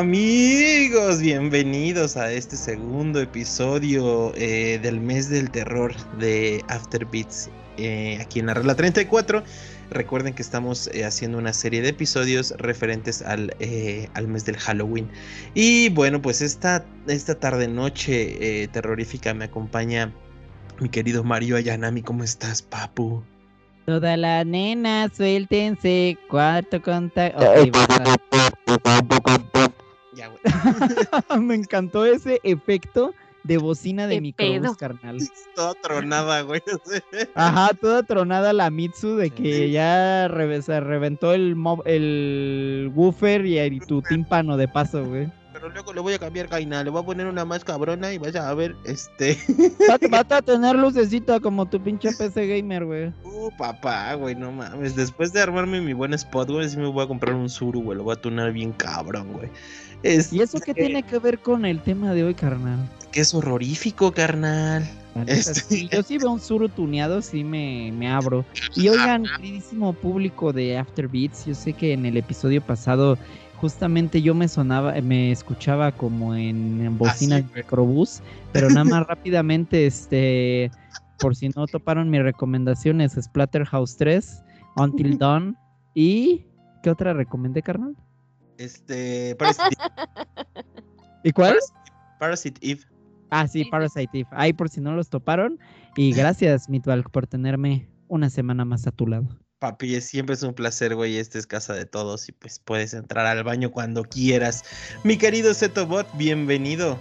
Amigos, 0.00 1.20
bienvenidos 1.20 2.16
a 2.16 2.32
este 2.32 2.56
segundo 2.56 3.20
episodio 3.20 4.32
eh, 4.34 4.78
del 4.82 4.98
mes 4.98 5.28
del 5.28 5.50
terror 5.50 5.94
de 6.16 6.64
Afterbeats 6.68 7.50
eh, 7.76 8.16
aquí 8.18 8.40
en 8.40 8.46
la 8.46 8.54
regla 8.54 8.74
34. 8.74 9.42
Recuerden 9.90 10.32
que 10.32 10.40
estamos 10.40 10.88
eh, 10.94 11.04
haciendo 11.04 11.36
una 11.36 11.52
serie 11.52 11.82
de 11.82 11.90
episodios 11.90 12.54
referentes 12.56 13.20
al, 13.20 13.54
al, 14.14 14.26
mes 14.26 14.46
del 14.46 14.56
Halloween. 14.56 15.06
Y 15.52 15.90
bueno, 15.90 16.22
pues 16.22 16.40
esta, 16.40 16.82
esta 17.06 17.34
tarde 17.38 17.68
noche 17.68 18.70
terrorífica 18.72 19.34
me 19.34 19.44
acompaña 19.44 20.14
mi 20.80 20.88
querido 20.88 21.24
Mario 21.24 21.56
Ayanami. 21.56 22.00
¿Cómo 22.00 22.24
estás, 22.24 22.62
papu? 22.62 23.22
Toda 23.84 24.16
la 24.16 24.44
nena, 24.44 25.10
suéltense. 25.14 26.16
Cuarto 26.30 26.80
contacto. 26.80 27.44
Me 31.40 31.54
encantó 31.54 32.04
ese 32.04 32.40
efecto 32.42 33.14
de 33.44 33.58
bocina 33.58 34.06
de 34.06 34.20
microbús, 34.20 34.76
carnal. 34.78 35.18
Toda 35.54 35.74
tronada, 35.74 36.42
güey. 36.42 36.62
Ajá, 37.34 37.70
toda 37.80 38.02
tronada 38.02 38.52
la 38.52 38.70
Mitsu 38.70 39.16
de 39.16 39.30
que 39.30 39.70
ya 39.70 40.28
se 40.62 40.80
reventó 40.80 41.32
el, 41.32 41.56
el 41.86 42.90
woofer 42.94 43.46
y, 43.46 43.80
tu 43.80 44.02
tímpano 44.02 44.56
de 44.56 44.68
paso, 44.68 45.04
güey. 45.04 45.30
Pero 45.60 45.74
luego 45.74 45.92
le 45.92 46.00
voy 46.00 46.14
a 46.14 46.18
cambiar 46.18 46.48
gaina, 46.48 46.82
le 46.82 46.88
voy 46.88 47.02
a 47.02 47.04
poner 47.04 47.26
una 47.26 47.44
más 47.44 47.64
cabrona 47.64 48.12
y 48.14 48.18
vaya 48.18 48.48
a 48.48 48.54
ver, 48.54 48.74
este. 48.84 49.38
Va, 50.12 50.20
a 50.20 50.40
tener 50.40 50.74
lucecita 50.74 51.38
como 51.38 51.66
tu 51.66 51.78
pinche 51.78 52.10
PC 52.16 52.46
gamer, 52.46 52.86
güey. 52.86 53.12
Uh, 53.24 53.50
papá, 53.58 54.14
güey, 54.14 54.34
no 54.34 54.50
mames. 54.50 54.96
Después 54.96 55.34
de 55.34 55.42
armarme 55.42 55.82
mi 55.82 55.92
buen 55.92 56.14
spot, 56.14 56.48
güey, 56.48 56.68
sí 56.68 56.78
me 56.78 56.86
voy 56.86 57.04
a 57.04 57.08
comprar 57.08 57.34
un 57.34 57.50
Zuru, 57.50 57.82
güey. 57.82 57.98
Lo 57.98 58.04
voy 58.04 58.14
a 58.14 58.20
tunar 58.20 58.52
bien 58.52 58.72
cabrón, 58.72 59.34
güey. 59.34 59.50
¿Y 60.02 60.40
eso 60.40 60.58
qué 60.60 60.72
tiene 60.72 61.02
que 61.02 61.18
ver 61.18 61.38
con 61.38 61.66
el 61.66 61.78
tema 61.82 62.14
de 62.14 62.24
hoy, 62.24 62.34
carnal? 62.34 62.88
Que 63.12 63.20
es 63.20 63.34
horrorífico, 63.34 64.12
carnal. 64.12 64.88
Este... 65.26 65.88
yo 65.88 66.02
sí 66.02 66.16
veo 66.16 66.30
un 66.30 66.40
suru 66.40 66.70
tuneado, 66.70 67.20
sí 67.20 67.44
me, 67.44 67.92
me 67.92 68.08
abro. 68.08 68.46
Y 68.74 68.88
oigan, 68.88 69.24
queridísimo 69.36 69.92
público 69.92 70.54
de 70.54 70.78
Afterbeats, 70.78 71.44
yo 71.44 71.54
sé 71.54 71.74
que 71.74 71.92
en 71.92 72.06
el 72.06 72.16
episodio 72.16 72.62
pasado 72.62 73.18
justamente 73.60 74.22
yo 74.22 74.34
me 74.34 74.48
sonaba, 74.48 74.94
me 75.02 75.30
escuchaba 75.30 75.92
como 75.92 76.34
en, 76.34 76.96
bocina 76.96 77.36
de 77.36 77.46
microbús, 77.54 78.22
pero 78.52 78.68
nada 78.70 78.84
más 78.84 79.06
rápidamente, 79.06 79.86
este, 79.86 80.70
por 81.18 81.36
si 81.36 81.50
no 81.50 81.66
toparon 81.66 82.08
mis 82.08 82.22
recomendaciones, 82.22 83.18
Splatterhouse 83.20 83.96
3, 83.98 84.42
Until 84.76 85.18
Dawn 85.18 85.56
y 85.94 86.46
¿qué 86.82 86.90
otra 86.90 87.12
recomendé, 87.12 87.62
carnal? 87.62 87.94
Este. 88.56 89.36
Parasite 89.36 89.76
¿Y 91.24 91.32
cuál? 91.32 91.56
Parasite, 92.18 92.58
Eve. 92.62 92.80
Ah, 93.30 93.46
sí, 93.46 93.64
Parasite 93.66 94.20
Eve. 94.20 94.28
Ahí 94.32 94.52
por 94.54 94.70
si 94.70 94.80
no 94.80 94.94
los 94.94 95.10
toparon. 95.10 95.58
Y 95.96 96.12
gracias, 96.14 96.68
Mitwalk, 96.68 97.10
por 97.10 97.26
tenerme 97.26 97.88
una 98.08 98.30
semana 98.30 98.64
más 98.64 98.86
a 98.86 98.90
tu 98.90 99.06
lado. 99.06 99.28
Papi, 99.60 100.00
siempre 100.00 100.34
es 100.34 100.42
un 100.42 100.54
placer, 100.54 100.94
güey. 100.96 101.18
Esta 101.18 101.38
es 101.38 101.46
casa 101.46 101.74
de 101.74 101.84
todos 101.84 102.30
y 102.30 102.32
pues 102.32 102.58
puedes 102.58 102.94
entrar 102.94 103.26
al 103.26 103.44
baño 103.44 103.70
cuando 103.70 104.04
quieras. 104.04 104.64
Mi 105.04 105.18
querido 105.18 105.52
Zetobot, 105.52 106.08
bienvenido. 106.14 106.98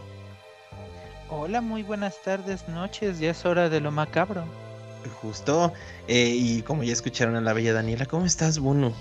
Hola, 1.29 1.61
muy 1.61 1.83
buenas 1.83 2.21
tardes, 2.21 2.67
noches. 2.67 3.17
Ya 3.19 3.31
es 3.31 3.45
hora 3.45 3.69
de 3.69 3.79
lo 3.79 3.91
macabro. 3.91 4.43
Justo. 5.21 5.71
Eh, 6.09 6.33
y 6.35 6.61
como 6.63 6.83
ya 6.83 6.91
escucharon 6.91 7.37
a 7.37 7.41
la 7.41 7.53
bella 7.53 7.71
Daniela, 7.71 8.05
¿cómo 8.05 8.25
estás, 8.25 8.59
Bono? 8.59 8.93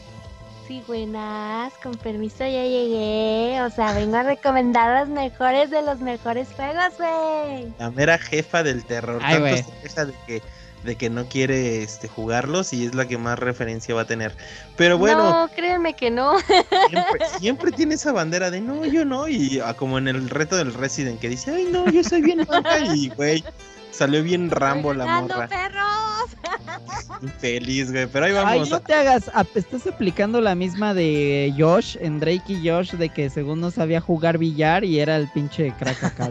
Sí, 0.69 0.85
buenas, 0.87 1.73
con 1.83 1.97
permiso 1.97 2.45
ya 2.45 2.63
llegué. 2.63 3.61
O 3.63 3.71
sea, 3.71 3.93
vengo 3.93 4.19
a 4.19 4.23
recomendar 4.23 5.01
los 5.01 5.09
mejores 5.09 5.69
de 5.71 5.83
los 5.83 5.99
mejores 5.99 6.47
juegos, 6.55 6.97
güey. 6.97 7.73
La 7.81 7.91
mera 7.91 8.19
jefa 8.19 8.63
del 8.63 8.85
terror. 8.85 9.21
Ay, 9.25 9.65
Tanto 9.65 9.89
se 9.89 10.07
de 10.07 10.15
que, 10.29 10.43
de 10.85 10.97
que 10.97 11.11
no 11.11 11.27
quiere 11.27 11.83
este, 11.83 12.09
jugarlos 12.09 12.73
y 12.73 12.87
es 12.87 12.95
la 12.95 13.07
que 13.07 13.19
más 13.19 13.39
referencia 13.39 13.95
va 13.95 14.03
a 14.03 14.07
tener. 14.07 14.37
Pero 14.77 14.99
bueno. 14.99 15.31
No, 15.31 15.49
créanme 15.55 15.95
que 15.95 16.11
no. 16.11 16.37
Siempre, 17.39 17.73
tiene 17.73 17.95
esa 17.95 18.13
bandera 18.13 18.51
de 18.51 18.61
no, 18.61 18.85
yo 18.85 19.05
no. 19.05 19.29
Y 19.29 19.61
ah, 19.61 19.75
como 19.75 19.99
en 19.99 20.09
el 20.09 20.31
reto 20.31 20.57
del 20.57 20.75
Resident 20.75 21.21
que 21.21 21.29
dice, 21.29 21.53
ay, 21.53 21.69
no, 21.71 21.89
yo 21.91 22.03
soy 22.03 22.23
bien 22.23 22.47
Y, 22.95 23.11
güey, 23.11 23.45
Salió 23.99 24.23
bien 24.23 24.49
Rambo 24.49 24.95
la 24.95 25.07
morra. 25.07 25.49
perros! 25.49 26.08
Infeliz, 27.23 27.91
güey. 27.91 28.07
Pero 28.07 28.27
ahí 28.27 28.33
vamos. 28.33 28.53
Ay, 28.53 28.71
no 28.71 28.81
te 28.81 28.95
hagas. 28.95 29.31
Estás 29.55 29.87
aplicando 29.87 30.41
la 30.41 30.55
misma 30.55 30.95
de 30.95 31.53
Josh, 31.57 31.97
en 32.01 32.21
Drake 32.21 32.45
y 32.49 32.69
Josh, 32.69 32.93
de 32.93 33.09
que 33.09 33.31
según 33.31 33.61
no 33.61 33.71
sabía 33.71 34.01
jugar 34.01 34.39
billar 34.39 34.85
y 34.85 35.01
era 35.01 35.17
el 35.17 35.29
pinche 35.29 35.73
crack 35.79 36.05
acá. 36.05 36.31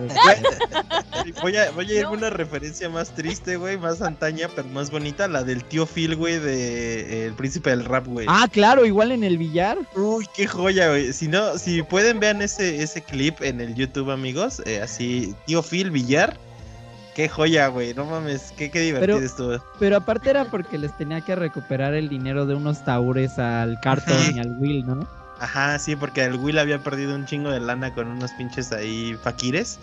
voy 1.41 1.57
a, 1.57 1.71
voy 1.71 1.91
a 1.91 1.99
ir 1.99 2.05
a 2.05 2.09
una 2.09 2.29
referencia 2.29 2.89
más 2.89 3.13
triste, 3.13 3.57
güey, 3.57 3.77
más 3.77 4.01
antaña, 4.01 4.49
pero 4.55 4.67
más 4.69 4.91
bonita, 4.91 5.27
la 5.27 5.43
del 5.43 5.63
tío 5.63 5.85
Phil, 5.85 6.15
güey, 6.15 6.39
de 6.39 7.23
eh, 7.23 7.25
El 7.25 7.33
Príncipe 7.33 7.69
del 7.69 7.85
Rap, 7.85 8.07
güey. 8.07 8.25
Ah, 8.29 8.47
claro, 8.51 8.85
igual 8.85 9.11
en 9.11 9.23
el 9.23 9.37
billar. 9.37 9.77
Uy, 9.95 10.25
qué 10.35 10.47
joya, 10.47 10.89
güey. 10.89 11.13
Si 11.13 11.27
no, 11.27 11.57
si 11.57 11.83
pueden, 11.83 12.19
vean 12.19 12.41
ese, 12.41 12.81
ese 12.81 13.01
clip 13.01 13.41
en 13.41 13.61
el 13.61 13.75
YouTube, 13.75 14.11
amigos. 14.11 14.61
Eh, 14.65 14.81
así, 14.81 15.35
tío 15.45 15.61
Phil, 15.61 15.91
billar 15.91 16.37
Qué 17.17 17.27
joya, 17.27 17.65
güey. 17.69 17.95
No 17.95 18.05
mames, 18.05 18.53
qué, 18.55 18.69
qué 18.69 18.79
divertido 18.79 19.17
estuvo. 19.17 19.57
Pero 19.79 19.97
aparte 19.97 20.29
era 20.29 20.45
porque 20.51 20.77
les 20.77 20.95
tenía 20.95 21.19
que 21.19 21.35
recuperar 21.35 21.95
el 21.95 22.09
dinero 22.09 22.45
de 22.45 22.53
unos 22.53 22.85
taures 22.85 23.39
al 23.39 23.79
Carton 23.79 24.35
y 24.35 24.39
al 24.39 24.51
Will, 24.59 24.85
¿no? 24.85 25.07
Ajá, 25.39 25.79
sí, 25.79 25.95
porque 25.95 26.23
el 26.23 26.35
Will 26.35 26.59
había 26.59 26.77
perdido 26.77 27.15
un 27.15 27.25
chingo 27.25 27.49
de 27.49 27.59
lana 27.59 27.91
con 27.91 28.05
unos 28.05 28.29
pinches 28.33 28.71
ahí 28.71 29.17
faquires. 29.23 29.79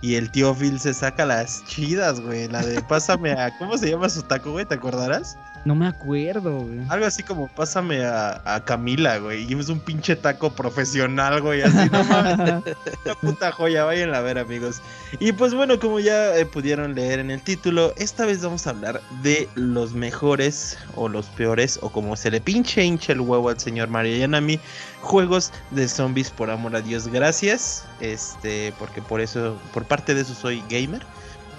Y 0.00 0.16
el 0.16 0.32
tío 0.32 0.56
Phil 0.56 0.80
se 0.80 0.92
saca 0.92 1.24
las 1.24 1.64
chidas, 1.66 2.20
güey. 2.20 2.48
La 2.48 2.66
de 2.66 2.82
pásame 2.82 3.30
a. 3.30 3.56
¿Cómo 3.58 3.78
se 3.78 3.88
llama 3.88 4.08
su 4.08 4.24
taco, 4.24 4.50
güey? 4.50 4.64
¿Te 4.64 4.74
acordarás? 4.74 5.38
No 5.64 5.76
me 5.76 5.86
acuerdo, 5.86 6.60
güey. 6.60 6.80
Algo 6.88 7.06
así 7.06 7.22
como 7.22 7.46
pásame 7.46 8.04
a, 8.04 8.62
Camila, 8.64 9.18
güey. 9.18 9.44
Y 9.44 9.58
es 9.58 9.68
un 9.68 9.78
pinche 9.78 10.16
taco 10.16 10.50
profesional, 10.50 11.40
güey. 11.40 11.62
Así, 11.62 11.88
no 11.90 12.02
mames. 12.04 12.64
Una 13.04 13.14
puta 13.20 13.52
joya. 13.52 13.84
Vayan 13.84 14.12
a 14.14 14.20
ver, 14.20 14.38
amigos. 14.38 14.82
Y 15.20 15.32
pues 15.32 15.54
bueno, 15.54 15.78
como 15.78 16.00
ya 16.00 16.36
eh, 16.36 16.46
pudieron 16.46 16.94
leer 16.94 17.20
en 17.20 17.30
el 17.30 17.40
título, 17.42 17.94
esta 17.96 18.26
vez 18.26 18.42
vamos 18.42 18.66
a 18.66 18.70
hablar 18.70 19.00
de 19.22 19.48
los 19.54 19.92
mejores 19.92 20.78
o 20.96 21.08
los 21.08 21.26
peores, 21.26 21.78
o 21.80 21.90
como 21.90 22.16
se 22.16 22.30
le 22.30 22.40
pinche 22.40 22.84
hincha 22.84 23.12
el 23.12 23.20
huevo 23.20 23.48
al 23.48 23.60
señor 23.60 23.88
Mario 23.88 24.16
Yanami, 24.16 24.58
juegos 25.00 25.52
de 25.70 25.86
zombies 25.86 26.30
por 26.30 26.50
amor 26.50 26.74
a 26.74 26.80
Dios. 26.80 27.06
Gracias. 27.06 27.84
Este, 28.00 28.72
porque 28.80 29.00
por 29.00 29.20
eso, 29.20 29.56
por 29.72 29.84
parte 29.84 30.14
de 30.14 30.22
eso 30.22 30.34
soy 30.34 30.62
gamer. 30.68 31.02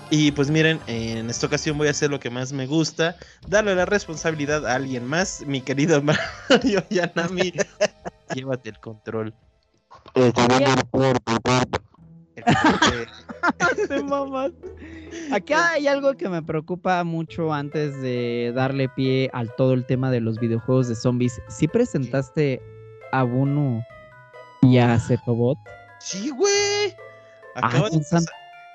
Y 0.09 0.31
pues 0.31 0.51
miren, 0.51 0.79
en 0.87 1.29
esta 1.29 1.47
ocasión 1.47 1.77
voy 1.77 1.87
a 1.87 1.91
hacer 1.91 2.09
lo 2.09 2.19
que 2.19 2.29
más 2.29 2.53
me 2.53 2.67
gusta, 2.67 3.15
darle 3.47 3.75
la 3.75 3.85
responsabilidad 3.85 4.65
a 4.67 4.75
alguien 4.75 5.07
más, 5.07 5.43
mi 5.45 5.61
querido 5.61 6.01
Mario 6.49 6.83
Yanami. 6.89 7.53
Llévate 8.35 8.69
el 8.69 8.79
control. 8.79 9.33
Acá 15.31 15.71
hay 15.73 15.87
algo 15.87 16.15
que 16.15 16.29
me 16.29 16.41
preocupa 16.41 17.03
mucho 17.03 17.53
antes 17.53 17.99
de 18.01 18.51
darle 18.55 18.89
pie 18.89 19.29
al 19.33 19.53
todo 19.55 19.73
el 19.73 19.85
tema 19.85 20.11
de 20.11 20.21
los 20.21 20.39
videojuegos 20.39 20.87
de 20.87 20.95
zombies. 20.95 21.41
¿Sí 21.47 21.67
presentaste 21.67 22.61
a 23.11 23.23
Bunu 23.23 23.81
y 24.61 24.77
a 24.77 24.99
Zetobot? 24.99 25.57
Sí, 25.99 26.29
güey. 26.29 26.95
Acabo 27.55 27.89
de 27.89 27.97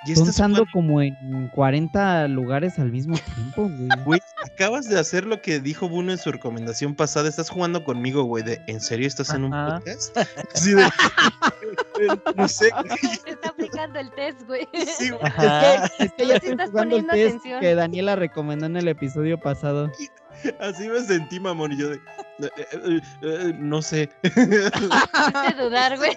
Están 0.07 0.55
como 0.73 1.03
en 1.03 1.49
40 1.55 2.29
lugares 2.29 2.79
al 2.79 2.91
mismo 2.93 3.17
tiempo, 3.35 3.69
güey. 3.69 3.89
Güey, 4.05 4.21
acabas 4.45 4.89
de 4.89 4.99
hacer 4.99 5.27
lo 5.27 5.43
que 5.43 5.61
dijo 5.61 5.89
Buno 5.89 6.13
en 6.13 6.19
su 6.19 6.31
recomendación 6.31 6.95
pasada. 6.95 7.29
Estás 7.29 7.51
jugando 7.51 7.85
conmigo, 7.85 8.23
güey. 8.23 8.45
De, 8.45 8.63
¿En 8.67 8.81
serio 8.81 9.07
estás 9.07 9.35
en 9.35 9.45
un 9.45 9.51
podcast? 9.51 10.17
Sí, 10.55 10.73
de, 10.73 10.85
no 12.37 12.49
sé. 12.49 12.71
Está 13.27 13.49
aplicando 13.49 13.99
el 13.99 14.11
test, 14.13 14.43
güey. 14.47 14.69
Sí, 14.97 15.11
güey. 15.11 15.23
Es 15.25 15.91
que, 15.91 16.05
es 16.05 16.13
que 16.13 16.27
ya 16.27 16.37
estoy 16.37 16.57
jugando 16.69 16.97
el 16.97 17.07
test 17.07 17.37
atención. 17.37 17.61
que 17.61 17.75
Daniela 17.75 18.17
recomendó 18.17 18.67
en 18.67 18.77
el 18.77 18.89
episodio 18.89 19.39
pasado. 19.39 19.91
Así 20.61 20.89
me 20.89 21.01
sentí, 21.01 21.41
mamón. 21.41 21.73
Y 21.73 21.79
yo 21.79 21.91
de. 21.91 21.97
Eh, 21.97 22.51
eh, 22.73 23.01
eh, 23.23 23.53
no 23.59 23.83
sé. 23.83 24.09
Me 24.23 25.55
dudar, 25.55 25.97
güey. 25.97 26.17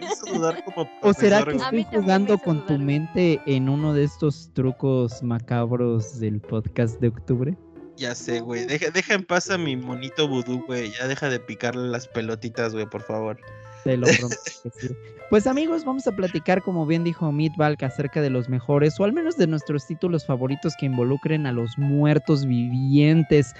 Me 0.00 0.32
dudar 0.32 0.64
como. 0.64 0.88
¿O 1.02 1.12
será 1.12 1.44
que 1.44 1.56
estoy 1.56 1.84
jugando 1.84 2.38
con 2.38 2.64
tu 2.66 2.78
mente 2.78 3.40
en 3.46 3.68
uno 3.68 3.94
de 3.94 4.04
estos 4.04 4.50
trucos 4.54 5.22
macabros 5.22 6.20
del 6.20 6.40
podcast 6.40 7.00
de 7.00 7.08
octubre? 7.08 7.56
Ya 7.96 8.14
sé, 8.14 8.40
güey. 8.40 8.66
Deja, 8.66 8.90
deja 8.90 9.14
en 9.14 9.24
paz 9.24 9.50
a 9.50 9.58
mi 9.58 9.76
monito 9.76 10.26
vudú, 10.28 10.64
güey. 10.66 10.92
Ya 10.92 11.06
deja 11.06 11.28
de 11.28 11.40
picarle 11.40 11.88
las 11.88 12.08
pelotitas, 12.08 12.72
güey, 12.72 12.86
por 12.86 13.02
favor. 13.02 13.38
Te 13.84 13.96
lo 13.96 14.06
prometo 14.06 14.36
que 14.62 14.70
sí. 14.70 14.88
Pues 15.30 15.46
amigos, 15.46 15.86
vamos 15.86 16.06
a 16.06 16.12
platicar, 16.12 16.62
como 16.62 16.84
bien 16.84 17.04
dijo 17.04 17.32
Meatbalk, 17.32 17.82
acerca 17.84 18.20
de 18.20 18.28
los 18.28 18.50
mejores, 18.50 19.00
o 19.00 19.04
al 19.04 19.14
menos 19.14 19.38
de 19.38 19.46
nuestros 19.46 19.86
títulos 19.86 20.26
favoritos 20.26 20.74
que 20.76 20.84
involucren 20.84 21.46
a 21.46 21.52
los 21.52 21.78
muertos 21.78 22.44
vivientes. 22.44 23.54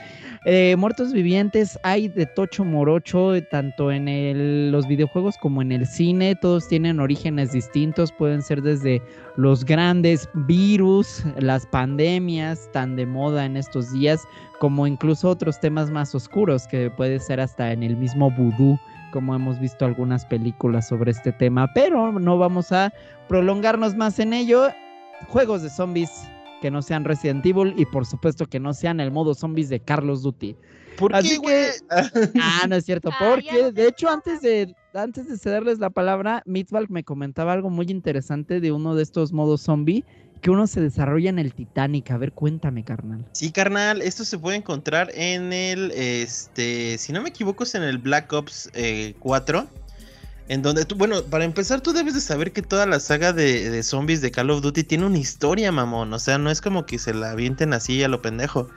Eh, 0.45 0.77
muertos 0.77 1.15
vivientes 1.15 1.79
hay 1.83 2.09
de 2.09 2.27
Tocho 2.27 2.63
Morocho, 2.65 3.33
tanto 3.51 3.91
en 3.91 4.07
el- 4.07 4.71
los 4.71 4.87
videojuegos 4.87 5.39
como 5.39 5.63
en 5.63 5.73
el 5.73 5.87
cine. 5.87 6.35
Todos 6.37 6.69
tienen 6.69 7.01
orígenes 7.01 7.53
distintos, 7.53 8.13
pueden 8.13 8.43
ser 8.43 8.61
desde 8.61 9.01
los 9.37 9.65
grandes 9.65 10.29
virus, 10.47 11.25
las 11.39 11.65
pandemias 11.67 12.69
tan 12.73 12.97
de 12.97 13.07
moda 13.07 13.47
en 13.47 13.57
estos 13.57 13.91
días, 13.95 14.21
como 14.61 14.87
incluso 14.87 15.31
otros 15.31 15.59
temas 15.59 15.91
más 15.91 16.15
oscuros, 16.15 16.67
que 16.69 16.91
puede 16.91 17.19
ser 17.19 17.41
hasta 17.41 17.73
en 17.73 17.83
el 17.83 17.97
mismo 17.97 18.31
vudú 18.31 18.79
como 19.13 19.35
hemos 19.37 19.61
visto 19.61 19.85
algunas 19.85 20.27
películas 20.27 20.89
sobre 20.89 21.13
este 21.13 21.31
tema, 21.31 21.73
pero 21.75 22.11
no 22.11 22.39
vamos 22.39 22.73
a 22.73 22.93
prolongarnos 23.29 23.95
más 23.95 24.19
en 24.19 24.33
ello. 24.33 24.69
Juegos 25.29 25.63
de 25.63 25.71
zombies 25.71 26.11
que 26.61 26.71
no 26.71 26.83
sean 26.83 27.05
Resident 27.05 27.47
Evil 27.47 27.75
y 27.77 27.85
por 27.87 28.07
supuesto 28.07 28.47
que 28.47 28.59
no 28.59 28.75
sean 28.75 28.99
el 28.99 29.13
modo 29.13 29.35
zombies 29.35 29.69
de 29.69 29.79
Carlos 29.79 30.23
Duty. 30.23 30.57
¿Por 30.97 31.15
Así 31.15 31.31
qué, 31.31 31.39
güey? 31.39 31.65
Ah, 32.43 32.67
no 32.69 32.77
es 32.77 32.85
cierto, 32.85 33.11
Ah, 33.13 33.17
porque 33.19 33.63
no 33.63 33.73
de 33.73 33.89
hecho 33.89 34.09
antes 34.09 34.41
de 34.41 34.75
antes 34.95 35.29
de 35.29 35.39
cederles 35.39 35.79
la 35.79 35.91
palabra, 35.91 36.43
Mitzvalk 36.47 36.91
me 36.91 37.05
comentaba 37.05 37.53
algo 37.53 37.71
muy 37.71 37.87
interesante 37.89 38.61
de 38.61 38.73
uno 38.73 38.95
de 38.95 39.03
estos 39.03 39.33
modos 39.33 39.63
zombie 39.63 40.05
que 40.43 40.51
uno 40.51 40.67
se 40.67 40.81
desarrolla 40.83 41.31
en 41.31 41.39
el 41.39 41.55
Titanic. 41.55 42.11
A 42.11 42.19
ver, 42.19 42.33
cuéntame, 42.33 42.85
carnal. 42.85 43.25
Sí, 43.33 43.51
carnal, 43.53 44.03
esto 44.03 44.25
se 44.27 44.39
puede 44.39 44.59
encontrar 44.59 45.11
en 45.15 45.53
el, 45.55 45.91
este, 45.93 46.99
si 46.99 47.13
no 47.13 47.23
me 47.23 47.31
equivoco, 47.31 47.65
es 47.65 47.75
en 47.75 47.83
el 47.85 47.97
Black 47.99 48.31
Ops 48.33 48.69
eh, 48.75 49.15
4. 49.21 49.67
En 50.49 50.61
donde 50.61 50.85
bueno, 50.97 51.23
para 51.23 51.45
empezar, 51.45 51.81
tú 51.81 51.93
debes 51.93 52.15
de 52.15 52.21
saber 52.21 52.53
que 52.53 52.61
toda 52.61 52.85
la 52.85 52.99
saga 53.01 53.33
de, 53.33 53.71
de 53.71 53.83
zombies 53.85 54.21
de 54.21 54.33
Call 54.33 54.51
of 54.51 54.61
Duty 54.61 54.83
tiene 54.85 55.07
una 55.07 55.19
historia, 55.19 55.71
mamón. 55.73 56.13
O 56.13 56.19
sea, 56.19 56.37
no 56.37 56.51
es 56.51 56.61
como 56.61 56.85
que 56.85 56.99
se 56.99 57.15
la 57.15 57.31
avienten 57.31 57.73
así 57.73 58.03
a 58.03 58.09
lo 58.09 58.21
pendejo. 58.21 58.69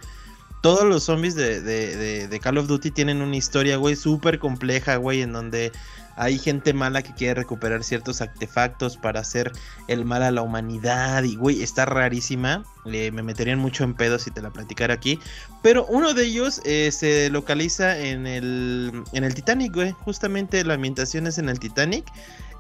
Todos 0.61 0.85
los 0.85 1.03
zombies 1.03 1.35
de, 1.35 1.61
de, 1.61 1.95
de- 1.97 2.27
de 2.27 2.39
Call 2.39 2.59
of 2.59 2.67
Duty 2.67 2.91
tienen 2.91 3.21
una 3.21 3.35
historia, 3.35 3.77
güey, 3.77 3.95
súper 3.95 4.39
compleja, 4.39 4.95
güey, 4.97 5.21
en 5.23 5.33
donde 5.33 5.71
hay 6.15 6.37
gente 6.39 6.73
mala 6.73 7.01
que 7.01 7.13
quiere 7.13 7.35
recuperar 7.35 7.83
ciertos 7.83 8.21
artefactos 8.21 8.97
para 8.97 9.19
hacer 9.19 9.51
el 9.87 10.05
mal 10.05 10.23
a 10.23 10.31
la 10.31 10.41
humanidad. 10.41 11.23
Y, 11.23 11.35
güey, 11.35 11.61
está 11.61 11.85
rarísima. 11.85 12.63
Me 12.85 13.11
meterían 13.11 13.59
mucho 13.59 13.83
en 13.83 13.93
pedo 13.93 14.17
si 14.19 14.31
te 14.31 14.41
la 14.41 14.51
platicara 14.51 14.93
aquí. 14.93 15.19
Pero 15.61 15.85
uno 15.87 16.13
de 16.13 16.25
ellos 16.25 16.61
eh, 16.63 16.91
se 16.91 17.29
localiza 17.29 17.97
en 17.97 18.27
el, 18.27 19.03
en 19.11 19.23
el 19.23 19.33
Titanic, 19.33 19.73
güey. 19.73 19.91
Justamente 19.91 20.63
la 20.63 20.75
ambientación 20.75 21.27
es 21.27 21.37
en 21.37 21.49
el 21.49 21.59
Titanic. 21.59 22.05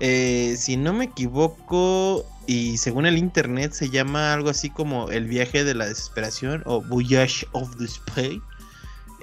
Eh, 0.01 0.55
si 0.57 0.75
no 0.75 0.91
me 0.91 1.05
equivoco, 1.05 2.25
y 2.47 2.77
según 2.77 3.05
el 3.05 3.17
internet 3.17 3.71
se 3.71 3.89
llama 3.89 4.33
algo 4.33 4.49
así 4.49 4.69
como 4.69 5.09
el 5.09 5.25
viaje 5.25 5.63
de 5.63 5.73
la 5.73 5.85
desesperación 5.85 6.61
o 6.65 6.81
Voyage 6.81 7.47
of 7.53 7.75
Despair. 7.77 8.41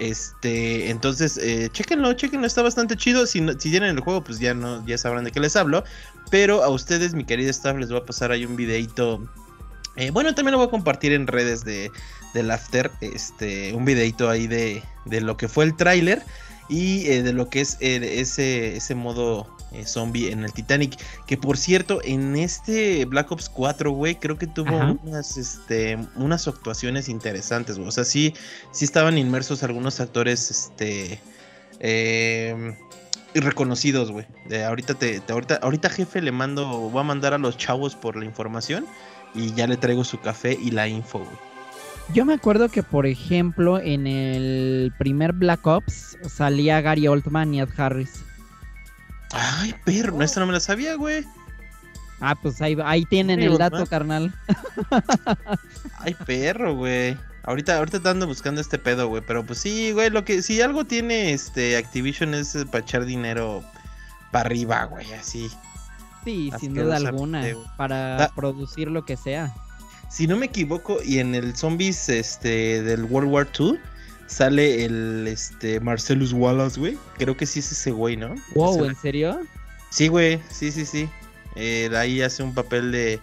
Este, 0.02 0.90
entonces, 0.90 1.38
eh, 1.38 1.68
chéquenlo, 1.70 2.12
chéquenlo, 2.14 2.44
está 2.44 2.60
bastante 2.60 2.96
chido. 2.96 3.24
Si, 3.24 3.40
tienen 3.54 3.90
el 3.90 4.00
juego, 4.00 4.24
pues 4.24 4.40
ya 4.40 4.52
no, 4.52 4.84
ya 4.84 4.98
sabrán 4.98 5.22
de 5.22 5.30
qué 5.30 5.38
les 5.38 5.54
hablo. 5.54 5.84
Pero 6.28 6.64
a 6.64 6.70
ustedes, 6.70 7.14
mi 7.14 7.22
querida 7.22 7.50
staff, 7.50 7.76
les 7.76 7.88
voy 7.88 8.00
a 8.00 8.04
pasar 8.04 8.32
ahí 8.32 8.44
un 8.44 8.56
videito. 8.56 9.22
eh, 9.94 10.10
bueno, 10.10 10.34
también 10.34 10.52
lo 10.52 10.58
voy 10.58 10.66
a 10.66 10.70
compartir 10.70 11.12
en 11.12 11.28
redes 11.28 11.64
de, 11.64 11.92
del 12.34 12.50
After. 12.50 12.90
Este, 13.00 13.74
un 13.74 13.84
videito 13.84 14.28
ahí 14.28 14.48
de, 14.48 14.82
lo 15.04 15.36
que 15.36 15.46
fue 15.46 15.66
el 15.66 15.76
tráiler. 15.76 16.24
Y 16.68 17.06
eh, 17.06 17.22
de 17.22 17.32
lo 17.32 17.48
que 17.48 17.60
es 17.60 17.76
eh, 17.78 18.20
ese 18.20 18.94
modo 18.96 19.46
eh, 19.72 19.84
zombie 19.86 20.30
en 20.32 20.44
el 20.44 20.52
Titanic. 20.52 20.96
Que 21.26 21.36
por 21.36 21.56
cierto, 21.56 22.00
en 22.04 22.36
este 22.36 23.04
Black 23.04 23.30
Ops 23.32 23.48
4, 23.48 23.90
güey, 23.90 24.16
creo 24.16 24.38
que 24.38 24.46
tuvo 24.46 24.76
Ajá. 24.76 24.96
unas, 25.02 25.36
este, 25.36 25.98
unas 26.16 26.46
actuaciones 26.48 27.08
interesantes, 27.08 27.76
güey. 27.76 27.88
O 27.88 27.92
sea, 27.92 28.04
sí, 28.04 28.34
sí 28.72 28.84
estaban 28.84 29.18
inmersos 29.18 29.62
algunos 29.62 30.00
actores, 30.00 30.50
este, 30.50 31.20
eh, 31.80 32.76
reconocidos, 33.34 34.10
güey. 34.10 34.26
Ahorita 34.66 34.94
te, 34.94 35.20
te- 35.20 35.32
ahorita, 35.32 35.56
ahorita 35.62 35.88
jefe 35.90 36.20
le 36.20 36.32
mando, 36.32 36.66
voy 36.90 37.00
a 37.00 37.04
mandar 37.04 37.34
a 37.34 37.38
los 37.38 37.56
chavos 37.56 37.94
por 37.96 38.16
la 38.16 38.24
información 38.24 38.86
y 39.34 39.52
ya 39.54 39.66
le 39.66 39.76
traigo 39.76 40.04
su 40.04 40.20
café 40.20 40.58
y 40.60 40.70
la 40.70 40.86
info, 40.88 41.20
güey. 41.20 41.30
Yo 42.12 42.24
me 42.26 42.34
acuerdo 42.34 42.68
que, 42.68 42.82
por 42.82 43.06
ejemplo, 43.06 43.78
en 43.78 44.06
el 44.06 44.92
primer 44.98 45.32
Black 45.32 45.66
Ops 45.66 46.18
salía 46.28 46.80
Gary 46.80 47.06
Oldman 47.08 47.54
y 47.54 47.60
Ed 47.60 47.68
Harris. 47.76 48.22
Ay, 49.32 49.74
perro, 49.84 50.16
no, 50.16 50.24
esta 50.24 50.40
no 50.40 50.46
me 50.46 50.52
la 50.52 50.60
sabía, 50.60 50.94
güey. 50.96 51.24
Ah, 52.20 52.34
pues 52.40 52.60
ahí, 52.62 52.76
ahí 52.84 53.04
tienen 53.04 53.40
el 53.42 53.58
dato, 53.58 53.84
carnal. 53.86 54.32
Ay, 55.98 56.14
perro, 56.26 56.74
güey. 56.76 57.16
Ahorita, 57.44 57.78
ahorita 57.78 58.00
te 58.00 58.08
ando 58.08 58.26
buscando 58.28 58.60
este 58.60 58.78
pedo, 58.78 59.08
güey. 59.08 59.22
Pero 59.26 59.44
pues 59.44 59.58
sí, 59.58 59.90
güey, 59.92 60.10
lo 60.10 60.24
que, 60.24 60.42
si 60.42 60.60
algo 60.62 60.84
tiene 60.84 61.32
este 61.32 61.76
Activision 61.76 62.34
es 62.34 62.54
eh, 62.54 62.64
para 62.66 62.84
echar 62.84 63.04
dinero 63.04 63.64
para 64.30 64.46
arriba, 64.46 64.84
güey, 64.84 65.12
así. 65.14 65.50
Sí, 66.24 66.52
sin 66.60 66.74
duda 66.74 66.98
alguna. 66.98 67.44
Para 67.76 68.24
Ah. 68.26 68.32
producir 68.36 68.88
lo 68.88 69.04
que 69.04 69.16
sea. 69.16 69.52
Si 70.08 70.26
no 70.28 70.36
me 70.36 70.46
equivoco, 70.46 70.98
y 71.02 71.18
en 71.18 71.34
el 71.34 71.56
Zombies 71.56 72.08
este, 72.08 72.82
del 72.82 73.04
World 73.04 73.30
War 73.32 73.48
II 73.58 73.78
sale 74.32 74.84
el 74.84 75.26
este, 75.28 75.78
Marcellus 75.80 76.32
Wallace, 76.32 76.78
güey. 76.80 76.98
Creo 77.18 77.36
que 77.36 77.46
sí 77.46 77.60
es 77.60 77.70
ese 77.72 77.90
güey, 77.90 78.16
¿no? 78.16 78.34
Wow, 78.54 78.76
Ese- 78.76 78.86
¿en 78.86 78.96
serio? 78.96 79.40
Sí, 79.90 80.08
güey, 80.08 80.40
sí, 80.50 80.72
sí, 80.72 80.86
sí. 80.86 81.08
Eh, 81.54 81.90
ahí 81.94 82.22
hace 82.22 82.42
un 82.42 82.54
papel 82.54 82.92
de, 82.92 83.20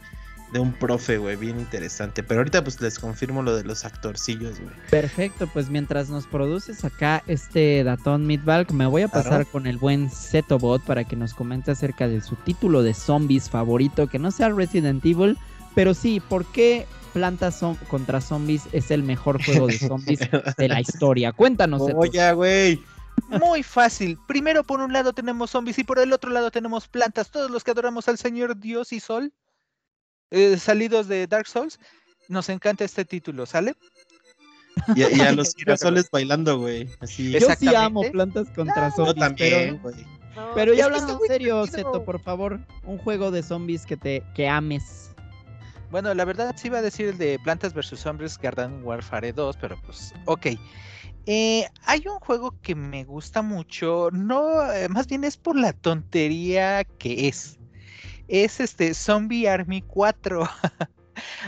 de 0.53 0.59
un 0.59 0.71
profe, 0.71 1.17
güey, 1.17 1.35
bien 1.35 1.59
interesante. 1.59 2.21
Pero 2.21 2.41
ahorita 2.41 2.63
pues 2.63 2.79
les 2.79 2.99
confirmo 2.99 3.41
lo 3.41 3.55
de 3.55 3.63
los 3.63 3.85
actorcillos, 3.85 4.59
güey. 4.59 4.73
Perfecto, 4.91 5.47
pues 5.47 5.69
mientras 5.69 6.09
nos 6.09 6.27
produces 6.27 6.85
acá 6.85 7.23
este 7.25 7.83
datón 7.83 8.27
Midvalk, 8.27 8.71
me 8.71 8.85
voy 8.85 9.01
a 9.01 9.07
pasar 9.07 9.47
con 9.47 9.65
el 9.65 9.77
buen 9.77 10.11
Zetobot 10.11 10.83
para 10.83 11.03
que 11.05 11.15
nos 11.15 11.33
comente 11.33 11.71
acerca 11.71 12.07
de 12.07 12.21
su 12.21 12.35
título 12.35 12.83
de 12.83 12.93
zombies 12.93 13.49
favorito, 13.49 14.07
que 14.07 14.19
no 14.19 14.29
sea 14.29 14.49
Resident 14.49 15.03
Evil, 15.03 15.37
pero 15.73 15.95
sí, 15.95 16.19
¿por 16.19 16.45
qué 16.51 16.85
Plantas 17.13 17.61
Zom- 17.61 17.77
contra 17.87 18.21
Zombies 18.21 18.63
es 18.71 18.91
el 18.91 19.03
mejor 19.03 19.43
juego 19.43 19.67
de 19.67 19.77
zombies 19.77 20.19
de 20.57 20.67
la 20.67 20.79
historia? 20.81 21.31
Cuéntanos. 21.31 21.81
Oye, 21.95 22.33
güey. 22.33 22.81
Muy 23.27 23.63
fácil. 23.63 24.17
Primero 24.27 24.63
por 24.63 24.79
un 24.79 24.93
lado 24.93 25.11
tenemos 25.13 25.51
zombies 25.51 25.77
y 25.79 25.83
por 25.83 25.99
el 25.99 26.13
otro 26.13 26.31
lado 26.31 26.51
tenemos 26.51 26.87
plantas. 26.87 27.29
Todos 27.31 27.51
los 27.51 27.63
que 27.63 27.71
adoramos 27.71 28.07
al 28.07 28.17
Señor 28.17 28.57
Dios 28.59 28.93
y 28.93 28.99
Sol, 28.99 29.33
eh, 30.31 30.57
salidos 30.57 31.07
de 31.07 31.27
Dark 31.27 31.47
Souls, 31.47 31.79
nos 32.29 32.47
encanta 32.49 32.85
este 32.85 33.03
título, 33.05 33.45
¿sale? 33.45 33.75
Y, 34.95 35.03
a- 35.03 35.11
y 35.11 35.19
a 35.19 35.31
los 35.33 35.53
girasoles 35.53 36.09
bailando, 36.11 36.59
güey. 36.59 36.87
Así. 37.01 37.31
Yo 37.31 37.47
sí 37.59 37.67
amo 37.75 38.03
Plantas 38.11 38.47
contra 38.55 38.91
Zombies, 38.91 39.15
también, 39.17 39.81
pero, 39.83 39.97
pero 40.55 40.73
ya 40.73 40.85
hablando 40.85 41.13
en 41.21 41.27
serio. 41.27 41.67
Zeto, 41.67 42.05
por 42.05 42.21
favor, 42.21 42.59
un 42.85 42.97
juego 42.99 43.31
de 43.31 43.43
zombies 43.43 43.85
que 43.85 43.97
te 43.97 44.23
que 44.35 44.47
ames. 44.47 45.08
Bueno, 45.91 46.13
la 46.13 46.25
verdad 46.25 46.55
sí 46.55 46.67
iba 46.67 46.79
a 46.79 46.83
decir 46.83 47.07
el 47.07 47.17
de 47.17 47.39
Plantas 47.39 47.73
vs 47.73 47.99
Zombies 47.99 48.37
Garden 48.37 48.83
Warfare 48.83 49.33
2, 49.33 49.57
pero 49.57 49.79
pues, 49.85 50.13
ok. 50.25 50.47
Eh, 51.25 51.67
hay 51.85 52.03
un 52.07 52.19
juego 52.19 52.55
que 52.61 52.75
me 52.75 53.03
gusta 53.03 53.41
mucho, 53.41 54.09
no, 54.11 54.71
eh, 54.71 54.87
más 54.89 55.07
bien 55.07 55.23
es 55.23 55.37
por 55.37 55.55
la 55.55 55.73
tontería 55.73 56.83
que 56.83 57.27
es. 57.27 57.59
Es 58.27 58.59
este 58.59 58.93
Zombie 58.93 59.47
Army 59.47 59.81
4. 59.81 60.47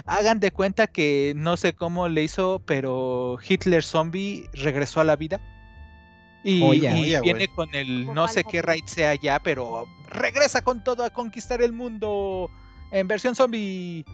Hagan 0.06 0.40
de 0.40 0.52
cuenta 0.52 0.88
que 0.88 1.34
no 1.36 1.56
sé 1.56 1.74
cómo 1.74 2.10
le 2.10 2.24
hizo, 2.24 2.62
pero 2.66 3.38
Hitler 3.48 3.84
Zombie 3.84 4.50
regresó 4.54 5.02
a 5.02 5.04
la 5.04 5.16
vida. 5.16 5.40
Y, 6.44 6.64
Oye. 6.64 6.90
y 6.90 7.16
Oye, 7.16 7.22
viene 7.22 7.48
con 7.50 7.74
el 7.76 8.12
no 8.14 8.28
sé 8.28 8.44
qué 8.44 8.64
raid 8.64 8.86
sea 8.86 9.14
ya, 9.16 9.40
pero 9.40 9.86
regresa 10.10 10.64
con 10.64 10.84
todo 10.84 11.04
a 11.04 11.12
conquistar 11.12 11.62
el 11.62 11.72
mundo 11.72 12.50
en 12.92 13.08
versión 13.08 13.36
zombie. 13.36 14.06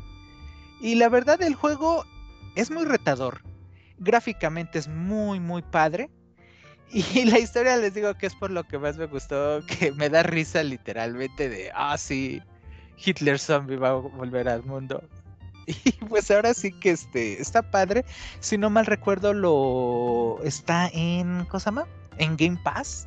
Y 0.79 0.95
la 0.95 1.09
verdad 1.09 1.41
el 1.41 1.55
juego 1.55 2.05
es 2.55 2.71
muy 2.71 2.85
retador. 2.85 3.41
Gráficamente 3.99 4.79
es 4.79 4.87
muy 4.87 5.39
muy 5.39 5.61
padre. 5.61 6.09
Y 6.91 7.03
la 7.25 7.39
historia 7.39 7.77
les 7.77 7.93
digo 7.93 8.13
que 8.15 8.27
es 8.27 8.35
por 8.35 8.51
lo 8.51 8.63
que 8.63 8.77
más 8.77 8.97
me 8.97 9.05
gustó, 9.05 9.61
que 9.65 9.91
me 9.91 10.09
da 10.09 10.23
risa 10.23 10.63
literalmente 10.63 11.49
de, 11.49 11.71
ah 11.75 11.97
sí, 11.97 12.41
Hitler 12.97 13.39
zombie 13.39 13.77
va 13.77 13.89
a 13.89 13.93
volver 13.93 14.47
al 14.49 14.63
mundo. 14.63 15.03
Y 15.83 15.91
pues 16.05 16.31
ahora 16.31 16.53
sí 16.53 16.71
que 16.71 16.91
este 16.91 17.41
está 17.41 17.61
padre. 17.61 18.05
Si 18.39 18.57
no 18.57 18.69
mal 18.69 18.85
recuerdo 18.85 19.33
lo 19.33 20.39
está 20.41 20.89
en 20.93 21.43
¿cómo 21.43 21.59
se 21.59 21.65
llama? 21.65 21.85
En 22.17 22.37
Game 22.37 22.57
Pass. 22.63 23.05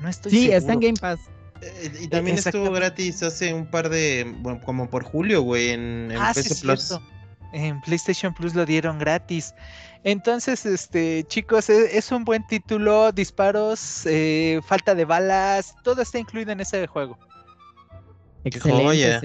No 0.00 0.08
estoy 0.08 0.32
Sí, 0.32 0.44
está 0.50 0.72
en 0.72 0.80
seguro. 0.80 0.86
Game 0.86 0.98
Pass. 0.98 1.20
Eh, 1.62 1.92
y 2.00 2.08
también 2.08 2.38
estuvo 2.38 2.70
gratis 2.72 3.22
hace 3.22 3.52
un 3.52 3.66
par 3.66 3.88
de, 3.88 4.34
bueno, 4.40 4.60
como 4.64 4.88
por 4.88 5.04
julio, 5.04 5.42
güey, 5.42 5.70
en, 5.70 6.10
en 6.10 6.16
Ah, 6.16 6.32
sí, 6.34 6.42
PC 6.42 6.60
Plus. 6.60 6.80
cierto. 6.86 7.04
En 7.52 7.80
PlayStation 7.80 8.32
Plus 8.32 8.54
lo 8.54 8.64
dieron 8.64 8.98
gratis. 8.98 9.54
Entonces, 10.04 10.64
este, 10.64 11.24
chicos, 11.24 11.68
e- 11.68 11.98
es, 11.98 12.12
un 12.12 12.24
buen 12.24 12.46
título, 12.46 13.12
disparos, 13.12 14.06
eh, 14.06 14.60
falta 14.64 14.94
de 14.94 15.04
balas, 15.04 15.74
todo 15.82 16.00
está 16.00 16.18
incluido 16.18 16.52
en 16.52 16.60
ese 16.60 16.86
juego. 16.86 17.18
Excelente. 18.44 19.20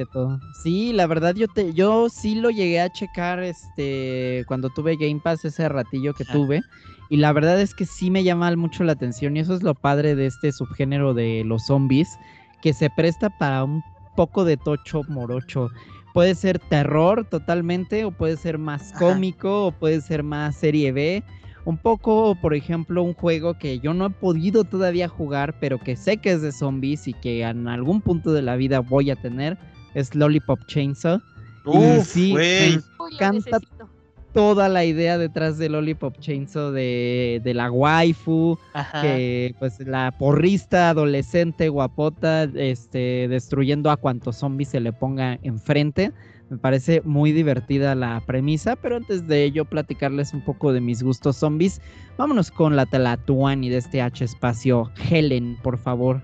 Sí, 0.62 0.92
la 0.92 1.08
verdad 1.08 1.36
yo 1.36 1.48
te, 1.48 1.74
yo 1.74 2.10
sí 2.10 2.36
lo 2.36 2.50
llegué 2.50 2.82
a 2.82 2.92
checar 2.92 3.42
este 3.42 4.44
cuando 4.48 4.70
tuve 4.70 4.98
Game 4.98 5.22
Pass 5.24 5.46
ese 5.46 5.70
ratillo 5.70 6.14
que 6.14 6.26
tuve. 6.26 6.62
Y 7.10 7.18
la 7.18 7.32
verdad 7.34 7.60
es 7.62 7.74
que 7.76 7.86
sí 7.86 8.10
me 8.10 8.24
llama 8.24 8.56
mucho 8.56 8.84
la 8.84 8.94
atención. 8.94 9.36
Y 9.38 9.42
eso 9.42 9.54
es 9.54 9.64
lo 9.64 9.76
padre 9.76 10.16
de 10.16 10.26
este 10.26 10.52
subgénero 10.52 11.14
de 11.14 11.44
los 11.46 11.66
zombies. 11.68 12.18
Que 12.62 12.74
se 12.74 12.90
presta 12.90 13.30
para 13.38 13.64
un 13.64 13.84
poco 14.16 14.44
de 14.46 14.58
tocho 14.58 15.02
morocho. 15.08 15.70
Puede 16.14 16.34
ser 16.36 16.60
terror 16.60 17.26
totalmente. 17.30 18.06
O 18.06 18.12
puede 18.12 18.38
ser 18.38 18.58
más 18.58 18.92
Ajá. 18.92 19.00
cómico. 19.00 19.68
O 19.68 19.72
puede 19.72 20.02
ser 20.02 20.24
más 20.24 20.56
serie 20.56 20.92
B. 20.92 21.24
Un 21.66 21.78
poco, 21.78 22.36
por 22.42 22.54
ejemplo, 22.54 23.02
un 23.02 23.14
juego 23.16 23.56
que 23.58 23.80
yo 23.80 23.94
no 23.96 24.06
he 24.06 24.10
podido 24.12 24.64
todavía 24.66 25.08
jugar, 25.08 25.56
pero 25.60 25.80
que 25.80 25.96
sé 25.96 26.18
que 26.18 26.32
es 26.34 26.42
de 26.44 26.52
zombies 26.52 27.08
y 27.08 27.14
que 27.14 27.42
en 27.42 27.68
algún 27.68 28.02
punto 28.02 28.34
de 28.34 28.44
la 28.44 28.56
vida 28.56 28.82
voy 28.82 29.10
a 29.10 29.16
tener, 29.16 29.58
es 29.96 30.14
Lollipop 30.14 30.60
Chainsaw. 30.68 31.20
Y 31.66 32.02
sí, 32.04 32.32
güey. 32.34 32.76
me 32.76 32.78
Uy, 33.00 33.12
lo 33.14 33.18
Canta- 33.18 33.34
necesito. 33.58 33.75
Toda 34.36 34.68
la 34.68 34.84
idea 34.84 35.18
detrás 35.18 35.58
de 35.58 35.70
Lollipop 35.70 36.20
Chainsaw 36.20 36.72
de, 36.72 37.40
de 37.42 37.54
la 37.54 37.72
waifu, 37.72 38.60
Ajá. 38.74 39.02
que 39.02 39.56
pues 39.60 39.80
la 39.80 40.12
porrista 40.12 40.90
adolescente 40.90 41.70
guapota, 41.70 42.44
este, 42.44 43.30
destruyendo 43.30 43.90
a 43.90 43.96
cuantos 43.96 44.36
zombies 44.36 44.70
se 44.70 44.82
le 44.82 44.92
ponga 44.92 45.40
enfrente. 45.42 46.12
Me 46.50 46.58
parece 46.58 47.02
muy 47.06 47.32
divertida 47.32 47.96
la 47.96 48.22
premisa, 48.26 48.76
pero 48.76 48.98
antes 48.98 49.26
de 49.26 49.46
ello 49.46 49.64
platicarles 49.64 50.34
un 50.34 50.42
poco 50.42 50.74
de 50.74 50.82
mis 50.82 51.02
gustos 51.02 51.38
zombies, 51.38 51.82
vámonos 52.18 52.52
con 52.52 52.76
la 52.76 52.86
Telatuani 52.86 53.70
de 53.70 53.78
este 53.78 54.02
H 54.02 54.26
espacio. 54.26 54.92
Helen, 55.10 55.58
por 55.64 55.78
favor. 55.78 56.22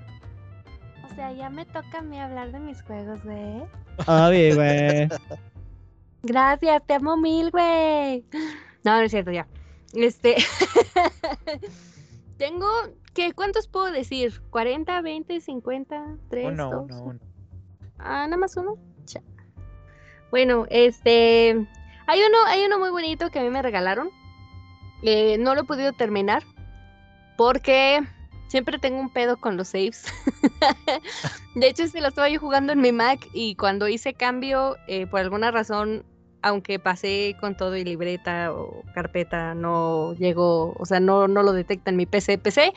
O 1.09 1.15
sea, 1.15 1.31
ya 1.31 1.49
me 1.49 1.65
toca 1.65 1.99
a 1.99 2.01
mí 2.01 2.19
hablar 2.19 2.51
de 2.51 2.59
mis 2.59 2.81
juegos, 2.83 3.23
güey. 3.23 3.63
Ay, 4.05 4.53
güey. 4.53 5.07
Gracias, 6.23 6.85
te 6.85 6.93
amo 6.93 7.17
mil, 7.17 7.51
güey. 7.51 8.25
No, 8.83 8.97
no 8.97 9.01
es 9.01 9.11
cierto, 9.11 9.31
ya. 9.31 9.47
Este. 9.93 10.37
Tengo. 12.37 12.67
¿qué, 13.13 13.33
¿Cuántos 13.33 13.67
puedo 13.67 13.91
decir? 13.91 14.41
¿40, 14.51 15.03
20, 15.03 15.41
50, 15.41 16.17
3? 16.29 16.47
Uno, 16.47 16.81
uno, 16.81 17.03
uno. 17.03 17.19
Ah, 17.97 18.25
nada 18.25 18.37
más 18.37 18.55
uno. 18.57 18.77
Cha. 19.05 19.21
Bueno, 20.29 20.65
este. 20.69 21.67
Hay 22.07 22.21
uno, 22.23 22.37
hay 22.47 22.65
uno 22.65 22.79
muy 22.79 22.89
bonito 22.89 23.29
que 23.29 23.39
a 23.39 23.43
mí 23.43 23.49
me 23.49 23.61
regalaron. 23.61 24.09
Eh, 25.03 25.37
no 25.39 25.55
lo 25.55 25.61
he 25.61 25.65
podido 25.65 25.93
terminar. 25.93 26.43
Porque 27.37 28.01
siempre 28.47 28.79
tengo 28.79 28.99
un 28.99 29.11
pedo 29.11 29.37
con 29.37 29.57
los 29.57 29.69
saves. 29.69 30.05
de 31.55 31.67
hecho, 31.67 31.83
este 31.83 32.01
lo 32.01 32.09
estaba 32.09 32.29
yo 32.29 32.39
jugando 32.39 32.73
en 32.73 32.81
mi 32.81 32.91
Mac. 32.91 33.27
Y 33.33 33.55
cuando 33.55 33.87
hice 33.87 34.13
cambio, 34.13 34.77
eh, 34.87 35.07
por 35.07 35.21
alguna 35.21 35.51
razón, 35.51 36.05
aunque 36.41 36.79
pasé 36.79 37.35
con 37.39 37.55
todo 37.55 37.75
y 37.75 37.83
libreta 37.83 38.51
o 38.51 38.83
carpeta, 38.93 39.53
no 39.53 40.13
llegó, 40.13 40.73
o 40.77 40.85
sea, 40.85 40.99
no, 40.99 41.27
no 41.27 41.43
lo 41.43 41.53
detecta 41.53 41.91
en 41.91 41.97
mi 41.97 42.05
PC. 42.05 42.37
PC, 42.37 42.73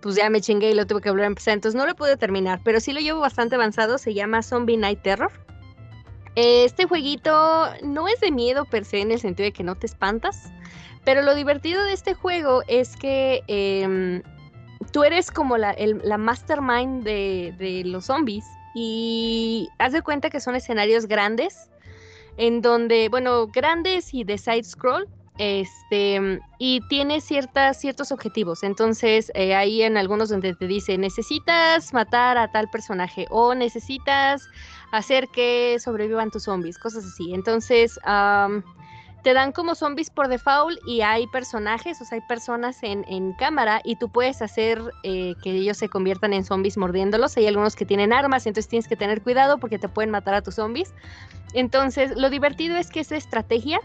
pues 0.00 0.16
ya 0.16 0.28
me 0.30 0.40
chingué 0.40 0.70
y 0.70 0.74
lo 0.74 0.86
tuve 0.86 1.00
que 1.00 1.10
volver 1.10 1.24
a 1.24 1.28
empezar. 1.28 1.54
Entonces 1.54 1.78
no 1.78 1.86
lo 1.86 1.94
pude 1.94 2.16
terminar, 2.16 2.60
pero 2.64 2.80
sí 2.80 2.92
lo 2.92 3.00
llevo 3.00 3.20
bastante 3.20 3.54
avanzado. 3.54 3.98
Se 3.98 4.14
llama 4.14 4.42
Zombie 4.42 4.76
Night 4.76 5.02
Terror. 5.02 5.32
Este 6.34 6.86
jueguito 6.86 7.68
no 7.84 8.08
es 8.08 8.18
de 8.20 8.32
miedo 8.32 8.64
per 8.64 8.84
se 8.84 9.00
en 9.00 9.12
el 9.12 9.20
sentido 9.20 9.44
de 9.44 9.52
que 9.52 9.62
no 9.62 9.76
te 9.76 9.86
espantas, 9.86 10.52
pero 11.04 11.22
lo 11.22 11.34
divertido 11.34 11.84
de 11.84 11.92
este 11.92 12.14
juego 12.14 12.62
es 12.66 12.96
que 12.96 13.42
em, 13.46 14.20
tú 14.90 15.04
eres 15.04 15.30
como 15.30 15.56
la, 15.56 15.76
la 15.78 16.18
mastermind 16.18 17.04
de, 17.04 17.54
de 17.56 17.84
los 17.84 18.06
zombies 18.06 18.44
y 18.74 19.68
haz 19.78 19.92
de 19.92 20.02
cuenta 20.02 20.28
que 20.28 20.40
son 20.40 20.56
escenarios 20.56 21.06
grandes 21.06 21.70
en 22.36 22.62
donde, 22.62 23.08
bueno, 23.08 23.46
grandes 23.48 24.12
y 24.12 24.24
de 24.24 24.38
side 24.38 24.64
scroll, 24.64 25.08
este, 25.36 26.40
y 26.58 26.80
tiene 26.88 27.20
ciertas, 27.20 27.80
ciertos 27.80 28.12
objetivos. 28.12 28.62
Entonces, 28.62 29.32
eh, 29.34 29.54
hay 29.54 29.82
en 29.82 29.96
algunos 29.96 30.28
donde 30.28 30.54
te 30.54 30.66
dice, 30.66 30.96
necesitas 30.96 31.92
matar 31.92 32.38
a 32.38 32.52
tal 32.52 32.70
personaje 32.70 33.26
o 33.30 33.54
necesitas 33.54 34.48
hacer 34.92 35.28
que 35.28 35.76
sobrevivan 35.80 36.30
tus 36.30 36.44
zombies, 36.44 36.78
cosas 36.78 37.04
así. 37.04 37.34
Entonces, 37.34 37.98
te 39.24 39.32
dan 39.32 39.52
como 39.52 39.74
zombies 39.74 40.10
por 40.10 40.28
default 40.28 40.78
y 40.86 41.00
hay 41.00 41.26
personajes, 41.26 42.00
o 42.00 42.04
sea, 42.04 42.16
hay 42.16 42.24
personas 42.28 42.82
en, 42.82 43.06
en 43.08 43.32
cámara 43.32 43.80
y 43.82 43.96
tú 43.96 44.10
puedes 44.10 44.42
hacer 44.42 44.78
eh, 45.02 45.34
que 45.42 45.50
ellos 45.50 45.78
se 45.78 45.88
conviertan 45.88 46.34
en 46.34 46.44
zombies 46.44 46.76
mordiéndolos. 46.76 47.36
Hay 47.38 47.46
algunos 47.46 47.74
que 47.74 47.86
tienen 47.86 48.12
armas, 48.12 48.46
entonces 48.46 48.68
tienes 48.68 48.86
que 48.86 48.96
tener 48.96 49.22
cuidado 49.22 49.56
porque 49.58 49.78
te 49.78 49.88
pueden 49.88 50.10
matar 50.10 50.34
a 50.34 50.42
tus 50.42 50.56
zombies. 50.56 50.92
Entonces, 51.54 52.14
lo 52.16 52.28
divertido 52.28 52.76
es 52.76 52.90
que 52.90 53.00
es 53.00 53.12
estrategia 53.12 53.80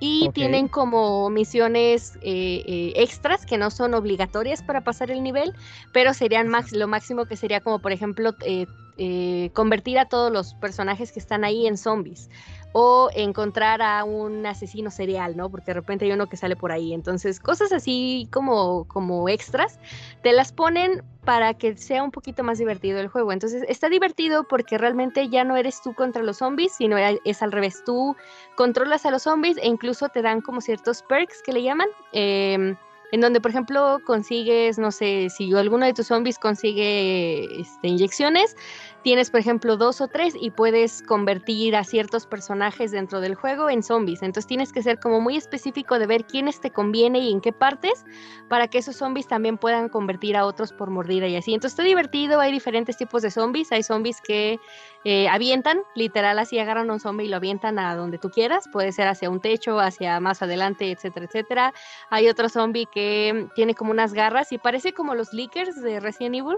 y 0.00 0.30
tienen 0.30 0.66
como 0.66 1.28
misiones 1.28 2.16
eh, 2.22 2.64
eh, 2.66 2.92
extras 2.96 3.44
que 3.44 3.58
no 3.58 3.70
son 3.70 3.92
obligatorias 3.94 4.62
para 4.62 4.80
pasar 4.80 5.10
el 5.10 5.22
nivel, 5.22 5.54
pero 5.92 6.14
serían 6.14 6.48
max 6.48 6.72
lo 6.72 6.88
máximo 6.88 7.26
que 7.26 7.36
sería 7.36 7.60
como, 7.60 7.80
por 7.80 7.92
ejemplo, 7.92 8.34
eh, 8.44 9.50
convertir 9.52 9.98
a 9.98 10.06
todos 10.06 10.32
los 10.32 10.54
personajes 10.54 11.12
que 11.12 11.20
están 11.20 11.44
ahí 11.44 11.66
en 11.66 11.76
zombies 11.76 12.30
o 12.72 13.10
encontrar 13.14 13.82
a 13.82 14.04
un 14.04 14.44
asesino 14.46 14.90
serial, 14.90 15.36
¿no? 15.36 15.50
Porque 15.50 15.70
de 15.72 15.74
repente 15.74 16.04
hay 16.06 16.12
uno 16.12 16.28
que 16.28 16.36
sale 16.36 16.56
por 16.56 16.72
ahí. 16.72 16.92
Entonces, 16.94 17.38
cosas 17.40 17.72
así 17.72 18.28
como, 18.32 18.86
como 18.86 19.28
extras, 19.28 19.78
te 20.22 20.32
las 20.32 20.52
ponen 20.52 21.02
para 21.24 21.54
que 21.54 21.76
sea 21.76 22.02
un 22.02 22.10
poquito 22.10 22.42
más 22.42 22.58
divertido 22.58 22.98
el 22.98 23.08
juego. 23.08 23.32
Entonces, 23.32 23.64
está 23.68 23.88
divertido 23.88 24.44
porque 24.48 24.76
realmente 24.78 25.28
ya 25.28 25.44
no 25.44 25.56
eres 25.56 25.80
tú 25.80 25.94
contra 25.94 26.22
los 26.22 26.38
zombies, 26.38 26.74
sino 26.74 26.98
e- 26.98 27.20
es 27.24 27.42
al 27.42 27.52
revés. 27.52 27.82
Tú 27.84 28.16
controlas 28.54 29.06
a 29.06 29.10
los 29.10 29.22
zombies 29.22 29.56
e 29.58 29.68
incluso 29.68 30.08
te 30.08 30.22
dan 30.22 30.40
como 30.40 30.60
ciertos 30.60 31.02
perks 31.02 31.42
que 31.42 31.52
le 31.52 31.62
llaman. 31.62 31.88
em, 32.12 32.76
en 33.12 33.20
donde, 33.20 33.42
por 33.42 33.50
ejemplo, 33.50 34.00
consigues, 34.06 34.78
no 34.78 34.90
sé, 34.90 35.28
si 35.28 35.52
alguno 35.54 35.84
de 35.84 35.92
tus 35.92 36.06
zombies 36.06 36.38
consigue 36.38 37.60
este, 37.60 37.88
inyecciones, 37.88 38.54
tienes, 39.02 39.30
por 39.30 39.40
ejemplo, 39.40 39.76
dos 39.76 40.00
o 40.00 40.08
tres 40.08 40.34
y 40.38 40.50
puedes 40.50 41.02
convertir 41.02 41.76
a 41.76 41.84
ciertos 41.84 42.26
personajes 42.26 42.90
dentro 42.90 43.20
del 43.20 43.34
juego 43.34 43.68
en 43.68 43.82
zombies. 43.82 44.22
Entonces 44.22 44.46
tienes 44.46 44.72
que 44.72 44.82
ser 44.82 44.98
como 44.98 45.20
muy 45.20 45.36
específico 45.36 45.98
de 45.98 46.06
ver 46.06 46.24
quiénes 46.24 46.60
te 46.60 46.70
conviene 46.70 47.20
y 47.20 47.32
en 47.32 47.40
qué 47.40 47.52
partes 47.52 48.04
para 48.48 48.68
que 48.68 48.78
esos 48.78 48.96
zombies 48.96 49.26
también 49.26 49.58
puedan 49.58 49.88
convertir 49.88 50.36
a 50.36 50.46
otros 50.46 50.72
por 50.72 50.90
mordida 50.90 51.26
y 51.26 51.36
así. 51.36 51.54
Entonces 51.54 51.72
está 51.72 51.82
divertido, 51.82 52.40
hay 52.40 52.52
diferentes 52.52 52.96
tipos 52.96 53.22
de 53.22 53.30
zombies. 53.30 53.72
Hay 53.72 53.82
zombies 53.82 54.20
que 54.20 54.58
eh, 55.04 55.28
avientan, 55.28 55.82
literal, 55.94 56.38
así 56.38 56.58
agarran 56.58 56.90
a 56.90 56.92
un 56.94 57.00
zombie 57.00 57.26
y 57.26 57.28
lo 57.28 57.36
avientan 57.36 57.78
a 57.78 57.96
donde 57.96 58.18
tú 58.18 58.30
quieras. 58.30 58.68
Puede 58.72 58.92
ser 58.92 59.08
hacia 59.08 59.30
un 59.30 59.40
techo, 59.40 59.80
hacia 59.80 60.20
más 60.20 60.42
adelante, 60.42 60.90
etcétera, 60.90 61.26
etcétera. 61.26 61.74
Hay 62.10 62.28
otro 62.28 62.48
zombie 62.48 62.86
que 62.86 63.48
tiene 63.54 63.74
como 63.74 63.90
unas 63.90 64.12
garras 64.12 64.52
y 64.52 64.58
parece 64.58 64.92
como 64.92 65.14
los 65.14 65.32
leakers 65.32 65.82
de 65.82 66.00
Resident 66.00 66.36
Evil 66.36 66.56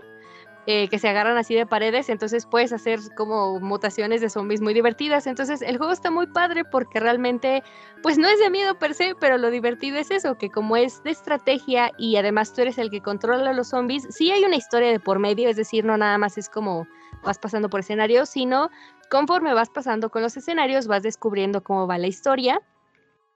eh, 0.66 0.88
que 0.88 0.98
se 0.98 1.08
agarran 1.08 1.36
así 1.36 1.54
de 1.54 1.66
paredes, 1.66 2.08
entonces 2.08 2.46
puedes 2.46 2.72
hacer 2.72 2.98
como 3.16 3.60
mutaciones 3.60 4.20
de 4.20 4.30
zombies 4.30 4.60
muy 4.60 4.72
divertidas. 4.72 5.26
Entonces 5.26 5.60
el 5.60 5.76
juego 5.76 5.92
está 5.92 6.10
muy 6.10 6.26
padre 6.26 6.64
porque 6.64 7.00
realmente, 7.00 7.62
pues 8.02 8.16
no 8.16 8.26
es 8.28 8.38
de 8.38 8.50
miedo 8.50 8.78
per 8.78 8.94
se, 8.94 9.14
pero 9.14 9.36
lo 9.36 9.50
divertido 9.50 9.98
es 9.98 10.10
eso, 10.10 10.36
que 10.36 10.50
como 10.50 10.76
es 10.76 11.02
de 11.02 11.10
estrategia 11.10 11.92
y 11.98 12.16
además 12.16 12.52
tú 12.54 12.62
eres 12.62 12.78
el 12.78 12.90
que 12.90 13.02
controla 13.02 13.50
a 13.50 13.52
los 13.52 13.68
zombies, 13.68 14.06
sí 14.10 14.30
hay 14.30 14.44
una 14.44 14.56
historia 14.56 14.90
de 14.90 15.00
por 15.00 15.18
medio, 15.18 15.48
es 15.48 15.56
decir, 15.56 15.84
no 15.84 15.96
nada 15.96 16.16
más 16.18 16.38
es 16.38 16.48
como 16.48 16.86
vas 17.22 17.38
pasando 17.38 17.68
por 17.68 17.80
escenarios, 17.80 18.30
sino 18.30 18.70
conforme 19.10 19.54
vas 19.54 19.70
pasando 19.70 20.10
con 20.10 20.22
los 20.22 20.36
escenarios 20.36 20.86
vas 20.86 21.02
descubriendo 21.02 21.62
cómo 21.62 21.86
va 21.86 21.98
la 21.98 22.06
historia. 22.06 22.62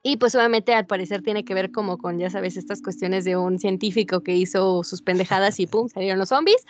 Y 0.03 0.17
pues 0.17 0.35
obviamente 0.37 0.75
al 0.75 0.87
parecer 0.87 1.23
tiene 1.23 1.45
que 1.45 1.55
ver 1.55 1.73
como 1.73 1.99
con, 1.99 2.19
ya 2.19 2.31
sabes, 2.31 2.57
estas 2.57 2.81
cuestiones 2.81 3.25
de 3.25 3.37
un 3.37 3.59
científico 3.59 4.21
que 4.21 4.37
hizo 4.37 4.85
sus 4.85 5.03
pendejadas 5.03 5.59
y 5.59 5.67
pum, 5.67 5.89
salieron 5.89 6.19
los 6.19 6.29
zombies. 6.29 6.65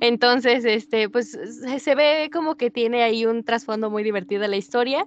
Entonces, 0.00 0.64
este, 0.66 1.08
pues 1.08 1.38
se, 1.78 1.94
ve 1.94 2.28
como 2.30 2.56
que 2.56 2.70
tiene 2.70 3.02
ahí 3.02 3.24
un 3.24 3.42
trasfondo 3.42 3.90
muy 3.90 4.02
divertido 4.02 4.46
la 4.46 4.56
historia. 4.56 5.06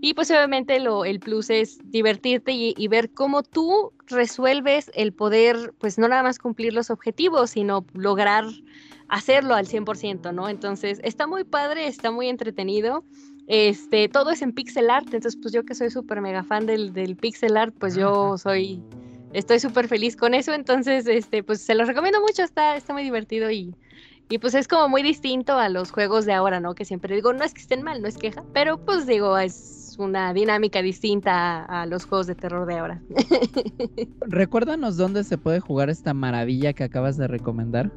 Y 0.00 0.14
pues 0.14 0.30
obviamente 0.30 0.78
lo, 0.78 1.04
el 1.04 1.18
plus 1.18 1.50
es 1.50 1.78
divertirte 1.84 2.52
y, 2.52 2.74
y 2.76 2.88
ver 2.88 3.10
cómo 3.10 3.42
tú 3.42 3.92
resuelves 4.06 4.90
el 4.94 5.12
poder, 5.12 5.74
pues 5.78 5.98
no 5.98 6.06
nada 6.06 6.22
más 6.22 6.38
cumplir 6.38 6.74
los 6.74 6.90
objetivos, 6.90 7.50
sino 7.50 7.84
lograr 7.92 8.44
hacerlo 9.08 9.54
al 9.54 9.66
100%, 9.66 10.32
¿no? 10.32 10.48
Entonces, 10.48 11.00
está 11.02 11.26
muy 11.26 11.44
padre, 11.44 11.86
está 11.86 12.10
muy 12.10 12.28
entretenido. 12.28 13.04
Este, 13.46 14.08
todo 14.08 14.30
es 14.30 14.42
en 14.42 14.52
pixel 14.52 14.90
art, 14.90 15.06
entonces 15.06 15.36
pues 15.40 15.54
yo 15.54 15.64
que 15.64 15.74
soy 15.74 15.90
súper 15.90 16.20
mega 16.20 16.42
fan 16.42 16.66
del, 16.66 16.92
del 16.92 17.16
pixel 17.16 17.56
art, 17.56 17.74
pues 17.78 17.94
yo 17.94 18.36
soy, 18.38 18.82
estoy 19.32 19.60
súper 19.60 19.86
feliz 19.86 20.16
con 20.16 20.34
eso, 20.34 20.52
entonces, 20.52 21.06
este, 21.06 21.44
pues 21.44 21.60
se 21.60 21.74
los 21.74 21.86
recomiendo 21.86 22.20
mucho, 22.20 22.42
está, 22.42 22.76
está 22.76 22.92
muy 22.92 23.04
divertido 23.04 23.50
y, 23.50 23.74
y 24.28 24.38
pues 24.38 24.54
es 24.54 24.66
como 24.66 24.88
muy 24.88 25.02
distinto 25.02 25.58
a 25.58 25.68
los 25.68 25.92
juegos 25.92 26.26
de 26.26 26.32
ahora, 26.32 26.58
¿no? 26.58 26.74
Que 26.74 26.84
siempre 26.84 27.14
digo, 27.14 27.32
no 27.32 27.44
es 27.44 27.54
que 27.54 27.60
estén 27.60 27.82
mal, 27.82 28.02
no 28.02 28.08
es 28.08 28.16
queja, 28.16 28.42
pero 28.52 28.84
pues 28.84 29.06
digo, 29.06 29.38
es 29.38 29.94
una 29.98 30.34
dinámica 30.34 30.82
distinta 30.82 31.64
a, 31.64 31.82
a 31.82 31.86
los 31.86 32.04
juegos 32.04 32.26
de 32.26 32.34
terror 32.34 32.66
de 32.66 32.78
ahora. 32.78 33.00
Recuérdanos 34.22 34.96
dónde 34.96 35.22
se 35.22 35.38
puede 35.38 35.60
jugar 35.60 35.88
esta 35.88 36.14
maravilla 36.14 36.72
que 36.72 36.82
acabas 36.82 37.16
de 37.16 37.28
recomendar. 37.28 37.92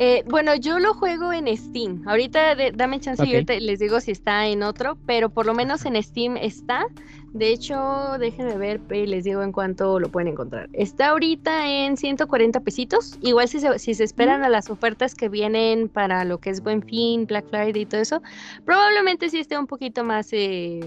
Eh, 0.00 0.22
bueno, 0.26 0.54
yo 0.54 0.78
lo 0.78 0.94
juego 0.94 1.32
en 1.32 1.54
Steam. 1.56 2.02
Ahorita 2.06 2.54
de- 2.54 2.70
dame 2.70 3.00
chance 3.00 3.24
y 3.26 3.30
Ok. 3.30 3.34
ahorita 3.34 3.54
les 3.54 3.80
digo 3.80 4.00
si 4.00 4.12
está 4.12 4.46
en 4.46 4.62
otro, 4.62 4.96
pero 5.06 5.28
por 5.28 5.44
lo 5.44 5.54
menos 5.54 5.84
en 5.86 6.00
Steam 6.00 6.36
está. 6.36 6.86
De 7.32 7.48
hecho, 7.50 8.16
déjenme 8.18 8.56
ver 8.56 8.80
y 8.90 9.06
les 9.06 9.24
digo 9.24 9.42
en 9.42 9.50
cuánto 9.50 9.98
lo 9.98 10.08
pueden 10.08 10.28
encontrar. 10.28 10.68
Está 10.72 11.08
ahorita 11.08 11.68
en 11.68 11.96
140 11.96 12.60
pesitos. 12.60 13.18
Igual 13.20 13.48
si 13.48 13.58
se, 13.58 13.78
si 13.80 13.94
se 13.94 14.04
esperan 14.04 14.44
a 14.44 14.48
las 14.48 14.70
ofertas 14.70 15.14
que 15.16 15.28
vienen 15.28 15.88
para 15.88 16.24
lo 16.24 16.38
que 16.38 16.50
es 16.50 16.62
Buen 16.62 16.82
Fin, 16.82 17.26
Black 17.26 17.46
Friday 17.50 17.82
y 17.82 17.86
todo 17.86 18.00
eso, 18.00 18.22
probablemente 18.64 19.28
sí 19.30 19.40
esté 19.40 19.58
un 19.58 19.66
poquito 19.66 20.04
más, 20.04 20.28
eh, 20.32 20.80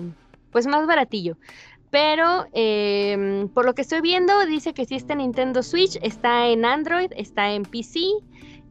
pues 0.52 0.68
más 0.68 0.88
baratillo. 0.88 1.38
Pero 1.90 2.46
em, 2.54 3.50
por 3.50 3.66
lo 3.66 3.76
que 3.76 3.82
estoy 3.82 4.00
viendo, 4.02 4.46
dice 4.46 4.74
que 4.74 4.86
sí 4.86 4.96
está 4.96 5.14
en 5.14 5.20
Nintendo 5.20 5.62
Switch, 5.64 5.98
está 6.02 6.48
en 6.48 6.64
Android, 6.66 7.12
está 7.18 7.52
en 7.52 7.66
PC 7.66 8.00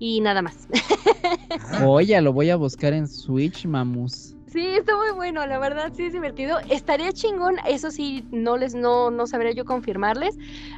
y 0.01 0.21
nada 0.21 0.43
más. 0.43 0.67
Oye, 1.85 2.21
lo 2.21 2.33
voy 2.33 2.51
a 2.51 2.57
buscar 2.57 2.93
en 2.95 3.07
Switch, 3.07 3.67
mamus. 3.67 4.35
Sí, 4.51 4.67
está 4.67 4.97
muy 4.97 5.13
bueno, 5.15 5.47
la 5.47 5.61
verdad 5.61 5.93
sí 5.95 6.07
es 6.07 6.13
divertido. 6.13 6.59
Estaría 6.71 7.13
chingón, 7.13 7.57
eso 7.69 7.93
sí, 7.93 8.25
no 8.33 8.57
les, 8.57 8.75
no, 8.75 9.13
no 9.13 9.29
sabría 9.29 9.53
yo 9.53 9.65
confirmarles 9.65 10.37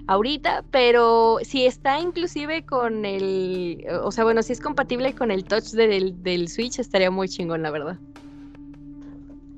ahorita, 0.08 0.64
pero 0.70 1.38
si 1.42 1.64
está 1.64 1.98
inclusive 1.98 2.66
con 2.66 3.06
el, 3.06 3.82
o 4.02 4.12
sea, 4.12 4.24
bueno, 4.24 4.42
si 4.42 4.52
es 4.52 4.60
compatible 4.60 5.14
con 5.14 5.30
el 5.30 5.44
touch 5.44 5.70
del, 5.70 6.22
del 6.22 6.48
Switch, 6.48 6.80
estaría 6.80 7.10
muy 7.10 7.28
chingón, 7.28 7.62
la 7.62 7.70
verdad. 7.70 7.98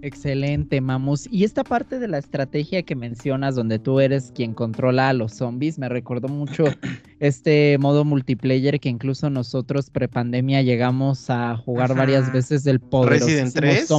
Excelente, 0.05 0.83
mamus. 0.83 1.27
Y 1.31 1.45
esta 1.45 1.65
parte 1.65 1.99
de 1.99 2.09
la 2.09 2.19
estrategia 2.19 2.83
que 2.83 2.95
mencionas, 2.95 3.55
donde 3.55 3.79
tú 3.79 4.01
eres 4.01 4.33
quien 4.35 4.53
controla 4.53 5.09
a 5.09 5.13
los 5.15 5.33
zombies, 5.33 5.79
me 5.79 5.89
recordó 5.89 6.29
mucho 6.29 6.65
este 7.21 7.79
modo 7.79 8.05
multiplayer 8.05 8.81
que 8.81 8.91
incluso 8.91 9.31
nosotros 9.31 9.89
prepandemia 9.89 10.61
llegamos 10.61 11.31
a 11.31 11.57
jugar 11.57 11.95
varias 11.97 12.31
veces 12.31 12.65
del 12.65 12.81
poder. 12.81 13.23
Resident 13.23 13.55
3. 13.55 13.91
Ah, 13.91 13.99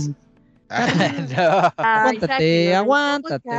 No. 1.37 1.73
Ay, 1.77 2.17
Aguántate, 2.17 2.69
no, 2.71 2.77
aguántate. 2.77 3.49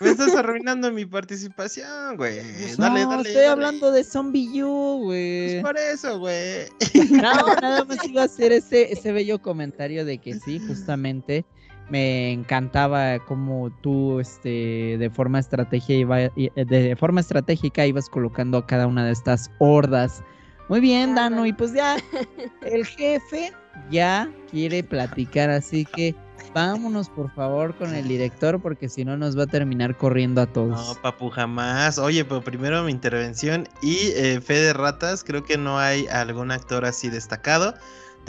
Me 0.00 0.10
estás 0.10 0.34
arruinando 0.34 0.92
mi 0.92 1.06
participación, 1.06 2.16
güey. 2.16 2.40
Dale, 2.76 3.04
no, 3.04 3.10
dale. 3.10 3.22
estoy 3.22 3.34
dale. 3.42 3.46
hablando 3.48 3.90
de 3.90 4.04
Zombie 4.04 4.62
U, 4.62 5.02
Pues 5.06 5.52
güey. 5.52 5.62
por 5.62 5.76
eso, 5.78 6.18
güey. 6.18 6.66
No, 7.10 7.32
nada 7.62 7.84
más 7.84 8.04
iba 8.06 8.22
a 8.22 8.24
hacer 8.26 8.52
ese, 8.52 8.92
ese 8.92 9.12
bello 9.12 9.40
comentario 9.40 10.04
de 10.04 10.18
que 10.18 10.34
sí, 10.38 10.58
justamente 10.66 11.44
me 11.88 12.30
encantaba 12.32 13.18
cómo 13.24 13.70
tú, 13.80 14.20
este, 14.20 14.96
de 14.98 15.10
forma 15.10 15.38
estrategia 15.40 15.96
iba, 15.96 16.18
de 16.18 16.96
forma 16.98 17.20
estratégica 17.20 17.86
ibas 17.86 18.08
colocando 18.08 18.58
a 18.58 18.66
cada 18.66 18.86
una 18.86 19.04
de 19.06 19.12
estas 19.12 19.50
hordas. 19.58 20.22
Muy 20.70 20.80
bien, 20.80 21.10
Ah, 21.10 21.14
Dano, 21.28 21.44
y 21.46 21.52
pues 21.52 21.72
ya, 21.74 21.96
el 22.62 22.86
jefe 22.86 23.52
ya 23.90 24.30
quiere 24.50 24.84
platicar, 24.84 25.50
así 25.50 25.84
que 25.84 26.14
vámonos 26.54 27.08
por 27.10 27.28
favor 27.34 27.74
con 27.76 27.92
el 27.94 28.06
director, 28.06 28.62
porque 28.62 28.88
si 28.88 29.04
no 29.04 29.16
nos 29.16 29.36
va 29.36 29.42
a 29.42 29.46
terminar 29.48 29.96
corriendo 29.96 30.40
a 30.40 30.46
No, 30.46 30.52
todos. 30.52 30.98
papu, 31.02 31.28
jamás. 31.28 31.98
Oye, 31.98 32.24
pero 32.24 32.40
primero 32.42 32.84
mi 32.84 32.92
intervención 32.92 33.68
y 33.82 33.96
eh, 34.14 34.40
fe 34.40 34.54
de 34.60 34.72
ratas. 34.72 35.24
Creo 35.24 35.42
que 35.42 35.58
no 35.58 35.78
hay 35.80 36.06
algún 36.06 36.52
actor 36.52 36.84
así 36.84 37.10
destacado. 37.10 37.74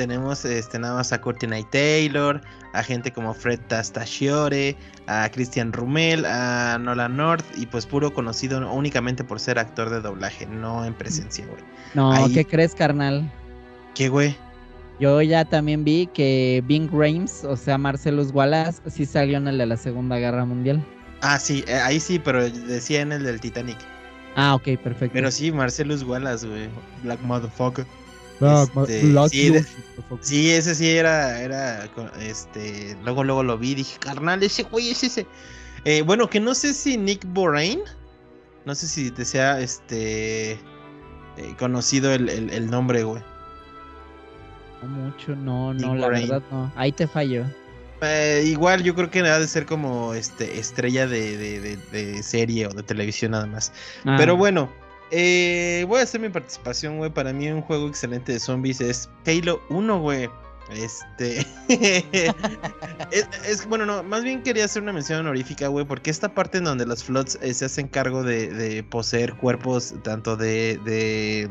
Tenemos 0.02 0.46
este, 0.46 0.80
nada 0.80 0.96
más 0.96 1.14
a 1.14 1.22
Courtney 1.22 1.64
Taylor, 1.66 2.42
a 2.74 2.82
gente 2.82 3.12
como 3.14 3.36
Fred 3.36 3.60
Tastachiore, 3.68 4.76
a 5.06 5.30
Christian 5.32 5.72
Rumel, 5.72 6.26
a 6.26 6.80
Nolan 6.80 7.18
North 7.18 7.46
y 7.56 7.68
pues 7.68 7.86
puro 7.86 8.12
conocido 8.12 8.68
únicamente 8.74 9.24
por 9.24 9.40
ser 9.40 9.60
actor 9.60 9.92
de 9.92 10.02
doblaje, 10.02 10.48
no 10.48 10.84
en 10.86 10.96
presencia, 10.96 11.46
güey. 11.46 11.62
no, 11.94 12.12
ahí- 12.12 12.34
¿qué 12.34 12.46
crees, 12.46 12.74
carnal? 12.74 13.32
¿Qué, 13.94 14.10
güey? 14.10 14.36
Yo 15.00 15.22
ya 15.22 15.46
también 15.46 15.84
vi 15.84 16.08
que 16.08 16.64
Bing 16.66 16.90
Rames, 16.92 17.44
o 17.44 17.56
sea, 17.56 17.78
Marcelus 17.78 18.32
Wallace, 18.32 18.82
sí 18.90 19.06
salió 19.06 19.38
en 19.38 19.48
el 19.50 19.60
de 19.60 19.68
la 19.68 19.78
Segunda 19.78 20.18
Guerra 20.18 20.46
Mundial. 20.46 20.84
Ah, 21.22 21.38
sí, 21.38 21.64
eh, 21.68 21.76
ahí 21.76 22.00
sí, 22.00 22.18
pero 22.18 22.50
decía 22.50 23.02
en 23.02 23.12
el 23.12 23.24
del 23.24 23.40
Titanic. 23.40 23.78
Ah, 24.36 24.56
ok, 24.56 24.64
perfecto. 24.82 25.14
Pero 25.14 25.30
sí, 25.30 25.52
Marcellus 25.52 26.02
Wallace, 26.02 26.48
güey. 26.48 26.70
Black 27.04 27.22
Motherfucker. 27.22 27.86
Este, 28.86 29.06
Black 29.12 29.30
sí, 30.22 30.52
ese 30.52 30.76
sí 30.76 30.90
era, 30.90 31.42
era, 31.42 31.90
este, 32.20 32.98
luego, 33.04 33.24
luego 33.24 33.44
lo 33.44 33.58
vi, 33.58 33.76
dije, 33.76 33.98
carnal, 34.00 34.42
ese 34.44 34.64
güey 34.64 34.90
es 34.92 35.04
ese. 35.04 35.28
Eh, 35.86 36.02
bueno, 36.02 36.30
que 36.30 36.40
no 36.40 36.54
sé 36.56 36.74
si 36.74 36.98
Nick 36.98 37.24
Borain, 37.34 37.80
no 38.66 38.76
sé 38.76 38.88
si 38.88 39.12
te 39.12 39.26
sea, 39.26 39.60
este, 39.60 40.52
eh, 40.52 40.60
conocido 41.58 42.14
el, 42.14 42.30
el- 42.30 42.50
el 42.52 42.70
nombre, 42.70 43.04
güey. 43.04 43.24
No 44.82 44.88
mucho, 44.88 45.36
no, 45.36 45.74
no, 45.74 45.94
Nick 45.94 46.00
la 46.02 46.08
verdad 46.10 46.44
no. 46.52 46.72
Ahí 46.76 46.92
te 46.92 47.08
fallo. 47.08 47.46
Eh, 48.02 48.44
igual 48.48 48.82
yo 48.82 48.96
creo 48.96 49.12
que 49.12 49.20
ha 49.20 49.38
de 49.40 49.48
ser 49.48 49.68
como, 49.68 50.16
este, 50.16 50.58
estrella 50.60 51.06
de, 51.06 51.38
de- 51.38 51.60
de- 51.60 51.78
de 51.92 52.24
serie 52.24 52.66
o 52.66 52.70
de 52.72 52.82
televisión 52.82 53.32
nada 53.32 53.46
más. 53.46 53.72
Ah, 54.06 54.16
Pero 54.18 54.36
bueno, 54.36 54.72
eh, 55.12 55.86
voy 55.88 56.00
a 56.00 56.04
hacer 56.04 56.20
mi 56.22 56.30
participación, 56.30 56.98
güey. 56.98 57.12
Para 57.12 57.34
mí 57.34 57.50
un 57.50 57.62
juego 57.62 57.88
excelente 57.88 58.32
de 58.34 58.40
zombies 58.40 58.82
es 58.82 59.10
Halo 59.26 59.62
1, 59.70 60.00
güey. 60.00 60.30
Este... 60.74 61.46
es, 63.12 63.28
es- 63.46 63.66
bueno, 63.68 63.86
no, 63.86 64.04
más 64.04 64.24
bien 64.24 64.42
quería 64.42 64.66
hacer 64.66 64.82
una 64.82 64.94
mención 64.94 65.20
honorífica, 65.20 65.68
güey, 65.68 65.86
porque 65.86 66.10
esta 66.10 66.34
parte 66.34 66.60
en 66.60 66.64
donde 66.64 66.86
los 66.86 67.04
Floods 67.04 67.38
eh, 67.42 67.54
se 67.54 67.66
hacen 67.66 67.88
cargo 67.88 68.24
de, 68.24 68.86
poseer 68.90 69.34
cuerpos 69.36 69.94
tanto 70.04 70.38
de... 70.38 70.80
de 70.86 71.50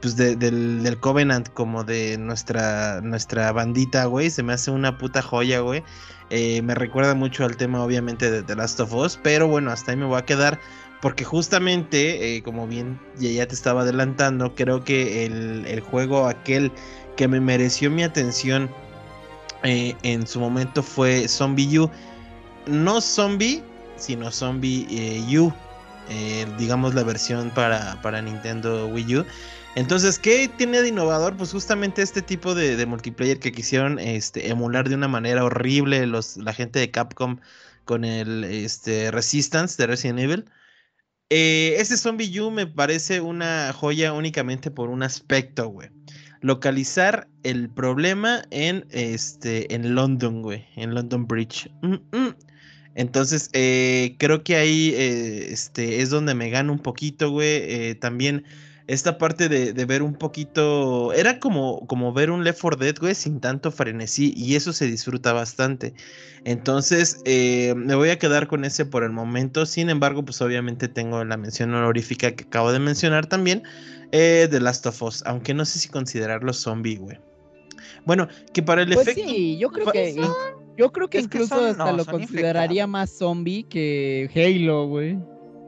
pues 0.00 0.14
de- 0.16 0.36
del, 0.36 0.82
del 0.84 0.98
Covenant 0.98 1.48
como 1.52 1.82
de 1.84 2.16
nuestra, 2.18 3.00
nuestra 3.02 3.50
bandita, 3.52 4.04
güey, 4.06 4.30
se 4.30 4.42
me 4.44 4.52
hace 4.52 4.70
una 4.70 4.96
puta 4.96 5.20
joya, 5.22 5.60
güey. 5.60 5.82
Eh, 6.30 6.62
me 6.62 6.74
recuerda 6.74 7.14
mucho 7.14 7.44
al 7.44 7.56
tema, 7.56 7.82
obviamente, 7.82 8.30
de 8.30 8.42
The 8.42 8.54
Last 8.54 8.78
of 8.80 8.92
Us, 8.94 9.18
pero 9.22 9.48
bueno, 9.48 9.70
hasta 9.72 9.90
ahí 9.90 9.96
me 9.96 10.04
voy 10.06 10.18
a 10.18 10.24
quedar. 10.24 10.60
Porque 11.00 11.24
justamente, 11.24 12.36
eh, 12.36 12.42
como 12.42 12.66
bien 12.66 12.98
ya, 13.18 13.46
te 13.46 13.54
estaba 13.54 13.82
adelantando, 13.82 14.54
creo 14.54 14.82
que 14.82 15.26
el, 15.26 15.64
el 15.66 15.80
juego 15.80 16.26
aquel 16.26 16.72
que 17.16 17.28
me 17.28 17.40
mereció 17.40 17.90
mi 17.90 18.02
atención 18.02 18.68
eh, 19.62 19.94
en 20.02 20.26
su 20.26 20.40
momento 20.40 20.82
fue 20.82 21.28
Zombie 21.28 21.78
U. 21.78 21.90
No 22.66 23.00
Zombie, 23.00 23.62
sino 23.96 24.30
Zombie 24.30 24.86
eh, 24.90 25.38
U. 25.38 25.52
eh, 26.08 26.46
digamos 26.58 26.94
la 26.94 27.02
versión 27.02 27.50
para, 27.50 28.00
para 28.02 28.22
Nintendo 28.22 28.86
Wii 28.88 29.16
U. 29.18 29.26
Entonces, 29.74 30.18
¿qué 30.18 30.50
tiene 30.56 30.82
de 30.82 30.88
innovador? 30.88 31.36
Pues 31.36 31.52
justamente 31.52 32.02
este 32.02 32.22
tipo 32.22 32.54
de, 32.54 32.76
de 32.76 32.86
multiplayer 32.86 33.38
que 33.38 33.52
quisieron 33.52 33.98
este, 33.98 34.48
emular 34.48 34.88
de 34.88 34.94
una 34.94 35.08
manera 35.08 35.44
horrible 35.44 36.06
los, 36.06 36.36
la 36.36 36.52
gente 36.52 36.78
de 36.80 36.90
Capcom 36.90 37.38
con 37.84 38.04
el 38.04 38.44
este, 38.44 39.10
Resistance 39.10 39.76
de 39.80 39.86
Resident 39.86 40.18
Evil. 40.18 40.44
Este 41.30 41.96
Zombie 41.96 42.40
U 42.40 42.50
me 42.50 42.66
parece 42.66 43.20
una 43.20 43.72
joya 43.72 44.12
únicamente 44.12 44.70
por 44.70 44.88
un 44.88 45.02
aspecto, 45.02 45.68
güey. 45.68 45.90
Localizar 46.40 47.28
el 47.42 47.68
problema 47.68 48.42
en 48.50 48.86
este 48.90 49.74
en 49.74 49.94
London, 49.94 50.42
güey, 50.42 50.66
en 50.76 50.94
London 50.94 51.26
Bridge. 51.26 51.70
Entonces, 52.94 53.50
eh, 53.52 54.16
creo 54.18 54.42
que 54.42 54.56
ahí 54.56 54.92
eh, 54.96 55.52
este, 55.52 56.00
es 56.00 56.10
donde 56.10 56.34
me 56.34 56.50
gana 56.50 56.72
un 56.72 56.78
poquito, 56.80 57.30
güey. 57.30 57.94
También 57.96 58.44
esta 58.88 59.18
parte 59.18 59.48
de, 59.48 59.72
de 59.72 59.84
ver 59.84 60.02
un 60.02 60.14
poquito. 60.14 61.12
Era 61.12 61.38
como, 61.38 61.86
como 61.86 62.12
ver 62.12 62.30
un 62.30 62.42
Left 62.42 62.60
4 62.60 62.80
Dead, 62.80 62.94
güey, 62.98 63.14
sin 63.14 63.38
tanto 63.38 63.70
frenesí. 63.70 64.32
Y 64.36 64.56
eso 64.56 64.72
se 64.72 64.86
disfruta 64.86 65.32
bastante. 65.32 65.94
Entonces, 66.44 67.20
eh, 67.24 67.74
me 67.76 67.94
voy 67.94 68.08
a 68.08 68.18
quedar 68.18 68.48
con 68.48 68.64
ese 68.64 68.86
por 68.86 69.04
el 69.04 69.10
momento. 69.10 69.66
Sin 69.66 69.90
embargo, 69.90 70.24
pues 70.24 70.40
obviamente 70.40 70.88
tengo 70.88 71.22
la 71.24 71.36
mención 71.36 71.72
honorífica 71.74 72.32
que 72.34 72.44
acabo 72.44 72.72
de 72.72 72.78
mencionar 72.80 73.26
también. 73.26 73.62
Eh, 74.10 74.48
The 74.50 74.58
Last 74.60 74.86
of 74.86 75.02
Us. 75.02 75.22
Aunque 75.26 75.52
no 75.52 75.64
sé 75.66 75.78
si 75.78 75.88
considerarlo 75.88 76.52
zombie, 76.54 76.96
güey. 76.96 77.18
Bueno, 78.06 78.26
que 78.54 78.62
para 78.62 78.82
el 78.82 78.94
Pues 78.94 79.06
efecto. 79.08 79.30
sí, 79.30 79.58
yo 79.58 79.68
creo 79.70 79.92
que 79.92 80.16
yo 80.78 80.92
creo 80.92 81.08
que 81.10 81.18
Es 81.18 81.28
que 81.28 81.36
incluso 81.38 81.56
son- 81.56 81.66
hasta 81.70 81.90
no, 81.90 81.96
lo 81.98 82.06
consideraría 82.06 82.86
más 82.86 83.10
zombie 83.10 83.64
que 83.64 84.30
Halo, 84.34 84.86
güey. 84.86 85.18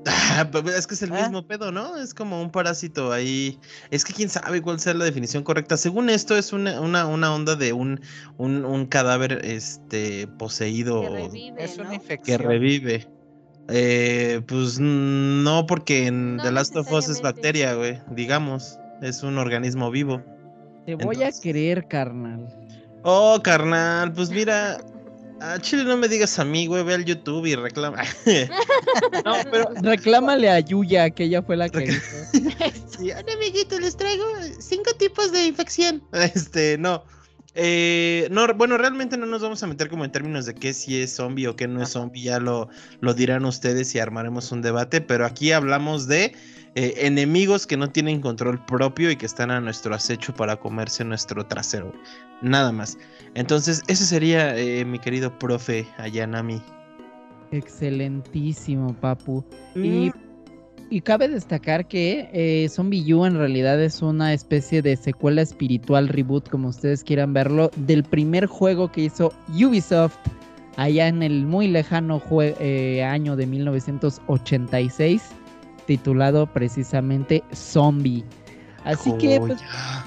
Ah, 0.07 0.49
pero 0.51 0.71
es 0.71 0.87
que 0.87 0.95
es 0.95 1.03
el 1.03 1.13
¿Ah? 1.13 1.23
mismo 1.23 1.47
pedo, 1.47 1.73
¿no? 1.73 1.97
Es 1.97 2.15
como 2.15 2.41
un 2.41 2.51
parásito 2.51 3.13
ahí. 3.13 3.59
Es 3.91 4.05
que 4.05 4.15
quién 4.15 4.29
sabe 4.31 4.63
cuál 4.63 4.81
sea 4.81 4.95
la 4.95 5.05
definición 5.05 5.43
correcta. 5.43 5.77
Según 5.77 6.09
esto, 6.09 6.37
es 6.37 6.53
una, 6.53 6.81
una, 6.81 7.07
una 7.07 7.35
onda 7.35 7.55
de 7.57 7.73
un, 7.75 8.01
un, 8.39 8.65
un 8.65 8.87
cadáver 8.87 9.45
este 9.45 10.27
poseído 10.27 11.03
Que 11.03 11.09
revive, 11.11 11.65
Es 11.65 11.75
una 11.77 11.85
¿no? 11.85 11.91
que 11.91 11.97
infección. 11.97 12.41
revive. 12.43 13.07
Eh, 13.69 14.41
pues 14.49 14.79
no, 14.81 15.67
porque 15.67 16.07
en 16.07 16.37
No 16.37 16.43
The 16.45 16.53
Last 16.53 16.77
of 16.77 16.91
Us 16.93 17.09
es 17.09 17.21
bacteria, 17.21 17.75
güey. 17.75 18.01
Digamos. 18.11 18.79
Es 19.03 19.23
un 19.23 19.39
organismo 19.39 19.91
vivo. 19.91 20.23
Te 20.87 20.95
voy 20.95 21.15
Entonces- 21.17 21.39
a 21.39 21.43
creer, 21.43 21.87
carnal. 21.89 22.49
Oh, 23.03 23.41
carnal, 23.43 24.13
pues 24.13 24.31
mira. 24.31 24.79
A 25.41 25.59
Chile 25.59 25.85
no 25.85 25.97
me 25.97 26.09
digas 26.09 26.39
a 26.39 26.45
mí, 26.45 26.67
güey, 26.67 26.83
ve 26.85 26.95
al 26.95 27.05
YouTube 27.05 27.47
y 27.47 27.55
reclama. 27.55 28.03
no, 29.25 29.35
pero 29.51 29.71
reclámale 29.83 30.51
a 30.51 30.61
Yuya, 30.61 31.11
que 31.11 31.25
ella 31.25 31.43
fue 31.43 31.57
la 31.57 31.69
que 31.69 31.85
hizo. 31.85 32.17
sí, 32.99 33.11
amiguito, 33.11 33.79
les 33.81 33.97
traigo 33.97 34.25
cinco 34.59 34.91
tipos 34.99 35.33
de 35.33 35.47
infección. 35.47 36.03
Este, 36.13 36.77
no. 36.79 37.05
Eh, 37.55 38.29
no, 38.31 38.47
bueno, 38.55 38.79
realmente 38.79 39.17
no 39.17 39.27
nos 39.27 39.43
vamos 39.43 39.63
a 39.63 39.67
meter 39.67 39.89
como 39.89 40.05
en 40.05 40.13
términos 40.13 40.47
de 40.47 40.55
qué 40.55 40.73
si 40.73 41.01
es 41.03 41.17
zombie 41.17 41.49
o 41.49 41.57
qué 41.57 41.67
no 41.67 41.83
es 41.83 41.91
zombie, 41.91 42.23
ya 42.23 42.39
lo, 42.39 42.69
lo 43.01 43.15
dirán 43.15 43.45
ustedes 43.45 43.95
y 43.95 43.99
armaremos 43.99 44.53
un 44.53 44.63
debate, 44.63 45.01
pero 45.01 45.27
aquí 45.27 45.51
hablamos 45.51 46.07
de 46.07 46.33
eh, 46.77 46.95
enemigos 46.99 47.67
que 47.67 47.77
no 47.77 47.91
tienen 47.91 48.21
control 48.21 48.65
propio 48.65 49.11
y 49.11 49.17
que 49.17 49.27
están 49.27 49.51
a 49.51 49.61
nuestro 49.61 49.93
acecho 49.93 50.33
para 50.33 50.55
comerse 50.55 51.05
nuestro 51.05 51.45
trasero. 51.45 51.93
Nada 52.43 52.71
más. 52.71 52.97
Entonces, 53.35 53.83
ese 53.89 54.05
sería 54.07 54.57
eh, 54.57 54.85
mi 54.85 55.01
querido 55.01 55.37
profe 55.37 55.85
Ayanami. 55.99 56.63
Excelentísimo, 57.51 58.95
Papu. 59.01 59.45
Y, 59.75 60.13
mm. 60.91 60.99
cabe 61.03 61.29
destacar 61.29 61.89
que 61.89 62.31
eh, 62.33 62.69
Zombie 62.69 63.13
U 63.15 63.27
en 63.27 63.37
realidad 63.37 63.83
es 63.83 64.01
una 64.01 64.33
especie 64.33 64.81
de 64.81 64.97
secuela 64.97 65.43
espiritual, 65.43 66.07
reboot, 66.07 66.49
como 66.49 66.69
ustedes 66.69 67.03
quieran 67.03 67.33
verlo, 67.33 67.73
del 67.75 68.05
primer 68.05 68.47
juego 68.47 68.93
que 68.93 69.03
hizo 69.03 69.33
Ubisoft 69.49 70.19
allá 70.77 71.09
en 71.09 71.25
el 71.25 71.47
muy 71.47 71.67
lejano 71.67 72.23
año 73.03 73.35
de 73.35 73.47
1986 73.47 75.35
titulado 75.91 76.47
precisamente 76.47 77.43
Zombie. 77.53 78.25
Así 78.85 79.13
que 79.19 79.41
pues, 79.41 79.61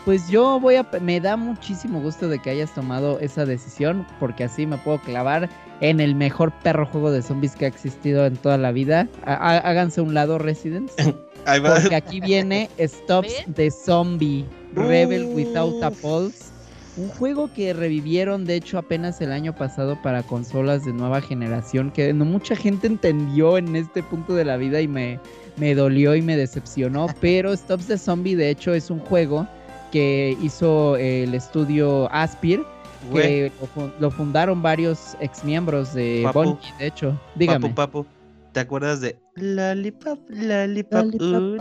pues, 0.05 0.29
yo 0.29 0.57
voy 0.61 0.75
a 0.75 0.87
me 1.01 1.19
da 1.19 1.35
muchísimo 1.35 1.99
gusto 1.99 2.29
de 2.29 2.39
que 2.39 2.51
hayas 2.51 2.73
tomado 2.73 3.19
esa 3.19 3.45
decisión 3.45 4.07
porque 4.17 4.45
así 4.45 4.65
me 4.65 4.77
puedo 4.77 4.99
clavar 5.01 5.49
en 5.81 5.99
el 5.99 6.15
mejor 6.15 6.53
perro 6.63 6.85
juego 6.85 7.11
de 7.11 7.21
zombies 7.21 7.57
que 7.57 7.65
ha 7.65 7.67
existido 7.67 8.25
en 8.25 8.37
toda 8.37 8.57
la 8.57 8.71
vida. 8.71 9.09
háganse 9.25 9.99
un 9.99 10.13
lado 10.13 10.37
Residents. 10.37 10.93
Porque 11.43 11.93
aquí 11.93 12.21
viene 12.21 12.69
Stops 12.79 13.43
the 13.53 13.69
Zombie 13.69 14.45
Rebel 14.73 15.25
Without 15.35 15.83
a 15.83 15.91
Pulse. 15.91 16.52
Un 16.95 17.09
juego 17.09 17.51
que 17.53 17.73
revivieron 17.73 18.45
de 18.45 18.55
hecho 18.55 18.77
apenas 18.77 19.19
el 19.19 19.31
año 19.31 19.55
pasado 19.55 19.99
para 20.01 20.21
consolas 20.21 20.85
de 20.85 20.93
nueva 20.93 21.21
generación 21.21 21.91
que 21.91 22.13
no 22.13 22.23
mucha 22.23 22.55
gente 22.55 22.85
entendió 22.85 23.57
en 23.57 23.75
este 23.75 24.03
punto 24.03 24.35
de 24.35 24.45
la 24.45 24.57
vida 24.57 24.79
y 24.79 24.87
me 24.87 25.19
me 25.57 25.75
dolió 25.75 26.15
y 26.15 26.21
me 26.21 26.37
decepcionó, 26.37 27.07
pero 27.21 27.55
Stops 27.55 27.87
the 27.87 27.97
Zombie 27.97 28.35
de 28.35 28.49
hecho 28.49 28.73
es 28.73 28.89
un 28.89 28.99
juego 28.99 29.47
que 29.91 30.37
hizo 30.41 30.95
el 30.97 31.35
estudio 31.35 32.11
Aspir, 32.11 32.63
que 33.11 33.51
lo, 33.99 34.09
fundaron 34.09 34.61
varios 34.61 35.15
exmiembros 35.19 35.93
de 35.93 36.27
Bungie, 36.33 36.73
de 36.79 36.87
hecho. 36.87 37.19
Dígame. 37.35 37.69
Papu, 37.69 38.03
papu, 38.03 38.05
¿te 38.53 38.61
acuerdas 38.61 39.01
de 39.01 39.19
Lollipop, 39.35 40.19
Lollipop, 40.29 41.15
uh, 41.15 41.57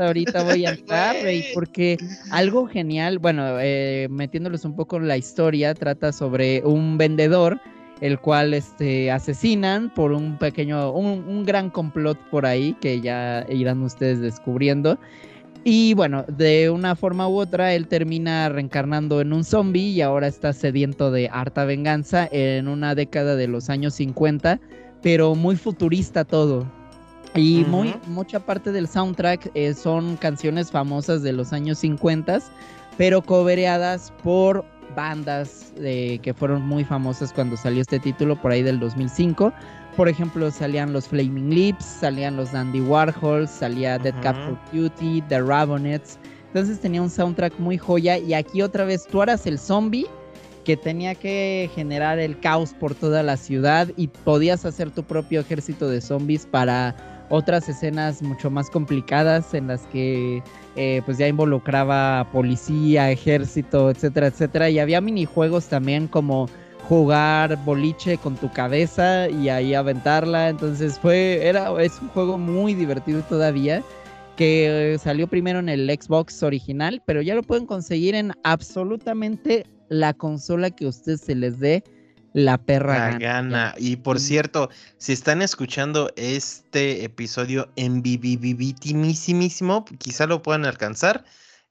ahorita 0.00 0.42
voy 0.42 0.64
a 0.64 0.70
entrar, 0.70 1.16
rey, 1.22 1.44
porque 1.52 1.98
algo 2.30 2.66
genial, 2.66 3.18
bueno, 3.18 3.58
eh, 3.60 4.08
metiéndoles 4.10 4.64
un 4.64 4.74
poco 4.74 4.96
en 4.96 5.08
la 5.08 5.18
historia, 5.18 5.74
trata 5.74 6.12
sobre 6.12 6.62
un 6.64 6.96
vendedor 6.96 7.60
el 8.02 8.18
cual 8.18 8.52
este, 8.52 9.12
asesinan 9.12 9.88
por 9.94 10.10
un 10.10 10.36
pequeño, 10.36 10.90
un, 10.92 11.44
gran 11.44 11.70
complot 11.70 12.18
por 12.30 12.46
ahí 12.46 12.76
que 12.80 13.00
ya 13.00 13.46
irán 13.48 13.80
ustedes 13.82 14.20
descubriendo. 14.20 14.98
Y 15.62 15.94
bueno, 15.94 16.24
de 16.26 16.68
una 16.70 16.96
forma 16.96 17.28
u 17.28 17.36
otra, 17.36 17.74
él 17.74 17.86
termina 17.86 18.48
reencarnando 18.48 19.20
en 19.20 19.32
un 19.32 19.44
zombie 19.44 19.90
y 19.90 20.00
ahora 20.00 20.26
está 20.26 20.52
sediento 20.52 21.12
de 21.12 21.28
harta 21.28 21.64
venganza 21.64 22.28
en 22.32 22.66
una 22.66 22.96
década 22.96 23.36
de 23.36 23.46
los 23.46 23.70
años 23.70 23.94
50, 23.94 24.58
pero 25.02 25.34
muy 25.34 25.56
futurista 25.56 26.24
todo. 26.24 26.66
Y 27.34 27.64
muy, 27.64 27.94
mucha 28.08 28.40
parte 28.40 28.72
del 28.72 28.86
soundtrack 28.86 29.50
eh, 29.54 29.72
son 29.72 30.16
canciones 30.16 30.70
famosas 30.70 31.22
de 31.22 31.32
los 31.32 31.52
años 31.52 31.78
50, 31.78 32.40
pero 32.98 33.22
cobereadas 33.22 34.12
por 34.22 34.64
bandas 34.94 35.72
eh, 35.78 36.18
que 36.22 36.34
fueron 36.34 36.62
muy 36.66 36.84
famosas 36.84 37.32
cuando 37.32 37.56
salió 37.56 37.80
este 37.80 37.98
título 37.98 38.40
por 38.40 38.52
ahí 38.52 38.62
del 38.62 38.78
2005. 38.78 39.50
Por 39.96 40.08
ejemplo, 40.08 40.50
salían 40.50 40.92
los 40.92 41.08
Flaming 41.08 41.50
Lips, 41.50 41.84
salían 41.84 42.36
los 42.36 42.52
Dandy 42.52 42.80
Warhols, 42.80 43.50
salía 43.50 43.98
Dead 43.98 44.14
Cat 44.22 44.36
for 44.44 44.58
Cutie, 44.70 45.22
The 45.28 45.40
Rabonettes. 45.40 46.18
Entonces 46.48 46.80
tenía 46.80 47.00
un 47.00 47.08
soundtrack 47.08 47.58
muy 47.58 47.78
joya 47.78 48.18
y 48.18 48.34
aquí 48.34 48.60
otra 48.60 48.84
vez 48.84 49.06
tú 49.06 49.22
eras 49.22 49.46
el 49.46 49.58
zombie 49.58 50.06
que 50.64 50.76
tenía 50.76 51.14
que 51.14 51.70
generar 51.74 52.18
el 52.18 52.38
caos 52.38 52.74
por 52.74 52.94
toda 52.94 53.22
la 53.22 53.36
ciudad 53.36 53.88
y 53.96 54.08
podías 54.08 54.64
hacer 54.64 54.90
tu 54.90 55.02
propio 55.02 55.40
ejército 55.40 55.88
de 55.88 56.00
zombies 56.00 56.46
para 56.46 56.94
otras 57.30 57.68
escenas 57.68 58.22
mucho 58.22 58.50
más 58.50 58.68
complicadas 58.68 59.54
en 59.54 59.68
las 59.68 59.86
que 59.86 60.42
eh, 60.76 61.00
pues 61.06 61.18
ya 61.18 61.28
involucraba 61.28 62.28
policía, 62.30 63.10
ejército, 63.10 63.90
etcétera, 63.90 64.26
etcétera. 64.26 64.68
Y 64.68 64.78
había 64.78 65.00
minijuegos 65.00 65.66
también 65.66 66.08
como 66.08 66.48
jugar 66.88 67.56
boliche 67.64 68.18
con 68.18 68.36
tu 68.36 68.52
cabeza 68.52 69.30
y 69.30 69.48
ahí 69.48 69.72
aventarla. 69.74 70.50
Entonces 70.50 70.98
fue, 70.98 71.46
era, 71.46 71.72
es 71.82 72.00
un 72.02 72.08
juego 72.08 72.36
muy 72.36 72.74
divertido 72.74 73.22
todavía 73.22 73.82
que 74.36 74.98
salió 75.02 75.26
primero 75.26 75.58
en 75.58 75.68
el 75.68 75.88
Xbox 75.90 76.42
original, 76.42 77.02
pero 77.06 77.22
ya 77.22 77.34
lo 77.34 77.42
pueden 77.42 77.66
conseguir 77.66 78.14
en 78.14 78.32
absolutamente 78.44 79.64
la 79.92 80.14
consola 80.14 80.70
que 80.70 80.86
usted 80.86 81.16
se 81.16 81.34
les 81.34 81.58
dé 81.60 81.84
la 82.32 82.56
perra 82.58 83.18
gana. 83.18 83.74
Y 83.76 83.96
por 83.96 84.18
cierto, 84.18 84.70
si 84.96 85.12
están 85.12 85.42
escuchando 85.42 86.10
este 86.16 87.04
episodio 87.04 87.68
en 87.76 88.02
vivivitimísimo, 88.02 89.84
quizá 89.98 90.26
lo 90.26 90.40
puedan 90.42 90.64
alcanzar. 90.64 91.24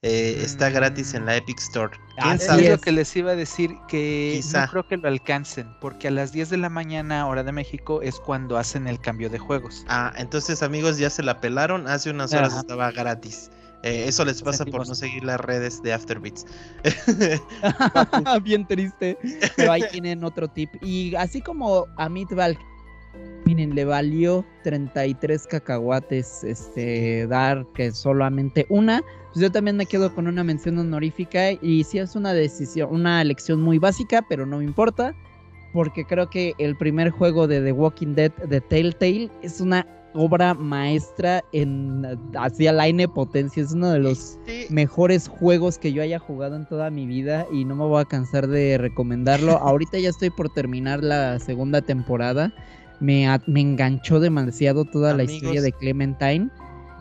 Eh, 0.04 0.42
está 0.44 0.72
gratis 0.72 1.14
en 1.14 1.28
la 1.28 1.36
Epic 1.36 1.60
Store. 1.60 1.96
¿Quién 2.20 2.40
sabe? 2.40 2.70
lo 2.72 2.80
que 2.80 2.92
les 2.92 3.16
iba 3.16 3.32
a 3.32 3.36
decir? 3.36 3.72
Que 3.88 4.42
no 4.52 4.68
creo 4.68 4.88
que 4.88 4.98
lo 4.98 5.08
alcancen, 5.08 5.68
porque 5.80 6.08
a 6.08 6.12
las 6.12 6.32
10 6.32 6.50
de 6.50 6.58
la 6.58 6.70
mañana, 6.70 7.28
hora 7.28 7.44
de 7.44 7.52
México, 7.52 8.02
es 8.02 8.20
cuando 8.20 8.58
hacen 8.58 8.88
el 8.88 9.00
cambio 9.00 9.30
de 9.30 9.38
juegos. 9.38 9.86
Ah, 9.88 10.12
entonces 10.18 10.64
amigos, 10.64 10.98
ya 10.98 11.12
se 11.12 11.22
la 11.22 11.40
pelaron. 11.40 11.88
Hace 11.88 12.10
unas 12.10 12.34
horas 12.34 12.56
estaba 12.56 12.92
gratis. 12.92 13.52
Eh, 13.84 14.06
eso 14.08 14.24
les 14.24 14.42
pasa 14.42 14.64
por 14.66 14.88
no 14.88 14.94
seguir 14.94 15.24
las 15.24 15.40
redes 15.40 15.82
de 15.82 15.94
Afterbeats. 15.94 16.46
Bien 18.44 18.66
triste. 18.68 19.18
Pero 19.56 19.72
ahí 19.72 19.84
tienen 19.92 20.24
otro 20.24 20.48
tip. 20.48 20.70
Y 20.82 21.16
así 21.16 21.42
como 21.42 21.88
a 21.98 22.08
Midval, 22.08 22.58
miren, 23.46 23.74
le 23.74 23.86
valió 23.86 24.46
33 24.64 25.48
cacahuates 25.48 26.44
este, 26.44 27.26
dar 27.28 27.66
que 27.74 27.92
solamente 27.92 28.68
una. 28.70 29.02
Pues 29.34 29.44
yo 29.44 29.52
también 29.52 29.78
me 29.78 29.86
quedo 29.86 30.14
con 30.14 30.28
una 30.28 30.44
mención 30.44 30.78
honorífica. 30.78 31.52
Y 31.54 31.84
sí 31.84 31.98
es 31.98 32.16
una 32.16 32.34
decisión, 32.34 32.90
una 32.92 33.22
elección 33.22 33.62
muy 33.62 33.80
básica, 33.80 34.24
pero 34.30 34.46
no 34.46 34.60
me 34.60 34.66
importa. 34.66 35.16
Porque 35.74 36.06
creo 36.06 36.30
que 36.30 36.54
el 36.60 36.76
primer 36.76 37.10
juego 37.10 37.48
de 37.48 37.62
The 37.62 37.72
Walking 37.72 38.14
Dead 38.14 38.32
de 38.32 38.62
Telltale 38.62 39.32
es 39.42 39.60
una 39.60 39.88
obra 40.14 40.54
maestra 40.54 41.44
en 41.52 42.06
hacia 42.38 42.72
la 42.74 42.88
N 42.88 43.08
potencia. 43.10 43.64
Es 43.64 43.72
uno 43.72 43.92
de 43.92 44.00
los 44.00 44.38
este 44.46 44.68
mejores 44.74 45.28
juegos 45.28 45.78
que 45.78 45.94
yo 45.94 46.02
haya 46.02 46.20
jugado 46.20 46.56
en 46.56 46.66
toda 46.66 46.90
mi 46.90 47.06
vida 47.06 47.46
y 47.52 47.66
no 47.66 47.76
me 47.76 47.86
voy 47.86 48.02
a 48.02 48.06
cansar 48.06 48.48
de 48.48 48.78
recomendarlo. 48.78 49.58
Ahorita 49.62 50.00
ya 50.00 50.10
estoy 50.10 50.30
por 50.30 50.50
terminar 50.50 51.04
la 51.04 51.40
segunda 51.40 51.82
temporada. 51.82 52.54
Me, 53.00 53.28
me 53.48 53.62
enganchó 53.62 54.20
demasiado 54.20 54.86
toda 54.86 55.16
la 55.16 55.24
historia 55.24 55.62
de 55.62 55.72
Clementine. 55.72 56.50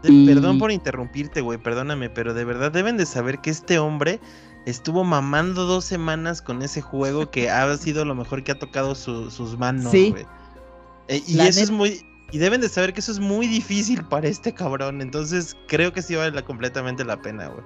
Perdón 0.02 0.58
por 0.58 0.70
interrumpirte, 0.70 1.42
güey, 1.42 1.58
perdóname, 1.58 2.08
pero 2.08 2.32
de 2.32 2.46
verdad 2.46 2.72
deben 2.72 2.96
de 2.96 3.04
saber 3.04 3.38
que 3.40 3.50
este 3.50 3.78
hombre 3.78 4.18
estuvo 4.64 5.04
mamando 5.04 5.66
dos 5.66 5.84
semanas 5.84 6.40
con 6.40 6.62
ese 6.62 6.80
juego 6.80 7.30
que 7.30 7.50
ha 7.50 7.76
sido 7.76 8.06
lo 8.06 8.14
mejor 8.14 8.42
que 8.42 8.52
ha 8.52 8.58
tocado 8.58 8.94
sus 8.94 9.58
manos, 9.58 9.90
sí. 9.90 10.14
Eh, 11.08 11.22
y 11.26 11.40
eso 11.40 11.60
es 11.60 11.70
muy, 11.70 12.00
y 12.32 12.38
deben 12.38 12.60
de 12.60 12.68
saber 12.68 12.92
que 12.92 13.00
eso 13.00 13.12
es 13.12 13.20
muy 13.20 13.46
difícil 13.46 14.04
para 14.04 14.28
este 14.28 14.52
cabrón. 14.52 15.00
Entonces 15.00 15.56
creo 15.66 15.92
que 15.92 16.02
sí 16.02 16.14
vale 16.14 16.42
completamente 16.42 17.04
la 17.04 17.20
pena, 17.20 17.48
güey. 17.48 17.64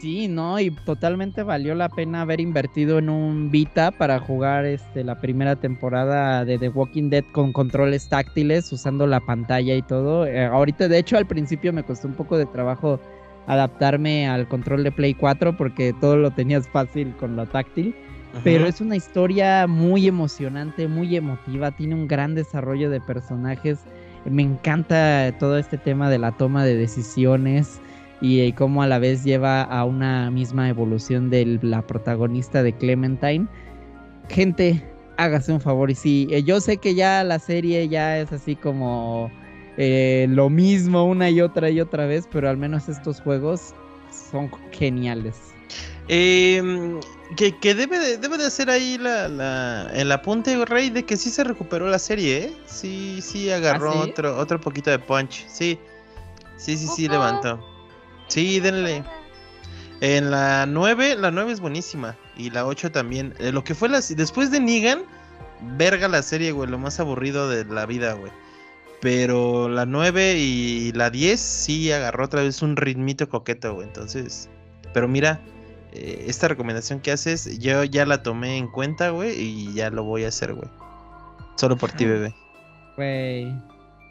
Sí, 0.00 0.28
no, 0.28 0.60
y 0.60 0.70
totalmente 0.70 1.42
valió 1.42 1.74
la 1.74 1.88
pena 1.88 2.20
haber 2.20 2.40
invertido 2.40 2.98
en 2.98 3.08
un 3.08 3.50
Vita 3.50 3.90
para 3.90 4.18
jugar 4.20 4.66
este 4.66 5.02
la 5.02 5.18
primera 5.20 5.56
temporada 5.56 6.44
de 6.44 6.58
The 6.58 6.68
Walking 6.68 7.08
Dead 7.08 7.24
con 7.32 7.52
controles 7.52 8.08
táctiles, 8.08 8.70
usando 8.72 9.06
la 9.06 9.20
pantalla 9.20 9.74
y 9.74 9.80
todo. 9.80 10.26
Eh, 10.26 10.44
ahorita, 10.44 10.88
de 10.88 10.98
hecho, 10.98 11.16
al 11.16 11.26
principio 11.26 11.72
me 11.72 11.82
costó 11.82 12.08
un 12.08 12.14
poco 12.14 12.36
de 12.36 12.44
trabajo 12.44 13.00
adaptarme 13.46 14.28
al 14.28 14.46
control 14.48 14.84
de 14.84 14.92
Play 14.92 15.14
4 15.14 15.56
porque 15.56 15.94
todo 15.98 16.16
lo 16.16 16.30
tenías 16.30 16.68
fácil 16.68 17.14
con 17.16 17.36
lo 17.36 17.46
táctil. 17.46 17.94
Pero 18.42 18.66
es 18.66 18.80
una 18.80 18.96
historia 18.96 19.66
muy 19.66 20.06
emocionante, 20.06 20.88
muy 20.88 21.16
emotiva, 21.16 21.70
tiene 21.70 21.94
un 21.94 22.08
gran 22.08 22.34
desarrollo 22.34 22.90
de 22.90 23.00
personajes. 23.00 23.78
Me 24.24 24.42
encanta 24.42 25.32
todo 25.38 25.58
este 25.58 25.78
tema 25.78 26.10
de 26.10 26.18
la 26.18 26.32
toma 26.32 26.64
de 26.64 26.76
decisiones 26.76 27.80
y, 28.20 28.52
cómo 28.52 28.82
a 28.82 28.86
la 28.86 28.98
vez 28.98 29.24
lleva 29.24 29.62
a 29.62 29.84
una 29.84 30.30
misma 30.30 30.68
evolución 30.68 31.30
de 31.30 31.58
la 31.62 31.82
protagonista 31.82 32.62
de 32.62 32.72
Clementine. 32.72 33.46
gente, 34.28 34.82
hágase 35.16 35.52
un 35.52 35.60
favor. 35.60 35.90
Y 35.90 35.94
sí, 35.94 36.28
eh, 36.30 36.42
yo 36.42 36.60
sé 36.60 36.78
que 36.78 36.94
ya 36.94 37.22
la 37.24 37.38
serie 37.38 37.88
ya 37.88 38.18
es 38.18 38.32
así 38.32 38.56
como 38.56 39.30
eh, 39.76 40.26
lo 40.30 40.50
mismo 40.50 41.04
una 41.04 41.30
y 41.30 41.40
otra 41.40 41.70
y 41.70 41.80
otra 41.80 42.06
vez, 42.06 42.28
pero 42.30 42.48
al 42.48 42.56
menos 42.56 42.88
estos 42.88 43.20
juegos 43.20 43.74
son 44.30 44.50
geniales. 44.72 45.55
Eh, 46.08 47.00
que, 47.36 47.58
que 47.58 47.74
debe, 47.74 47.98
de, 47.98 48.16
debe 48.18 48.38
de 48.38 48.46
hacer 48.46 48.70
ahí 48.70 48.98
la, 48.98 49.28
la, 49.28 49.90
el 49.92 50.12
apunte, 50.12 50.64
Rey, 50.64 50.90
de 50.90 51.04
que 51.04 51.16
sí 51.16 51.30
se 51.30 51.42
recuperó 51.42 51.88
la 51.88 51.98
serie, 51.98 52.44
¿eh? 52.44 52.56
Sí, 52.66 53.20
sí 53.20 53.50
agarró 53.50 53.90
¿Ah, 53.90 54.04
sí? 54.04 54.10
otro, 54.10 54.38
otro 54.38 54.60
poquito 54.60 54.90
de 54.90 54.98
punch. 54.98 55.46
Sí, 55.48 55.78
sí, 56.56 56.76
sí, 56.76 56.86
sí 56.86 57.08
levantó. 57.08 57.60
Sí, 58.28 58.60
denle. 58.60 59.04
En 60.00 60.30
la 60.30 60.66
9, 60.66 61.16
la 61.16 61.30
9 61.30 61.52
es 61.52 61.60
buenísima. 61.60 62.16
Y 62.36 62.50
la 62.50 62.66
8 62.66 62.92
también. 62.92 63.34
Eh, 63.38 63.50
lo 63.50 63.64
que 63.64 63.74
fue 63.74 63.88
la... 63.88 64.00
Después 64.00 64.50
de 64.50 64.60
Negan, 64.60 65.02
verga 65.76 66.06
la 66.06 66.22
serie, 66.22 66.52
güey. 66.52 66.68
Lo 66.68 66.78
más 66.78 67.00
aburrido 67.00 67.48
de 67.48 67.64
la 67.64 67.86
vida, 67.86 68.12
güey. 68.12 68.30
Pero 69.00 69.68
la 69.68 69.86
9 69.86 70.34
y 70.38 70.92
la 70.92 71.10
10 71.10 71.40
sí 71.40 71.90
agarró 71.92 72.26
otra 72.26 72.42
vez 72.42 72.62
un 72.62 72.76
ritmito 72.76 73.28
coqueto, 73.28 73.74
güey. 73.74 73.86
Entonces... 73.86 74.48
Pero 74.92 75.08
mira, 75.08 75.40
eh, 75.96 76.24
esta 76.28 76.48
recomendación 76.48 77.00
que 77.00 77.12
haces, 77.12 77.58
yo 77.58 77.84
ya 77.84 78.06
la 78.06 78.22
tomé 78.22 78.58
en 78.58 78.68
cuenta, 78.68 79.10
güey. 79.10 79.38
Y 79.38 79.74
ya 79.74 79.90
lo 79.90 80.04
voy 80.04 80.24
a 80.24 80.28
hacer, 80.28 80.54
güey. 80.54 80.68
Solo 81.56 81.76
por 81.76 81.90
ti, 81.92 82.04
Ajá. 82.04 82.12
bebé. 82.12 82.34
Güey. 82.96 83.54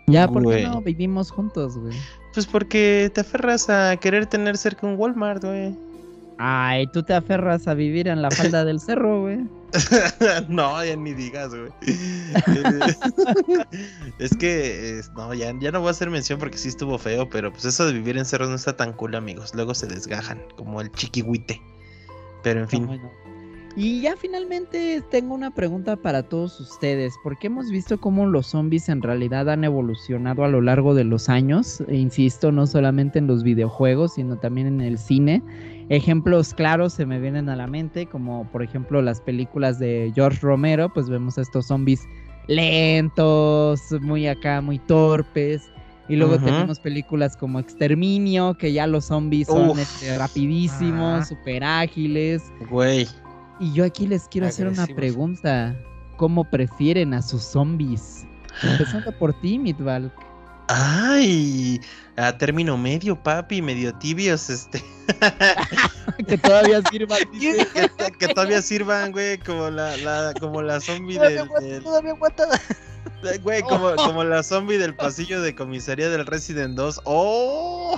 Ya, 0.08 0.28
¿por 0.28 0.48
qué 0.48 0.64
no 0.64 0.82
vivimos 0.82 1.32
juntos, 1.32 1.78
güey? 1.78 1.96
Pues 2.34 2.46
porque 2.46 3.10
te 3.14 3.22
aferras 3.22 3.70
a 3.70 3.98
querer 3.98 4.28
tener 4.28 4.58
cerca 4.58 4.86
un 4.86 4.96
Walmart, 4.98 5.44
güey. 5.44 5.76
Ay, 6.38 6.88
tú 6.88 7.02
te 7.02 7.14
aferras 7.14 7.68
a 7.68 7.74
vivir 7.74 8.08
en 8.08 8.22
la 8.22 8.30
falda 8.30 8.66
del 8.66 8.80
cerro, 8.80 9.22
güey. 9.22 9.40
no, 10.50 10.84
ya 10.84 10.96
ni 10.96 11.14
digas, 11.14 11.54
güey. 11.56 11.72
Es 14.20 14.36
que, 14.36 15.02
no, 15.16 15.34
ya, 15.34 15.54
ya 15.60 15.72
no 15.72 15.80
voy 15.80 15.90
a 15.90 15.92
hacer 15.92 16.10
mención 16.10 16.40
porque 16.40 16.58
sí 16.58 16.70
estuvo 16.70 16.98
feo, 16.98 17.30
pero 17.30 17.52
pues 17.52 17.66
eso 17.66 17.86
de 17.86 17.94
vivir 17.94 18.18
en 18.18 18.26
cerros 18.26 18.50
no 18.50 18.56
está 18.56 18.76
tan 18.76 18.94
cool, 18.94 19.16
amigos. 19.16 19.54
Luego 19.56 19.74
se 19.74 19.88
desgajan, 19.88 20.42
como 20.58 20.82
el 20.82 20.92
chiquihuite. 20.92 21.62
Pero 22.46 22.60
en 22.62 22.70
fin. 22.70 22.86
Bueno. 22.86 23.10
Y 23.76 24.02
ya 24.02 24.16
finalmente 24.16 25.04
tengo 25.10 25.34
una 25.34 25.50
pregunta 25.50 25.96
para 25.96 26.24
todos 26.24 26.60
ustedes, 26.62 27.16
porque 27.24 27.48
hemos 27.48 27.72
visto 27.72 28.00
cómo 28.00 28.28
los 28.28 28.48
zombies 28.48 28.88
en 28.88 29.02
realidad 29.02 29.50
han 29.50 29.64
evolucionado 29.64 30.46
a 30.46 30.48
lo 30.48 30.62
largo 30.62 30.94
de 30.94 31.06
los 31.06 31.28
años, 31.28 31.82
e 31.88 31.96
insisto, 31.96 32.52
no 32.52 32.68
solamente 32.68 33.18
en 33.18 33.26
los 33.26 33.44
videojuegos, 33.44 34.14
sino 34.14 34.38
también 34.38 34.68
en 34.68 34.82
el 34.82 35.00
cine. 35.00 35.42
Ejemplos 35.90 36.54
claros 36.54 36.94
se 36.94 37.08
me 37.08 37.20
vienen 37.20 37.50
a 37.50 37.56
la 37.56 37.66
mente, 37.66 38.06
como 38.06 38.48
por 38.52 38.62
ejemplo 38.62 39.02
las 39.02 39.20
películas 39.22 39.80
de 39.80 40.12
George 40.14 40.40
Romero, 40.42 40.94
pues 40.94 41.10
vemos 41.10 41.40
a 41.40 41.42
estos 41.42 41.66
zombies 41.66 42.08
lentos, 42.48 43.82
muy 44.02 44.28
acá, 44.28 44.62
muy 44.62 44.78
torpes. 44.78 45.64
Y 46.08 46.16
luego 46.16 46.38
tenemos 46.38 46.80
películas 46.80 47.36
como 47.36 47.60
Exterminio, 47.60 48.56
que 48.56 48.72
ya 48.72 48.86
los 48.86 49.06
zombies 49.06 49.48
son 49.48 49.70
Uf. 49.70 49.80
este, 49.80 50.18
rapidísimos, 50.18 51.22
Ajá. 51.22 51.26
super 51.26 51.64
ágiles. 51.64 52.44
Güey. 52.70 53.08
Y 53.60 53.74
yo 53.74 53.86
aquí 53.86 54.06
les 54.06 54.28
quiero 54.28 54.48
hacer 54.48 54.68
una 54.68 54.86
pregunta. 54.86 55.76
¿Cómo 56.18 56.44
prefieren 56.50 57.14
a 57.14 57.22
sus 57.22 57.42
zombies? 57.42 58.26
Empezando 58.64 59.12
por 59.18 59.34
ti, 59.42 59.58
Midval. 59.58 60.14
Ay, 60.68 61.80
a 62.18 62.38
término 62.38 62.78
medio, 62.78 63.16
papi, 63.22 63.62
medio 63.62 63.94
tibios, 63.96 64.50
este. 64.50 64.84
que 66.28 66.38
todavía 66.38 66.82
sirva. 66.90 67.18
que, 67.40 67.68
que- 67.74 68.12
que 68.18 68.28
todavía 68.30 68.62
sirvan, 68.62 69.12
güey, 69.12 69.38
como 69.40 69.70
la, 69.70 69.96
la, 69.98 70.34
como 70.40 70.62
la 70.62 70.80
zombie 70.80 71.20
del, 71.20 71.48
todavía 71.84 72.12
aguanta. 72.12 72.46
Güey, 73.42 73.64
como, 73.64 73.96
como 73.96 74.24
la 74.24 74.44
zombie 74.44 74.78
del 74.78 74.96
pasillo 74.96 75.42
de 75.42 75.56
comisaría 75.56 76.10
del 76.10 76.28
Resident 76.28 76.76
2. 76.76 77.02
¡Oh! 77.06 77.98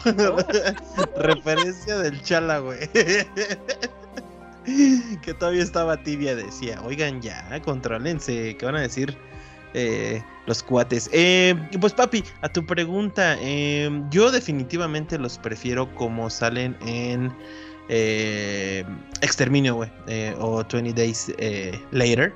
Referencia 1.17 1.97
del 1.97 2.21
chala, 2.21 2.59
güey. 2.59 2.89
que 5.21 5.33
todavía 5.33 5.63
estaba 5.63 6.01
tibia, 6.01 6.33
decía. 6.33 6.81
Oigan, 6.85 7.21
ya, 7.21 7.61
contrólense. 7.65 8.55
¿Qué 8.57 8.65
van 8.65 8.77
a 8.77 8.81
decir 8.81 9.17
eh, 9.73 10.23
los 10.45 10.63
cuates? 10.63 11.09
Eh, 11.13 11.55
pues, 11.79 11.93
papi, 11.93 12.23
a 12.41 12.49
tu 12.49 12.65
pregunta. 12.65 13.37
eh, 13.39 13.89
yo 14.09 14.31
definitivamente 14.31 15.17
los 15.17 15.37
prefiero 15.37 15.93
como 15.95 16.29
salen 16.29 16.77
en 16.85 17.33
eh, 17.89 18.83
Exterminio, 19.21 19.75
güey. 19.75 19.89
o 20.39 20.63
20 20.63 20.93
Days 20.93 21.31
Later. 21.91 22.33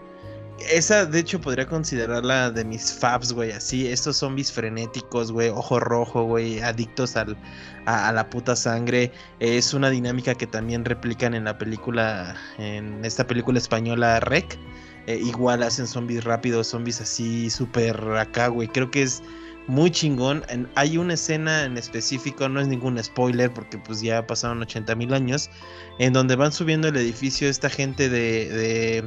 Esa, 0.70 1.08
de 1.08 1.20
hecho, 1.20 1.42
podría 1.42 1.66
considerarla 1.66 2.52
de 2.52 2.64
mis 2.64 2.94
faves, 2.94 3.34
güey. 3.34 3.52
Así, 3.52 3.88
estos 3.88 4.18
zombies 4.18 4.52
frenéticos, 4.52 5.32
güey. 5.32 5.50
Ojo 5.50 5.80
rojo, 5.80 6.24
güey. 6.24 6.60
Adictos 6.62 7.16
al, 7.16 7.36
a, 7.88 8.10
a 8.10 8.12
la 8.12 8.30
puta 8.30 8.56
sangre. 8.56 9.12
Es 9.40 9.74
una 9.74 9.90
dinámica 9.90 10.36
que 10.36 10.46
también 10.46 10.86
replican 10.86 11.34
en 11.34 11.46
la 11.46 11.58
película, 11.58 12.36
en 12.60 13.04
esta 13.04 13.26
película 13.26 13.58
española 13.58 14.20
Rec. 14.20 14.60
Eh, 15.08 15.20
igual 15.24 15.64
hacen 15.64 15.88
zombies 15.88 16.24
rápidos, 16.24 16.68
zombies 16.68 17.02
así, 17.02 17.50
súper 17.50 18.00
acá, 18.18 18.48
güey. 18.48 18.68
Creo 18.68 18.92
que 18.92 19.04
es 19.04 19.24
muy 19.68 19.92
chingón. 19.92 20.44
Hay 20.76 20.98
una 20.98 21.14
escena 21.14 21.66
en 21.66 21.78
específico, 21.78 22.48
no 22.50 22.60
es 22.60 22.68
ningún 22.68 23.02
spoiler, 23.04 23.52
porque 23.52 23.78
pues 23.78 24.02
ya 24.02 24.26
pasaron 24.26 24.62
80 24.62 24.96
mil 24.96 25.14
años, 25.14 25.50
en 26.00 26.14
donde 26.14 26.36
van 26.36 26.52
subiendo 26.52 26.88
el 26.88 26.98
edificio 26.98 27.50
esta 27.50 27.70
gente 27.70 28.10
de, 28.10 28.50
de 28.50 29.04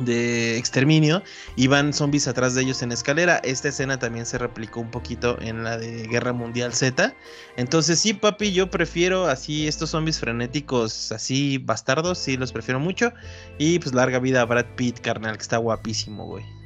de 0.00 0.56
exterminio 0.58 1.22
y 1.56 1.66
van 1.66 1.92
zombies 1.92 2.28
atrás 2.28 2.54
de 2.54 2.62
ellos 2.62 2.82
en 2.82 2.92
escalera. 2.92 3.40
Esta 3.44 3.68
escena 3.68 3.98
también 3.98 4.26
se 4.26 4.38
replicó 4.38 4.80
un 4.80 4.90
poquito 4.90 5.40
en 5.40 5.64
la 5.64 5.78
de 5.78 6.06
Guerra 6.08 6.32
Mundial 6.32 6.72
Z. 6.74 7.14
Entonces 7.56 7.98
sí, 8.00 8.14
papi, 8.14 8.52
yo 8.52 8.70
prefiero 8.70 9.26
así 9.26 9.68
estos 9.68 9.90
zombies 9.90 10.18
frenéticos, 10.18 11.12
así 11.12 11.58
bastardos, 11.58 12.18
sí 12.18 12.36
los 12.36 12.52
prefiero 12.52 12.80
mucho. 12.80 13.12
Y 13.58 13.78
pues 13.78 13.94
larga 13.94 14.18
vida 14.18 14.42
a 14.42 14.44
Brad 14.44 14.66
Pitt, 14.76 15.00
carnal, 15.00 15.36
que 15.36 15.42
está 15.42 15.58
guapísimo, 15.58 16.26
güey. 16.26 16.59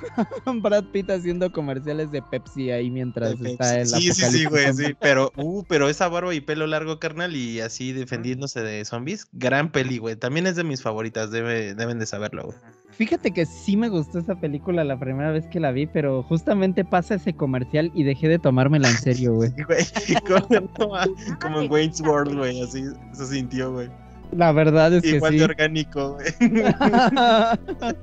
Brad 0.62 0.84
Pitt 0.92 1.10
haciendo 1.10 1.50
comerciales 1.52 2.10
de 2.10 2.22
Pepsi 2.22 2.70
ahí 2.70 2.90
mientras 2.90 3.38
De 3.38 3.52
está 3.52 3.80
el 3.80 3.86
sí, 3.86 4.12
sí, 4.12 4.24
sí, 4.24 4.44
güey, 4.46 4.72
sí, 4.74 4.94
pero, 5.00 5.32
uh, 5.36 5.64
pero 5.68 5.88
esa 5.88 6.08
barba 6.08 6.34
y 6.34 6.40
pelo 6.40 6.66
largo, 6.66 6.98
carnal, 6.98 7.34
y 7.36 7.60
así 7.60 7.92
defendiéndose 7.92 8.62
de 8.62 8.84
zombies, 8.84 9.28
gran 9.32 9.70
peli, 9.70 9.98
güey. 9.98 10.16
También 10.16 10.46
es 10.46 10.56
de 10.56 10.64
mis 10.64 10.82
favoritas, 10.82 11.30
debe, 11.30 11.74
deben 11.74 11.98
de 11.98 12.06
saberlo, 12.06 12.44
güey. 12.44 12.58
Fíjate 12.90 13.30
que 13.30 13.46
sí 13.46 13.76
me 13.76 13.88
gustó 13.88 14.18
esa 14.18 14.34
película 14.40 14.82
la 14.82 14.98
primera 14.98 15.30
vez 15.30 15.46
que 15.46 15.60
la 15.60 15.70
vi, 15.70 15.86
pero 15.86 16.24
justamente 16.24 16.84
pasa 16.84 17.14
ese 17.14 17.32
comercial 17.32 17.92
y 17.94 18.02
dejé 18.02 18.26
de 18.26 18.40
tomármela 18.40 18.88
en 18.88 18.96
serio, 18.96 19.34
güey. 19.34 19.50
Güey, 19.68 19.84
como, 20.76 20.98
como 21.40 21.60
en 21.60 21.70
Wayne's 21.70 22.00
World, 22.00 22.36
güey, 22.36 22.60
así 22.60 22.84
se 23.12 23.26
sintió, 23.26 23.72
güey. 23.72 23.88
La 24.36 24.52
verdad 24.52 24.92
es 24.92 25.02
que 25.02 25.16
Igual 25.16 25.32
sí. 25.32 25.38
de 25.38 25.44
orgánico, 25.44 26.14
güey. 26.14 26.26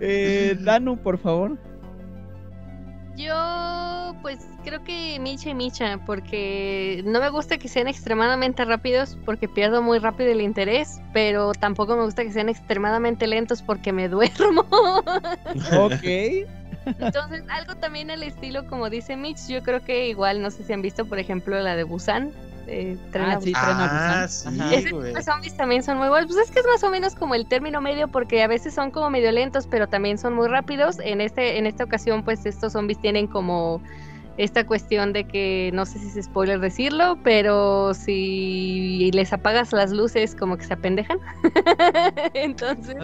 eh, 0.00 0.56
Danu, 0.60 0.96
por 0.96 1.18
favor. 1.18 1.58
Yo, 3.16 4.14
pues 4.20 4.46
creo 4.62 4.84
que 4.84 5.18
Micha 5.20 5.50
y 5.50 5.54
Micha, 5.54 5.98
porque 6.04 7.02
no 7.06 7.20
me 7.20 7.30
gusta 7.30 7.56
que 7.56 7.68
sean 7.68 7.88
extremadamente 7.88 8.64
rápidos 8.64 9.16
porque 9.24 9.48
pierdo 9.48 9.80
muy 9.80 9.98
rápido 9.98 10.30
el 10.30 10.42
interés, 10.42 11.00
pero 11.14 11.52
tampoco 11.52 11.96
me 11.96 12.04
gusta 12.04 12.24
que 12.24 12.32
sean 12.32 12.50
extremadamente 12.50 13.26
lentos 13.26 13.62
porque 13.62 13.92
me 13.92 14.08
duermo. 14.08 14.66
Ok. 15.78 16.46
Entonces, 17.00 17.42
algo 17.48 17.74
también 17.76 18.10
al 18.10 18.22
estilo, 18.22 18.66
como 18.66 18.90
dice 18.90 19.16
Mitch, 19.16 19.48
yo 19.48 19.62
creo 19.62 19.82
que 19.82 20.08
igual, 20.08 20.40
no 20.40 20.50
sé 20.50 20.62
si 20.62 20.72
han 20.72 20.82
visto, 20.82 21.06
por 21.06 21.18
ejemplo, 21.18 21.58
la 21.60 21.74
de 21.74 21.82
Busan. 21.82 22.30
Eh, 22.66 22.96
Tren 23.12 23.24
Ah, 23.24 23.38
sí, 23.40 23.50
Busan. 23.50 23.64
Tren 23.64 23.76
a 23.76 23.84
Ah, 23.84 24.22
Busan. 24.22 24.28
sí, 24.54 24.60
Ajá. 24.60 24.74
Ese 24.74 24.90
güey. 24.90 25.04
tipo 25.06 25.16
de 25.18 25.22
zombies 25.22 25.56
también 25.56 25.82
son 25.82 25.98
muy 25.98 26.08
buenos. 26.08 26.32
Pues 26.32 26.46
es 26.48 26.50
que 26.52 26.60
es 26.60 26.66
más 26.66 26.82
o 26.84 26.90
menos 26.90 27.14
como 27.14 27.34
el 27.34 27.46
término 27.46 27.80
medio, 27.80 28.08
porque 28.08 28.42
a 28.42 28.46
veces 28.48 28.74
son 28.74 28.90
como 28.90 29.10
medio 29.10 29.30
lentos, 29.32 29.66
pero 29.66 29.88
también 29.88 30.18
son 30.18 30.34
muy 30.34 30.48
rápidos. 30.48 30.98
En 31.00 31.20
este, 31.20 31.58
en 31.58 31.66
esta 31.66 31.84
ocasión, 31.84 32.22
pues 32.24 32.44
estos 32.46 32.72
zombies 32.72 33.00
tienen 33.00 33.26
como 33.26 33.80
esta 34.38 34.66
cuestión 34.66 35.14
de 35.14 35.24
que 35.24 35.70
no 35.72 35.86
sé 35.86 35.98
si 35.98 36.18
es 36.18 36.26
spoiler 36.26 36.60
decirlo, 36.60 37.18
pero 37.24 37.94
si 37.94 39.10
les 39.14 39.32
apagas 39.32 39.72
las 39.72 39.92
luces, 39.92 40.34
como 40.34 40.58
que 40.58 40.64
se 40.66 40.74
apendejan. 40.74 41.18
Entonces, 42.34 42.96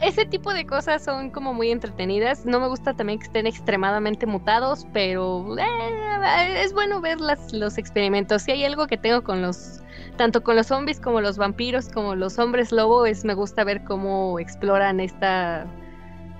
ese 0.00 0.26
tipo 0.26 0.52
de 0.52 0.66
cosas 0.66 1.02
son 1.02 1.30
como 1.30 1.54
muy 1.54 1.70
entretenidas. 1.70 2.44
No 2.44 2.60
me 2.60 2.68
gusta 2.68 2.94
también 2.94 3.18
que 3.18 3.26
estén 3.26 3.46
extremadamente 3.46 4.26
mutados, 4.26 4.86
pero 4.92 5.56
eh, 5.58 6.62
es 6.62 6.72
bueno 6.72 7.00
ver 7.00 7.20
las, 7.20 7.52
los 7.52 7.78
experimentos. 7.78 8.42
Si 8.42 8.52
hay 8.52 8.64
algo 8.64 8.86
que 8.86 8.96
tengo 8.96 9.22
con 9.22 9.42
los, 9.42 9.82
tanto 10.16 10.42
con 10.42 10.56
los 10.56 10.66
zombies 10.66 11.00
como 11.00 11.20
los 11.20 11.38
vampiros, 11.38 11.88
como 11.88 12.14
los 12.14 12.38
hombres 12.38 12.72
lobo, 12.72 13.06
es 13.06 13.24
me 13.24 13.34
gusta 13.34 13.64
ver 13.64 13.84
cómo 13.84 14.38
exploran 14.38 15.00
esta 15.00 15.66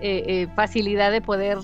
eh, 0.01 0.25
eh, 0.27 0.49
facilidad 0.55 1.11
de 1.11 1.23
poder 1.23 1.59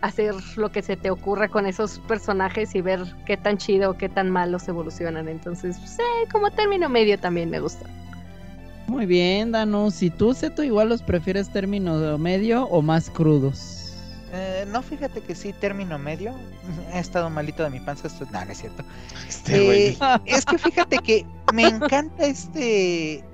hacer 0.00 0.34
lo 0.56 0.72
que 0.72 0.82
se 0.82 0.96
te 0.96 1.10
ocurra 1.10 1.48
con 1.48 1.66
esos 1.66 2.00
personajes 2.00 2.74
y 2.74 2.80
ver 2.80 3.00
qué 3.24 3.36
tan 3.36 3.56
chido 3.56 3.92
o 3.92 3.94
qué 3.94 4.08
tan 4.08 4.30
malos 4.30 4.66
evolucionan. 4.66 5.28
Entonces, 5.28 5.78
pues, 5.78 5.98
eh, 6.00 6.28
como 6.32 6.50
término 6.50 6.88
medio 6.88 7.18
también 7.18 7.50
me 7.50 7.60
gusta. 7.60 7.86
Muy 8.86 9.06
bien, 9.06 9.52
Danus. 9.52 9.94
Si 9.94 10.10
tú, 10.10 10.34
Seto, 10.34 10.62
igual 10.62 10.88
los 10.88 11.02
prefieres 11.02 11.50
término 11.52 12.18
medio 12.18 12.64
o 12.64 12.82
más 12.82 13.10
crudos. 13.10 13.94
Eh, 14.34 14.64
no, 14.72 14.82
fíjate 14.82 15.20
que 15.20 15.34
sí, 15.34 15.52
término 15.52 15.98
medio. 15.98 16.34
He 16.92 16.98
estado 16.98 17.28
malito 17.28 17.62
de 17.62 17.70
mi 17.70 17.80
panza. 17.80 18.06
Esto... 18.06 18.26
No, 18.32 18.44
no 18.44 18.50
es 18.50 18.58
cierto. 18.58 18.82
Este 19.28 19.88
Eh, 19.88 19.98
es 20.26 20.44
que 20.44 20.58
fíjate 20.58 20.98
que 20.98 21.26
me 21.52 21.64
encanta 21.64 22.24
este 22.24 23.24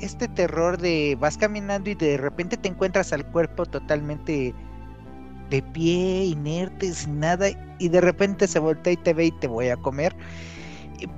este 0.00 0.28
terror 0.28 0.76
de 0.76 1.16
vas 1.18 1.38
caminando 1.38 1.88
y 1.88 1.94
de 1.94 2.16
repente 2.16 2.56
te 2.56 2.68
encuentras 2.68 3.12
al 3.12 3.24
cuerpo 3.26 3.64
totalmente 3.64 4.54
de 5.50 5.62
pie, 5.62 6.24
inerte, 6.24 6.92
sin 6.92 7.20
nada, 7.20 7.48
y 7.78 7.88
de 7.88 8.00
repente 8.00 8.46
se 8.46 8.58
voltea 8.58 8.94
y 8.94 8.96
te 8.96 9.14
ve 9.14 9.26
y 9.26 9.32
te 9.32 9.46
voy 9.46 9.68
a 9.68 9.76
comer. 9.76 10.14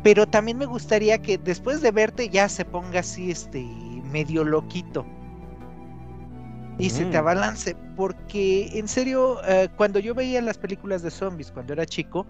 Pero 0.03 0.27
también 0.27 0.59
me 0.59 0.67
gustaría 0.67 1.19
que 1.19 1.39
después 1.39 1.81
de 1.81 1.91
verte 1.91 2.29
ya 2.29 2.49
se 2.49 2.65
ponga 2.65 3.01
así, 3.01 3.31
este, 3.31 3.65
medio 4.11 4.45
loquito. 4.45 5.07
Y 6.79 6.91
se 6.91 7.07
te 7.07 7.17
Mm. 7.17 7.21
abalance, 7.21 7.77
porque 7.97 8.79
en 8.79 8.87
serio, 8.87 9.39
eh, 9.49 9.69
cuando 9.77 9.99
yo 9.99 10.15
veía 10.15 10.43
las 10.43 10.59
películas 10.59 11.03
de 11.03 11.11
zombies 11.11 11.51
cuando 11.51 11.73
era 11.73 11.87
chico, 11.87 12.27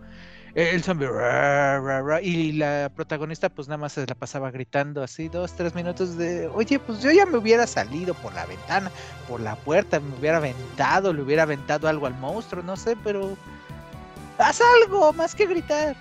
eh, 0.54 0.70
el 0.72 0.84
zombie 0.84 1.08
ra, 1.08 1.80
ra, 1.80 2.00
ra, 2.00 2.22
y 2.22 2.52
la 2.52 2.90
protagonista 2.94 3.48
pues 3.48 3.66
nada 3.66 3.78
más 3.78 3.94
se 3.94 4.06
la 4.06 4.14
pasaba 4.14 4.50
gritando 4.52 5.02
así 5.02 5.28
dos, 5.28 5.52
tres 5.54 5.74
minutos 5.74 6.16
de, 6.16 6.46
oye, 6.46 6.78
pues 6.78 7.02
yo 7.02 7.10
ya 7.10 7.26
me 7.26 7.38
hubiera 7.38 7.66
salido 7.66 8.14
por 8.14 8.32
la 8.34 8.46
ventana, 8.46 8.92
por 9.28 9.40
la 9.40 9.56
puerta, 9.56 9.98
me 9.98 10.16
hubiera 10.16 10.36
aventado, 10.36 11.12
le 11.12 11.22
hubiera 11.22 11.42
aventado 11.42 11.88
algo 11.88 12.06
al 12.06 12.14
monstruo, 12.14 12.62
no 12.62 12.76
sé, 12.76 12.96
pero 13.02 13.36
haz 14.38 14.60
algo 14.84 15.12
más 15.12 15.34
que 15.34 15.46
gritar. 15.46 15.96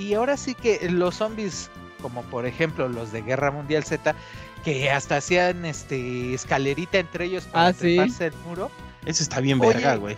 Y 0.00 0.14
ahora 0.14 0.36
sí 0.36 0.54
que 0.54 0.88
los 0.90 1.16
zombies, 1.16 1.70
como 2.00 2.22
por 2.24 2.46
ejemplo 2.46 2.88
los 2.88 3.12
de 3.12 3.22
Guerra 3.22 3.50
Mundial 3.50 3.84
Z, 3.84 4.14
que 4.64 4.90
hasta 4.90 5.18
hacían 5.18 5.64
este 5.64 6.34
escalerita 6.34 6.98
entre 6.98 7.26
ellos 7.26 7.44
para 7.44 7.68
Ah, 7.68 7.72
sí. 7.72 7.78
treparse 7.96 8.26
el 8.26 8.34
muro. 8.46 8.70
Eso 9.04 9.22
está 9.22 9.40
bien 9.40 9.60
Oye, 9.60 9.74
verga, 9.74 9.96
güey. 9.96 10.16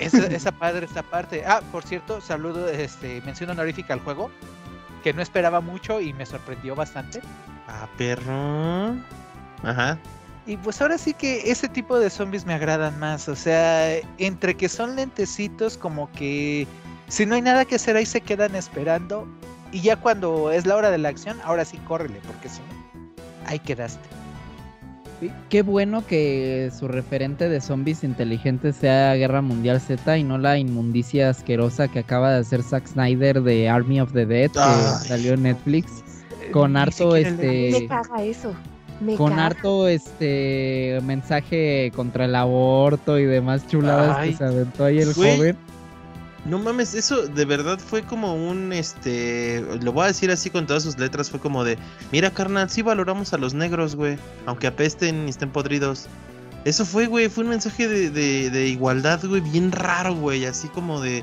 Esa, 0.00 0.26
esa 0.26 0.52
padre, 0.52 0.86
esta 0.86 1.02
parte. 1.02 1.44
Ah, 1.46 1.62
por 1.72 1.84
cierto, 1.84 2.20
saludo, 2.20 2.68
este, 2.68 3.20
mención 3.22 3.50
honorífica 3.50 3.94
al 3.94 4.00
juego, 4.00 4.30
que 5.02 5.12
no 5.12 5.22
esperaba 5.22 5.60
mucho 5.60 6.00
y 6.00 6.12
me 6.12 6.26
sorprendió 6.26 6.74
bastante. 6.74 7.20
Ah, 7.68 7.88
perro. 7.96 8.96
Ajá. 9.62 9.98
Y 10.46 10.56
pues 10.56 10.80
ahora 10.80 10.98
sí 10.98 11.14
que 11.14 11.50
ese 11.50 11.68
tipo 11.68 11.98
de 11.98 12.10
zombies 12.10 12.44
me 12.46 12.54
agradan 12.54 12.98
más. 12.98 13.28
O 13.28 13.36
sea, 13.36 13.96
entre 14.18 14.56
que 14.56 14.68
son 14.68 14.96
lentecitos, 14.96 15.76
como 15.76 16.10
que 16.12 16.66
si 17.10 17.26
no 17.26 17.34
hay 17.34 17.42
nada 17.42 17.64
que 17.66 17.74
hacer 17.74 17.96
ahí 17.96 18.06
se 18.06 18.20
quedan 18.22 18.54
esperando. 18.56 19.26
Y 19.72 19.82
ya 19.82 19.96
cuando 19.96 20.50
es 20.50 20.66
la 20.66 20.74
hora 20.76 20.90
de 20.90 20.98
la 20.98 21.10
acción, 21.10 21.36
ahora 21.44 21.64
sí 21.64 21.76
córrele, 21.86 22.18
porque 22.26 22.48
si 22.48 22.58
no, 22.60 23.12
ahí 23.46 23.58
quedaste. 23.60 24.00
Sí, 25.20 25.30
Qué 25.50 25.62
bueno 25.62 26.04
que 26.06 26.72
su 26.76 26.88
referente 26.88 27.48
de 27.48 27.60
zombies 27.60 28.02
inteligentes 28.02 28.74
sea 28.76 29.14
Guerra 29.14 29.42
Mundial 29.42 29.80
Z 29.80 30.16
y 30.18 30.24
no 30.24 30.38
la 30.38 30.56
inmundicia 30.58 31.28
asquerosa 31.28 31.88
que 31.88 31.98
acaba 31.98 32.32
de 32.32 32.38
hacer 32.40 32.62
Zack 32.62 32.86
Snyder 32.88 33.42
de 33.42 33.68
Army 33.68 34.00
of 34.00 34.12
the 34.12 34.24
Dead 34.26 34.50
que 34.50 34.58
Ay. 34.58 35.06
salió 35.06 35.34
en 35.34 35.42
Netflix. 35.42 36.02
Con 36.52 36.72
Ni 36.72 36.80
harto, 36.80 37.14
este, 37.16 37.70
Me 37.80 37.86
caga 37.86 38.22
eso. 38.24 38.54
Me 39.00 39.14
con 39.14 39.30
caga. 39.32 39.46
harto 39.46 39.86
este 39.88 40.98
mensaje 41.04 41.92
contra 41.94 42.24
el 42.24 42.34
aborto 42.34 43.18
y 43.18 43.24
demás 43.26 43.66
chuladas 43.68 44.16
Ay. 44.18 44.30
que 44.30 44.36
se 44.38 44.44
aventó 44.44 44.84
ahí 44.84 44.98
el 44.98 45.12
Güey. 45.14 45.36
joven. 45.36 45.56
No 46.46 46.58
mames, 46.58 46.94
eso 46.94 47.26
de 47.26 47.44
verdad 47.44 47.78
fue 47.78 48.02
como 48.02 48.34
un, 48.34 48.72
este, 48.72 49.62
lo 49.82 49.92
voy 49.92 50.04
a 50.04 50.06
decir 50.08 50.30
así 50.30 50.48
con 50.48 50.66
todas 50.66 50.82
sus 50.82 50.98
letras, 50.98 51.30
fue 51.30 51.38
como 51.38 51.64
de, 51.64 51.76
mira 52.12 52.30
carnal, 52.30 52.70
sí 52.70 52.80
valoramos 52.80 53.34
a 53.34 53.38
los 53.38 53.52
negros, 53.52 53.94
güey, 53.94 54.16
aunque 54.46 54.66
apesten 54.66 55.26
y 55.26 55.30
estén 55.30 55.50
podridos. 55.50 56.08
Eso 56.64 56.86
fue, 56.86 57.06
güey, 57.06 57.28
fue 57.28 57.44
un 57.44 57.50
mensaje 57.50 57.88
de, 57.88 58.10
de, 58.10 58.48
de 58.50 58.68
igualdad, 58.68 59.20
güey, 59.24 59.42
bien 59.42 59.70
raro, 59.70 60.14
güey, 60.14 60.46
así 60.46 60.68
como 60.68 61.00
de, 61.00 61.22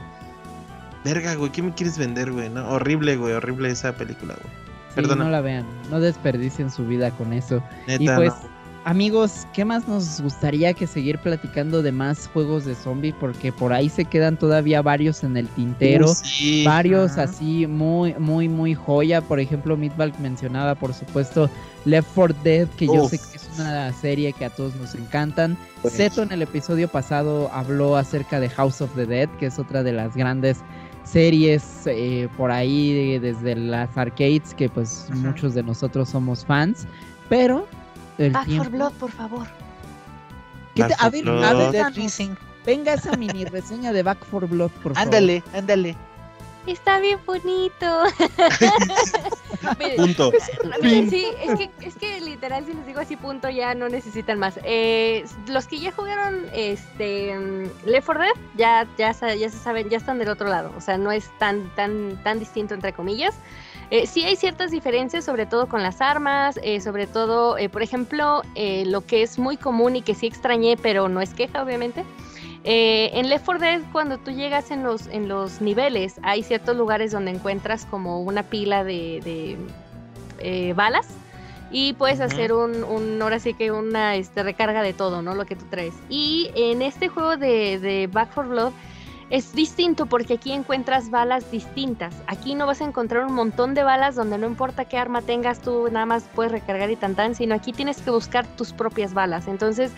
verga, 1.04 1.34
güey, 1.36 1.52
¿qué 1.52 1.64
me 1.64 1.74
quieres 1.74 1.98
vender, 1.98 2.32
güey? 2.32 2.50
No, 2.50 2.68
horrible, 2.70 3.16
güey, 3.18 3.34
horrible 3.34 3.70
esa 3.70 3.96
película, 3.96 4.36
güey. 4.36 4.54
Sí, 4.90 4.96
Perdona. 4.96 5.26
no 5.26 5.30
la 5.32 5.42
vean, 5.42 5.66
no 5.90 6.00
desperdicien 6.00 6.70
su 6.70 6.86
vida 6.86 7.12
con 7.12 7.34
eso. 7.34 7.64
Neta, 7.88 8.04
Y 8.04 8.08
pues, 8.08 8.34
no. 8.44 8.57
Amigos, 8.88 9.46
¿qué 9.54 9.66
más 9.66 9.86
nos 9.86 10.22
gustaría 10.22 10.74
que 10.74 10.88
seguir 10.88 11.20
platicando 11.20 11.82
de 11.84 11.92
más 11.92 12.28
juegos 12.32 12.64
de 12.64 12.74
zombie? 12.74 13.14
Porque 13.20 13.52
por 13.52 13.74
ahí 13.74 13.90
se 13.90 14.06
quedan 14.06 14.38
todavía 14.40 14.82
varios 14.82 15.26
en 15.26 15.36
el 15.36 15.48
tintero. 15.50 16.08
Uy, 16.10 16.16
sí. 16.24 16.64
varios 16.66 17.18
así 17.18 17.68
muy, 17.68 18.14
muy, 18.18 18.48
muy 18.48 18.76
joya. 18.76 19.20
Por 19.22 19.42
ejemplo, 19.42 19.76
Midbalk 19.76 20.18
mencionaba, 20.20 20.74
por 20.76 20.94
supuesto, 20.94 21.50
Left 21.84 22.08
4 22.16 22.36
Dead, 22.46 22.68
que 22.78 22.86
yo 22.88 23.10
sé 23.10 23.18
que 23.20 23.36
es 23.36 23.50
una 23.60 23.92
serie 23.92 24.32
que 24.32 24.46
a 24.46 24.50
todos 24.50 24.74
nos 24.78 24.96
encantan. 24.96 25.58
Pues. 25.82 25.96
Zeto 25.98 26.24
en 26.24 26.32
el 26.32 26.42
episodio 26.42 26.88
pasado 26.88 27.52
habló 27.54 27.98
acerca 27.98 28.40
de 28.40 28.50
House 28.50 28.80
of 28.82 28.96
the 28.96 29.06
Dead, 29.06 29.28
que 29.38 29.48
es 29.48 29.60
otra 29.60 29.84
de 29.84 29.92
las 29.92 30.16
grandes 30.16 30.60
series 31.04 31.64
eh, 31.88 32.30
por 32.38 32.52
ahí 32.52 32.94
de- 32.94 33.20
desde 33.20 33.56
las 33.56 33.98
arcades 33.98 34.54
que 34.56 34.70
pues 34.70 35.08
muchos 35.14 35.54
de 35.56 35.64
nosotros 35.64 36.08
somos 36.10 36.46
fans. 36.46 36.86
Pero 37.30 37.68
el 38.18 38.32
Back 38.32 38.46
tiempo... 38.46 38.64
for 38.64 38.72
Blood, 38.74 38.92
por 38.94 39.12
favor. 39.12 39.48
¿Qué 40.76 40.84
te- 40.84 40.96
A 41.00 41.10
ver, 41.10 41.24
Blood. 41.24 41.44
a 41.44 41.54
ver, 41.54 41.72
Dead 41.72 41.82
danos, 41.84 41.96
Rising. 41.98 42.36
venga 42.66 42.94
esa 42.94 43.16
mini 43.18 43.46
reseña 43.46 43.92
de 43.92 44.04
Back 44.04 44.26
for 44.26 44.48
Blood, 44.48 44.72
por 44.84 44.94
favor. 44.94 44.98
Ándale, 45.00 45.44
ándale. 45.54 45.96
Está 46.68 47.00
bien 47.00 47.18
bonito. 47.26 48.04
Miren, 49.80 49.96
Punto. 49.96 50.32
Miren, 50.82 51.10
sí, 51.10 51.26
es 51.42 51.58
que, 51.58 51.70
es 51.82 51.96
que 51.96 52.20
literal, 52.20 52.66
si 52.66 52.74
les 52.74 52.86
digo 52.86 53.00
así, 53.00 53.16
punto, 53.16 53.50
ya 53.50 53.74
no 53.74 53.88
necesitan 53.88 54.38
más. 54.38 54.60
Eh, 54.64 55.26
los 55.48 55.66
que 55.68 55.80
ya 55.80 55.92
jugaron 55.94 56.46
este 56.54 57.34
mm, 57.38 57.88
Left 57.88 58.06
4 58.06 58.22
Dead, 58.24 58.34
ya, 58.58 58.88
ya, 58.98 59.14
ya 59.14 59.50
se 59.50 59.58
saben, 59.58 59.90
ya 59.90 59.98
están 59.98 60.20
del 60.20 60.28
otro 60.30 60.48
lado. 60.50 60.74
O 60.78 60.82
sea, 60.82 60.98
no 60.98 61.12
es 61.12 61.30
tan, 61.40 61.74
tan, 61.76 62.22
tan 62.24 62.38
distinto, 62.40 62.74
entre 62.74 62.92
comillas. 62.92 63.34
Eh, 63.90 64.06
sí 64.06 64.24
hay 64.24 64.36
ciertas 64.36 64.72
diferencias, 64.72 65.24
sobre 65.24 65.46
todo 65.46 65.68
con 65.68 65.82
las 65.82 66.02
armas, 66.02 66.60
eh, 66.62 66.82
sobre 66.82 67.08
todo, 67.08 67.58
eh, 67.58 67.70
por 67.70 67.82
ejemplo, 67.82 68.42
eh, 68.56 68.84
lo 68.86 69.06
que 69.06 69.24
es 69.24 69.40
muy 69.40 69.56
común 69.56 69.96
y 69.96 70.02
que 70.02 70.14
sí 70.14 70.28
extrañé, 70.28 70.76
pero 70.76 71.08
no 71.08 71.22
es 71.22 71.34
queja, 71.34 71.64
obviamente. 71.64 72.04
En 72.70 73.30
Left 73.30 73.46
4 73.46 73.62
Dead, 73.62 73.82
cuando 73.94 74.18
tú 74.18 74.32
llegas 74.32 74.72
en 74.72 74.84
los, 74.84 75.08
en 75.08 75.30
los 75.30 75.62
niveles, 75.62 76.20
hay 76.22 76.44
ciertos 76.44 76.76
lugares 76.76 77.14
donde 77.14 77.32
encuentras 77.32 77.86
como 77.86 78.22
una 78.22 78.44
pila 78.44 78.84
de, 78.84 79.58
de, 80.38 80.74
balas 80.74 81.08
y 81.72 81.94
puedes 81.94 82.20
hacer 82.20 82.52
un, 82.52 82.84
un, 82.84 83.22
ahora 83.22 83.40
sí 83.40 83.54
que 83.54 83.72
una 83.72 84.16
este, 84.16 84.44
recarga 84.44 84.82
de 84.82 84.92
todo, 84.92 85.22
¿no? 85.22 85.34
Lo 85.34 85.46
que 85.46 85.56
tú 85.56 85.64
traes. 85.70 85.94
Y 86.10 86.52
en 86.56 86.82
este 86.82 87.08
juego 87.08 87.38
de, 87.38 87.80
de 87.80 88.08
Back 88.08 88.32
4 88.34 88.52
Blood 88.52 88.74
es 89.30 89.54
distinto 89.54 90.06
porque 90.06 90.36
aquí 90.36 90.52
encuentras 90.54 91.10
balas 91.10 91.50
distintas. 91.52 92.14
Aquí 92.28 92.56
no 92.56 92.66
vas 92.66 92.82
a 92.82 92.86
encontrar 92.86 93.26
un 93.26 93.34
montón 93.34 93.74
de 93.74 93.84
balas 93.84 94.16
donde 94.16 94.38
no 94.38 94.48
importa 94.48 94.86
qué 94.86 94.98
arma 94.98 95.22
tengas, 95.22 95.62
tú 95.62 95.90
nada 95.92 96.06
más 96.06 96.30
puedes 96.34 96.52
recargar 96.52 96.90
y 96.92 96.96
tan 96.96 97.16
tan, 97.16 97.36
sino 97.36 97.56
aquí 97.56 97.74
tienes 97.74 98.02
que 98.02 98.10
buscar 98.10 98.48
tus 98.56 98.72
propias 98.72 99.14
balas. 99.14 99.48
Entonces 99.48 99.92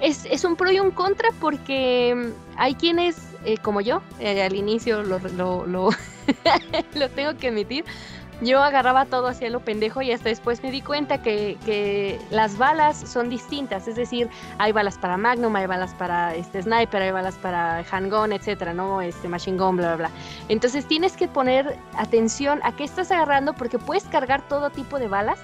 es, 0.00 0.26
es 0.26 0.44
un 0.44 0.56
pro 0.56 0.70
y 0.70 0.80
un 0.80 0.90
contra 0.90 1.30
porque 1.40 2.14
mm, 2.14 2.58
hay 2.58 2.74
quienes, 2.74 3.16
eh, 3.44 3.56
como 3.58 3.80
yo, 3.80 4.02
eh, 4.20 4.42
al 4.42 4.54
inicio 4.54 5.02
lo, 5.02 5.18
lo, 5.18 5.66
lo, 5.66 5.90
lo 6.94 7.10
tengo 7.10 7.36
que 7.38 7.48
admitir, 7.48 7.84
yo 8.40 8.62
agarraba 8.62 9.06
todo 9.06 9.28
hacia 9.28 9.50
lo 9.50 9.60
pendejo 9.60 10.02
y 10.02 10.12
hasta 10.12 10.28
después 10.28 10.62
me 10.62 10.70
di 10.70 10.80
cuenta 10.80 11.22
que, 11.22 12.18
las 12.30 12.58
balas 12.58 12.96
son 12.96 13.28
distintas, 13.28 13.88
es 13.88 13.96
decir, 13.96 14.28
hay 14.58 14.72
balas 14.72 14.98
para 14.98 15.16
Magnum, 15.16 15.54
hay 15.56 15.66
balas 15.66 15.94
para 15.94 16.34
este 16.34 16.62
Sniper, 16.62 17.02
hay 17.02 17.10
balas 17.10 17.36
para 17.36 17.84
handgun, 17.90 18.32
etcétera, 18.32 18.74
¿no? 18.74 19.00
Este 19.00 19.28
Machine 19.28 19.58
Gun, 19.58 19.76
bla, 19.76 19.96
bla, 19.96 20.08
bla. 20.08 20.10
Entonces 20.48 20.86
tienes 20.86 21.16
que 21.16 21.28
poner 21.28 21.78
atención 21.96 22.60
a 22.62 22.72
qué 22.72 22.84
estás 22.84 23.10
agarrando 23.10 23.54
porque 23.54 23.78
puedes 23.78 24.04
cargar 24.04 24.46
todo 24.48 24.70
tipo 24.70 24.98
de 24.98 25.08
balas, 25.08 25.38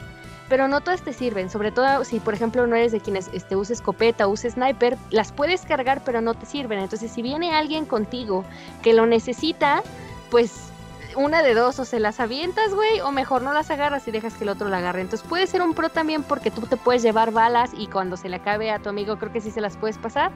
pero 0.49 0.67
no 0.67 0.81
todas 0.81 1.03
te 1.03 1.13
sirven, 1.13 1.49
sobre 1.49 1.71
todo 1.71 2.05
si 2.05 2.19
por 2.19 2.35
ejemplo 2.35 2.67
no 2.67 2.75
eres 2.75 2.91
de 2.93 3.01
quienes 3.01 3.31
este, 3.33 3.55
usa 3.55 3.73
escopeta 3.73 4.27
o 4.27 4.31
usa 4.31 4.51
sniper, 4.51 4.99
las 5.11 5.33
puedes 5.33 5.63
cargar 5.63 6.03
pero 6.05 6.21
no 6.21 6.35
te 6.35 6.45
sirven. 6.45 6.81
Entonces 6.81 7.13
si 7.13 7.23
viene 7.23 7.55
alguien 7.55 7.87
contigo 7.87 8.45
que 8.83 8.93
lo 8.93 9.07
necesita, 9.07 9.83
pues 10.31 10.70
una 11.17 11.43
de 11.43 11.55
dos, 11.55 11.79
o 11.79 11.85
se 11.85 12.01
las 12.01 12.21
avientas, 12.21 12.75
güey, 12.75 13.01
o 13.01 13.11
mejor 13.13 13.43
no 13.43 13.53
las 13.53 13.71
agarras 13.71 14.07
y 14.09 14.11
dejas 14.11 14.35
que 14.35 14.45
el 14.45 14.51
otro 14.51 14.69
la 14.69 14.79
agarre. 14.79 15.01
Entonces 15.01 15.27
puede 15.27 15.47
ser 15.47 15.63
un 15.63 15.75
pro 15.75 15.89
también 15.89 16.23
porque 16.23 16.51
tú 16.51 16.63
te 16.63 16.77
puedes 16.77 17.03
llevar 17.03 17.33
balas 17.33 17.71
y 17.77 17.87
cuando 17.87 18.17
se 18.17 18.29
le 18.29 18.37
acabe 18.37 18.71
a 18.71 18.79
tu 18.79 18.89
amigo 18.89 19.19
creo 19.19 19.33
que 19.33 19.41
sí 19.41 19.51
se 19.51 19.61
las 19.61 19.77
puedes 19.77 19.99
pasar, 19.99 20.33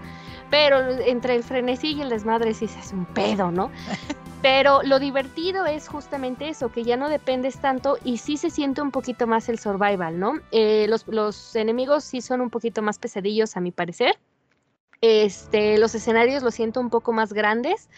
pero 0.50 0.80
entre 0.80 1.34
el 1.36 1.44
frenesí 1.44 1.92
y 1.92 2.02
el 2.02 2.10
desmadre 2.10 2.54
sí 2.54 2.68
se 2.68 2.78
hace 2.78 2.94
un 2.94 3.06
pedo, 3.06 3.50
¿no? 3.50 3.70
Pero 4.42 4.82
lo 4.82 4.98
divertido 4.98 5.64
es 5.64 5.88
justamente 5.88 6.50
eso, 6.50 6.70
que 6.70 6.84
ya 6.84 6.98
no 6.98 7.08
dependes 7.08 7.56
tanto 7.62 7.96
y 8.04 8.18
sí 8.18 8.36
se 8.36 8.50
siente 8.50 8.82
un 8.82 8.90
poquito 8.90 9.26
más 9.26 9.48
el 9.48 9.58
survival, 9.58 10.20
¿no? 10.20 10.34
Eh, 10.50 10.84
los, 10.86 11.08
los 11.08 11.56
enemigos 11.56 12.04
sí 12.04 12.20
son 12.20 12.42
un 12.42 12.50
poquito 12.50 12.82
más 12.82 12.98
pesadillos 12.98 13.56
a 13.56 13.60
mi 13.60 13.72
parecer. 13.72 14.18
Este, 15.00 15.78
los 15.78 15.94
escenarios 15.94 16.42
los 16.42 16.54
siento 16.54 16.80
un 16.80 16.90
poco 16.90 17.14
más 17.14 17.32
grandes. 17.32 17.88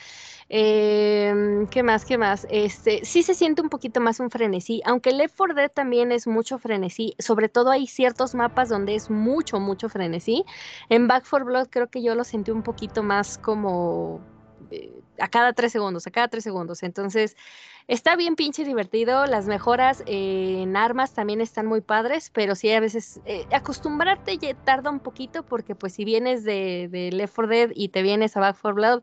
Em, 0.48 1.66
¿Qué 1.66 1.82
más? 1.82 2.04
¿Qué 2.04 2.18
más? 2.18 2.46
Este, 2.50 3.04
sí 3.04 3.22
se 3.24 3.34
siente 3.34 3.62
un 3.62 3.68
poquito 3.68 4.00
más 4.00 4.20
un 4.20 4.30
frenesí, 4.30 4.80
aunque 4.84 5.12
Left 5.12 5.36
4 5.36 5.54
Dead 5.54 5.70
también 5.70 6.12
es 6.12 6.26
mucho 6.28 6.58
frenesí, 6.58 7.16
sobre 7.18 7.48
todo 7.48 7.70
hay 7.70 7.88
ciertos 7.88 8.34
mapas 8.34 8.68
donde 8.68 8.94
es 8.94 9.10
mucho, 9.10 9.58
mucho 9.58 9.88
frenesí. 9.88 10.44
En 10.88 11.08
Back 11.08 11.26
4 11.28 11.46
Blood 11.46 11.68
creo 11.68 11.88
que 11.88 12.02
yo 12.02 12.14
lo 12.14 12.22
sentí 12.22 12.52
un 12.52 12.62
poquito 12.62 13.02
más 13.02 13.38
como 13.38 14.20
eh, 14.70 14.92
a 15.18 15.28
cada 15.28 15.52
tres 15.52 15.72
segundos, 15.72 16.06
a 16.06 16.10
cada 16.12 16.28
tres 16.28 16.44
segundos. 16.44 16.82
Entonces, 16.84 17.36
Está 17.88 18.16
bien 18.16 18.34
pinche 18.34 18.64
divertido, 18.64 19.26
las 19.26 19.46
mejoras 19.46 20.02
en 20.06 20.76
armas 20.76 21.14
también 21.14 21.40
están 21.40 21.66
muy 21.66 21.80
padres, 21.80 22.32
pero 22.34 22.56
sí 22.56 22.72
a 22.72 22.80
veces 22.80 23.20
eh, 23.26 23.46
acostumbrarte 23.52 24.38
tarda 24.64 24.90
un 24.90 24.98
poquito 24.98 25.44
porque 25.44 25.76
pues 25.76 25.92
si 25.92 26.04
vienes 26.04 26.42
de, 26.42 26.88
de, 26.90 27.12
Left 27.12 27.36
4 27.36 27.48
Dead 27.48 27.70
y 27.76 27.90
te 27.90 28.02
vienes 28.02 28.36
a 28.36 28.40
Back 28.40 28.58
4 28.60 28.74
Blood, 28.74 29.02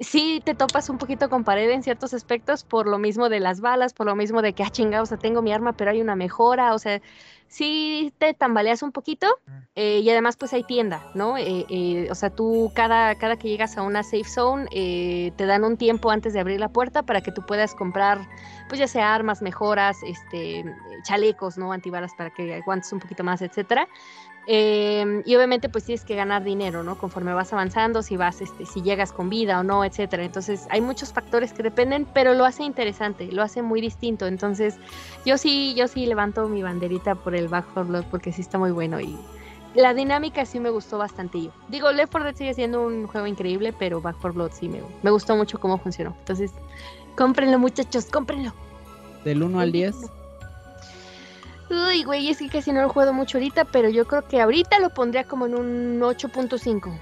sí 0.00 0.42
te 0.44 0.54
topas 0.54 0.88
un 0.90 0.98
poquito 0.98 1.28
con 1.28 1.44
pared 1.44 1.70
en 1.70 1.82
ciertos 1.82 2.14
aspectos 2.14 2.64
por 2.64 2.86
lo 2.86 2.98
mismo 2.98 3.28
de 3.28 3.40
las 3.40 3.60
balas, 3.60 3.92
por 3.92 4.06
lo 4.06 4.16
mismo 4.16 4.42
de 4.42 4.52
que, 4.52 4.62
ah, 4.62 4.70
chingada, 4.70 5.02
o 5.02 5.06
sea, 5.06 5.18
tengo 5.18 5.42
mi 5.42 5.52
arma, 5.52 5.72
pero 5.72 5.90
hay 5.90 6.00
una 6.00 6.16
mejora, 6.16 6.74
o 6.74 6.78
sea, 6.78 7.00
sí 7.48 8.12
te 8.18 8.34
tambaleas 8.34 8.82
un 8.82 8.90
poquito 8.90 9.26
eh, 9.76 10.00
y 10.00 10.10
además 10.10 10.36
pues 10.36 10.52
hay 10.52 10.64
tienda, 10.64 11.10
¿no? 11.14 11.36
Eh, 11.36 11.64
eh, 11.68 12.08
o 12.10 12.14
sea, 12.14 12.30
tú 12.30 12.72
cada, 12.74 13.14
cada 13.14 13.36
que 13.36 13.48
llegas 13.48 13.76
a 13.76 13.82
una 13.82 14.02
safe 14.02 14.24
zone 14.24 14.66
te 15.36 15.46
dan 15.46 15.62
un 15.64 15.76
tiempo 15.76 16.10
antes 16.10 16.32
de 16.32 16.40
abrir 16.40 16.58
la 16.58 16.68
puerta 16.68 17.02
para 17.02 17.20
que 17.20 17.30
tú 17.30 17.42
puedas 17.46 17.74
comprar 17.74 18.26
pues 18.68 18.80
ya 18.80 18.88
sea 18.88 19.14
armas, 19.14 19.42
mejoras, 19.42 19.98
este, 20.04 20.64
chalecos, 21.04 21.58
¿no? 21.58 21.72
Antibalas 21.72 22.12
para 22.16 22.30
que 22.30 22.54
aguantes 22.54 22.92
un 22.92 22.98
poquito 22.98 23.22
más, 23.22 23.42
etcétera. 23.42 23.88
Em, 24.46 25.22
y 25.24 25.34
obviamente 25.36 25.68
pues 25.68 25.84
tienes 25.84 26.04
que 26.04 26.14
ganar 26.14 26.44
dinero, 26.44 26.82
¿no? 26.82 26.98
Conforme 26.98 27.32
vas 27.32 27.52
avanzando, 27.52 28.02
si 28.02 28.16
vas, 28.16 28.42
este, 28.42 28.66
si 28.66 28.82
llegas 28.82 29.12
con 29.12 29.30
vida 29.30 29.58
o 29.60 29.62
no, 29.62 29.84
etcétera. 29.84 30.24
Entonces 30.24 30.66
hay 30.70 30.80
muchos 30.80 31.12
factores 31.12 31.52
que 31.52 31.62
dependen, 31.62 32.06
pero 32.12 32.34
lo 32.34 32.44
hace 32.44 32.62
interesante, 32.62 33.30
lo 33.32 33.42
hace 33.42 33.62
muy 33.62 33.80
distinto. 33.80 34.26
Entonces 34.26 34.76
yo 35.24 35.38
sí, 35.38 35.74
yo 35.74 35.88
sí 35.88 36.06
levanto 36.06 36.46
mi 36.48 36.62
banderita 36.62 37.14
por 37.14 37.34
el 37.34 37.48
Back 37.48 37.66
4 37.72 37.84
Blood 37.84 38.04
porque 38.10 38.32
sí 38.32 38.42
está 38.42 38.58
muy 38.58 38.70
bueno 38.70 39.00
y 39.00 39.16
la 39.74 39.94
dinámica 39.94 40.44
sí 40.44 40.60
me 40.60 40.70
gustó 40.70 40.98
bastante. 40.98 41.50
Digo, 41.68 41.90
Left 41.90 42.12
4 42.12 42.24
Dead 42.24 42.36
sigue 42.36 42.54
siendo 42.54 42.86
un 42.86 43.06
juego 43.06 43.26
increíble, 43.26 43.72
pero 43.72 44.00
Back 44.00 44.16
4 44.20 44.34
Blood 44.34 44.52
sí 44.52 44.68
me, 44.68 44.80
me 45.02 45.10
gustó 45.10 45.36
mucho 45.36 45.58
cómo 45.58 45.78
funcionó. 45.78 46.14
Entonces, 46.18 46.52
cómprenlo 47.16 47.58
muchachos, 47.58 48.06
cómprenlo. 48.06 48.52
Del 49.24 49.42
1 49.42 49.58
al 49.58 49.72
10. 49.72 49.96
Uy, 51.70 52.04
güey, 52.04 52.28
es 52.28 52.38
que 52.38 52.48
casi 52.48 52.72
no 52.72 52.80
lo 52.80 52.86
he 52.86 52.90
jugado 52.90 53.12
mucho 53.12 53.38
ahorita, 53.38 53.64
pero 53.64 53.88
yo 53.88 54.06
creo 54.06 54.26
que 54.28 54.40
ahorita 54.40 54.78
lo 54.80 54.90
pondría 54.90 55.24
como 55.24 55.46
en 55.46 55.54
un 55.54 56.00
8.5. 56.00 57.00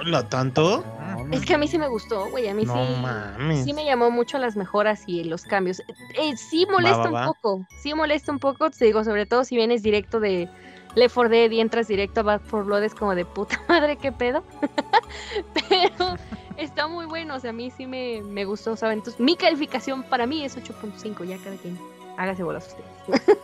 ¿Hola, 0.00 0.28
tanto? 0.28 0.84
Es 1.32 1.44
que 1.44 1.54
a 1.54 1.58
mí 1.58 1.66
sí 1.66 1.78
me 1.78 1.88
gustó, 1.88 2.28
güey, 2.30 2.48
a 2.48 2.54
mí 2.54 2.64
sí. 2.64 3.64
Sí 3.64 3.72
me 3.72 3.84
llamó 3.84 4.10
mucho 4.10 4.38
las 4.38 4.56
mejoras 4.56 5.02
y 5.06 5.24
los 5.24 5.42
cambios. 5.42 5.80
Eh, 6.16 6.36
sí 6.36 6.66
molesta 6.70 7.10
un 7.10 7.24
poco, 7.24 7.66
sí 7.82 7.94
molesta 7.94 8.30
un 8.30 8.38
poco, 8.38 8.70
te 8.70 8.84
digo, 8.84 9.02
sobre 9.02 9.26
todo 9.26 9.44
si 9.44 9.56
vienes 9.56 9.82
directo 9.82 10.20
de 10.20 10.48
Left 10.94 11.14
4 11.14 11.30
Dead 11.30 11.50
y 11.50 11.60
entras 11.60 11.88
directo 11.88 12.20
a 12.20 12.22
Back 12.22 12.42
4 12.48 12.64
Blood, 12.66 12.84
es 12.84 12.94
como 12.94 13.14
de 13.16 13.24
puta 13.24 13.60
madre, 13.68 13.96
qué 13.96 14.12
pedo. 14.12 14.44
pero 15.68 16.16
está 16.56 16.86
muy 16.86 17.06
bueno, 17.06 17.34
o 17.34 17.40
sea, 17.40 17.50
a 17.50 17.54
mí 17.54 17.72
sí 17.72 17.86
me, 17.86 18.22
me 18.22 18.44
gustó, 18.44 18.76
¿saben? 18.76 18.98
Entonces, 18.98 19.20
mi 19.20 19.36
calificación 19.36 20.04
para 20.04 20.26
mí 20.26 20.44
es 20.44 20.56
8.5, 20.56 21.24
ya 21.24 21.38
cada 21.38 21.56
quien 21.56 21.78
hágase 22.16 22.42
bolas 22.42 22.66
ustedes. 22.66 22.94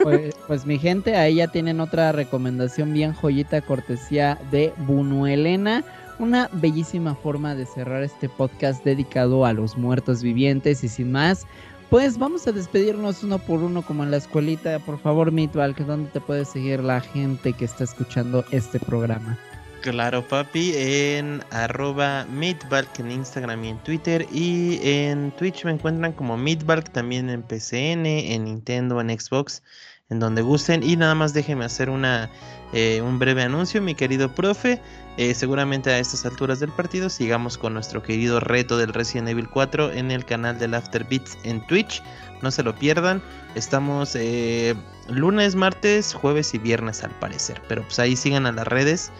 Pues, 0.02 0.34
pues, 0.46 0.66
mi 0.66 0.78
gente, 0.78 1.16
ahí 1.16 1.36
ya 1.36 1.48
tienen 1.48 1.80
otra 1.80 2.12
recomendación 2.12 2.92
bien 2.92 3.12
joyita, 3.12 3.60
cortesía 3.60 4.38
de 4.50 4.72
Bunuelena. 4.78 5.84
Una 6.18 6.48
bellísima 6.52 7.14
forma 7.14 7.54
de 7.54 7.66
cerrar 7.66 8.02
este 8.02 8.28
podcast 8.28 8.84
dedicado 8.84 9.44
a 9.44 9.52
los 9.52 9.76
muertos 9.76 10.22
vivientes 10.22 10.84
y 10.84 10.88
sin 10.88 11.12
más. 11.12 11.46
Pues 11.90 12.18
vamos 12.18 12.46
a 12.46 12.52
despedirnos 12.52 13.24
uno 13.24 13.38
por 13.38 13.60
uno 13.60 13.82
como 13.82 14.04
en 14.04 14.12
la 14.12 14.18
escuelita. 14.18 14.78
Por 14.78 14.98
favor, 14.98 15.32
Mitval, 15.32 15.74
que 15.74 15.84
dónde 15.84 16.08
te 16.10 16.20
puede 16.20 16.44
seguir 16.44 16.80
la 16.80 17.00
gente 17.00 17.52
que 17.52 17.64
está 17.64 17.84
escuchando 17.84 18.44
este 18.52 18.78
programa. 18.78 19.36
Claro, 19.80 20.28
papi, 20.28 20.74
en 20.76 21.42
arroba 21.50 22.26
Meatbalk 22.30 22.98
en 22.98 23.12
Instagram 23.12 23.64
y 23.64 23.68
en 23.70 23.78
Twitter. 23.78 24.26
Y 24.30 24.78
en 24.82 25.30
Twitch 25.32 25.64
me 25.64 25.70
encuentran 25.70 26.12
como 26.12 26.36
Meatbalk, 26.36 26.90
también 26.92 27.30
en 27.30 27.42
PCN, 27.42 28.04
en 28.04 28.44
Nintendo, 28.44 29.00
en 29.00 29.08
Xbox, 29.18 29.62
en 30.10 30.18
donde 30.18 30.42
gusten. 30.42 30.82
Y 30.82 30.96
nada 30.96 31.14
más 31.14 31.32
déjenme 31.32 31.64
hacer 31.64 31.88
una, 31.88 32.28
eh, 32.74 33.00
un 33.00 33.18
breve 33.18 33.42
anuncio, 33.42 33.80
mi 33.80 33.94
querido 33.94 34.34
profe. 34.34 34.82
Eh, 35.16 35.32
seguramente 35.32 35.90
a 35.90 35.98
estas 35.98 36.26
alturas 36.26 36.60
del 36.60 36.72
partido 36.72 37.08
sigamos 37.08 37.56
con 37.56 37.72
nuestro 37.72 38.02
querido 38.02 38.38
reto 38.38 38.76
del 38.76 38.92
Resident 38.92 39.28
Evil 39.28 39.48
4 39.48 39.92
en 39.92 40.10
el 40.10 40.26
canal 40.26 40.58
del 40.58 40.74
After 40.74 41.04
Beats 41.04 41.38
en 41.44 41.66
Twitch. 41.66 42.02
No 42.42 42.50
se 42.50 42.62
lo 42.62 42.74
pierdan. 42.74 43.22
Estamos 43.54 44.14
eh, 44.14 44.74
lunes, 45.08 45.54
martes, 45.56 46.12
jueves 46.12 46.52
y 46.52 46.58
viernes 46.58 47.02
al 47.02 47.12
parecer. 47.18 47.62
Pero 47.66 47.82
pues 47.82 47.98
ahí 47.98 48.14
sigan 48.14 48.46
a 48.46 48.52
las 48.52 48.66
redes 48.68 49.10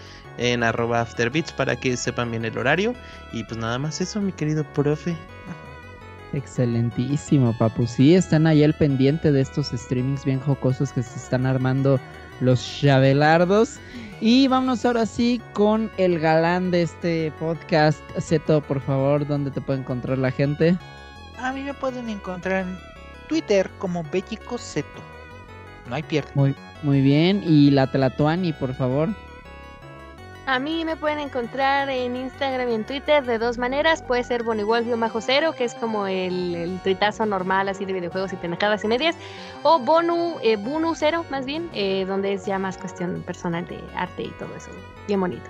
en 0.41 0.63
arroba 0.63 1.03
afterbeats 1.03 1.53
para 1.53 1.77
que 1.77 1.97
sepan 1.97 2.31
bien 2.31 2.45
el 2.45 2.59
horario. 2.59 2.95
Y 3.33 3.45
pues 3.45 3.61
nada 3.61 3.79
más 3.79 4.01
eso, 4.01 4.21
mi 4.21 4.33
querido 4.33 4.65
profe. 4.65 5.15
Excelentísimo, 6.33 7.57
papu. 7.59 7.87
Sí, 7.87 8.15
están 8.15 8.47
ahí 8.47 8.65
al 8.65 8.75
pendiente 8.75 9.31
de 9.31 9.43
estos 9.43 9.69
streamings 9.69 10.25
bien 10.25 10.41
jocosos 10.41 10.93
que 10.93 11.03
se 11.03 11.19
están 11.19 11.45
armando 11.45 12.01
los 12.41 12.81
chavelardos. 12.81 13.79
Y 14.21 14.49
vámonos 14.49 14.85
ahora 14.85 15.07
sí 15.07 15.43
con 15.53 15.91
el 15.99 16.19
galán 16.19 16.71
de 16.71 16.83
este 16.83 17.33
podcast. 17.39 18.01
Zeto, 18.19 18.63
por 18.63 18.81
favor, 18.81 19.27
¿dónde 19.27 19.51
te 19.51 19.61
puede 19.61 19.81
encontrar 19.81 20.19
la 20.19 20.31
gente? 20.31 20.77
A 21.39 21.53
mí 21.53 21.63
me 21.63 21.75
pueden 21.75 22.09
encontrar 22.09 22.67
en 22.67 22.79
Twitter 23.29 23.69
como 23.79 24.05
Bellico 24.05 24.57
Zeto. 24.57 25.03
No 25.89 25.97
hay 25.97 26.03
pierde. 26.03 26.31
Muy, 26.35 26.55
muy 26.83 27.03
bien. 27.03 27.43
Y 27.45 27.71
la 27.71 27.91
Tlatuani, 27.91 28.53
por 28.55 28.73
favor. 28.75 29.11
A 30.51 30.59
mí 30.59 30.85
me 30.85 30.97
pueden 30.97 31.21
encontrar 31.21 31.89
en 31.91 32.17
Instagram 32.17 32.71
y 32.71 32.75
en 32.75 32.85
Twitter 32.85 33.25
de 33.25 33.39
dos 33.39 33.57
maneras. 33.57 34.03
Puede 34.03 34.25
ser 34.25 34.43
Bajo 34.43 35.21
cero, 35.21 35.55
que 35.57 35.63
es 35.63 35.75
como 35.77 36.09
el, 36.09 36.57
el 36.57 36.81
tuitazo 36.81 37.25
normal 37.25 37.69
así 37.69 37.85
de 37.85 37.93
videojuegos 37.93 38.33
y 38.33 38.37
pendejadas 38.37 38.83
y 38.83 38.89
medias. 38.89 39.15
O 39.63 39.79
Bonu, 39.79 40.39
eh, 40.43 40.57
Bunu 40.57 40.97
cero, 40.97 41.25
más 41.31 41.47
bien, 41.47 41.71
eh, 41.73 42.05
donde 42.05 42.33
es 42.33 42.47
ya 42.47 42.59
más 42.59 42.77
cuestión 42.79 43.23
personal 43.23 43.65
de 43.69 43.79
arte 43.95 44.25
y 44.25 44.31
todo 44.41 44.53
eso. 44.57 44.73
Bien 45.07 45.21
bonito. 45.21 45.45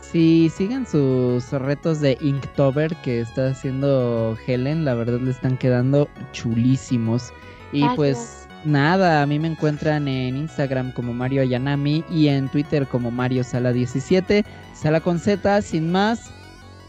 Si 0.00 0.48
siguen 0.48 0.86
sus 0.86 1.52
retos 1.52 2.00
de 2.00 2.16
Inktober 2.22 2.96
que 3.02 3.20
está 3.20 3.48
haciendo 3.48 4.34
Helen, 4.46 4.86
la 4.86 4.94
verdad 4.94 5.20
le 5.20 5.30
están 5.30 5.58
quedando 5.58 6.08
chulísimos. 6.32 7.34
Y 7.72 7.86
pues 7.96 8.47
Nada, 8.64 9.22
a 9.22 9.26
mí 9.26 9.38
me 9.38 9.48
encuentran 9.48 10.08
en 10.08 10.36
Instagram 10.36 10.92
como 10.92 11.14
Mario 11.14 11.42
Ayanami 11.42 12.04
y 12.10 12.28
en 12.28 12.48
Twitter 12.48 12.86
como 12.86 13.10
Mario 13.10 13.44
Sala 13.44 13.72
17. 13.72 14.44
Sala 14.74 15.00
con 15.00 15.18
Z, 15.18 15.62
sin 15.62 15.92
más 15.92 16.30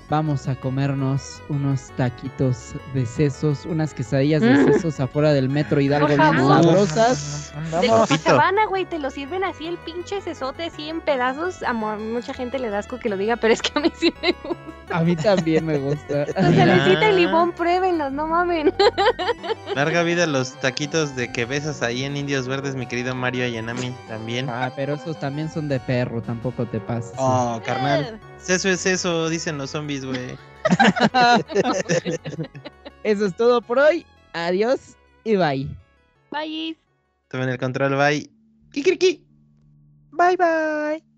vamos 0.10 0.47
a 0.47 0.55
comernos 0.55 1.41
unos 1.49 1.91
taquitos 1.95 2.74
de 2.93 3.05
sesos, 3.05 3.66
unas 3.66 3.93
quesadillas 3.93 4.41
de 4.41 4.49
mm. 4.49 4.74
sesos 4.74 4.99
afuera 4.99 5.34
del 5.34 5.49
metro 5.49 5.80
Hidalgo 5.80 6.07
bien 6.07 6.20
sabrosas. 6.20 7.53
De 7.82 7.88
Copacabana, 7.88 8.66
güey, 8.66 8.86
te 8.86 8.97
lo 8.97 9.12
sirven 9.12 9.43
así 9.43 9.68
el 9.68 9.78
pinche 9.78 10.20
sesote 10.22 10.66
así 10.66 10.89
en 10.89 11.01
pedazos. 11.01 11.62
A 11.64 11.74
mucha 11.74 12.34
gente 12.34 12.57
le 12.57 12.70
da 12.70 12.80
asco 12.80 12.99
que 12.99 13.10
lo 13.10 13.18
diga, 13.18 13.38
pero 13.38 13.53
es 13.53 13.62
que 13.62 13.78
a 13.78 13.82
mí 13.82 13.91
sí 13.95 14.14
me 14.22 14.32
gusta. 14.43 14.97
A 14.97 15.01
mí 15.01 15.16
también 15.16 15.66
me 15.66 15.78
gusta. 15.78 16.26
Con 16.34 16.55
salecita 16.55 17.10
y 17.12 17.16
limón, 17.16 17.51
pruébenlos, 17.51 18.12
no 18.12 18.28
mamen. 18.28 18.74
Larga 19.76 20.01
vida 20.01 20.26
los 20.26 20.53
taquitos 20.60 21.16
de 21.16 21.32
que 21.32 21.45
besas 21.45 21.84
ahí 21.84 22.03
en 22.03 22.18
Indios 22.18 22.47
Verdes, 22.47 22.76
mi 22.76 22.88
querido 22.88 23.14
Mario 23.14 23.45
Ayanami, 23.45 23.93
también. 24.07 24.49
Ah, 24.49 24.72
pero 24.76 24.95
esos 24.95 25.20
también 25.20 25.49
son 25.51 25.68
de 25.70 25.80
perro, 25.80 26.22
tampoco 26.22 26.66
te 26.66 26.80
pases. 26.80 27.14
Oh, 27.18 27.62
carnal. 27.64 28.20
Eso 28.48 28.70
es 28.70 28.86
eso, 28.86 29.30
dicen 29.30 29.58
los 29.58 29.72
zombies, 29.72 30.06
güey. 30.06 30.38
eso 33.04 33.26
es 33.26 33.36
todo 33.36 33.62
por 33.62 33.80
hoy. 33.80 34.06
Adiós 34.34 34.96
y 35.24 35.36
bye. 35.36 35.68
Bye. 36.32 36.78
Tomen 37.30 37.50
el 37.50 37.58
control, 37.58 37.96
bye. 37.96 38.30
Kikiriki. 38.72 39.26
Bye 40.12 40.38
bye. 40.38 41.09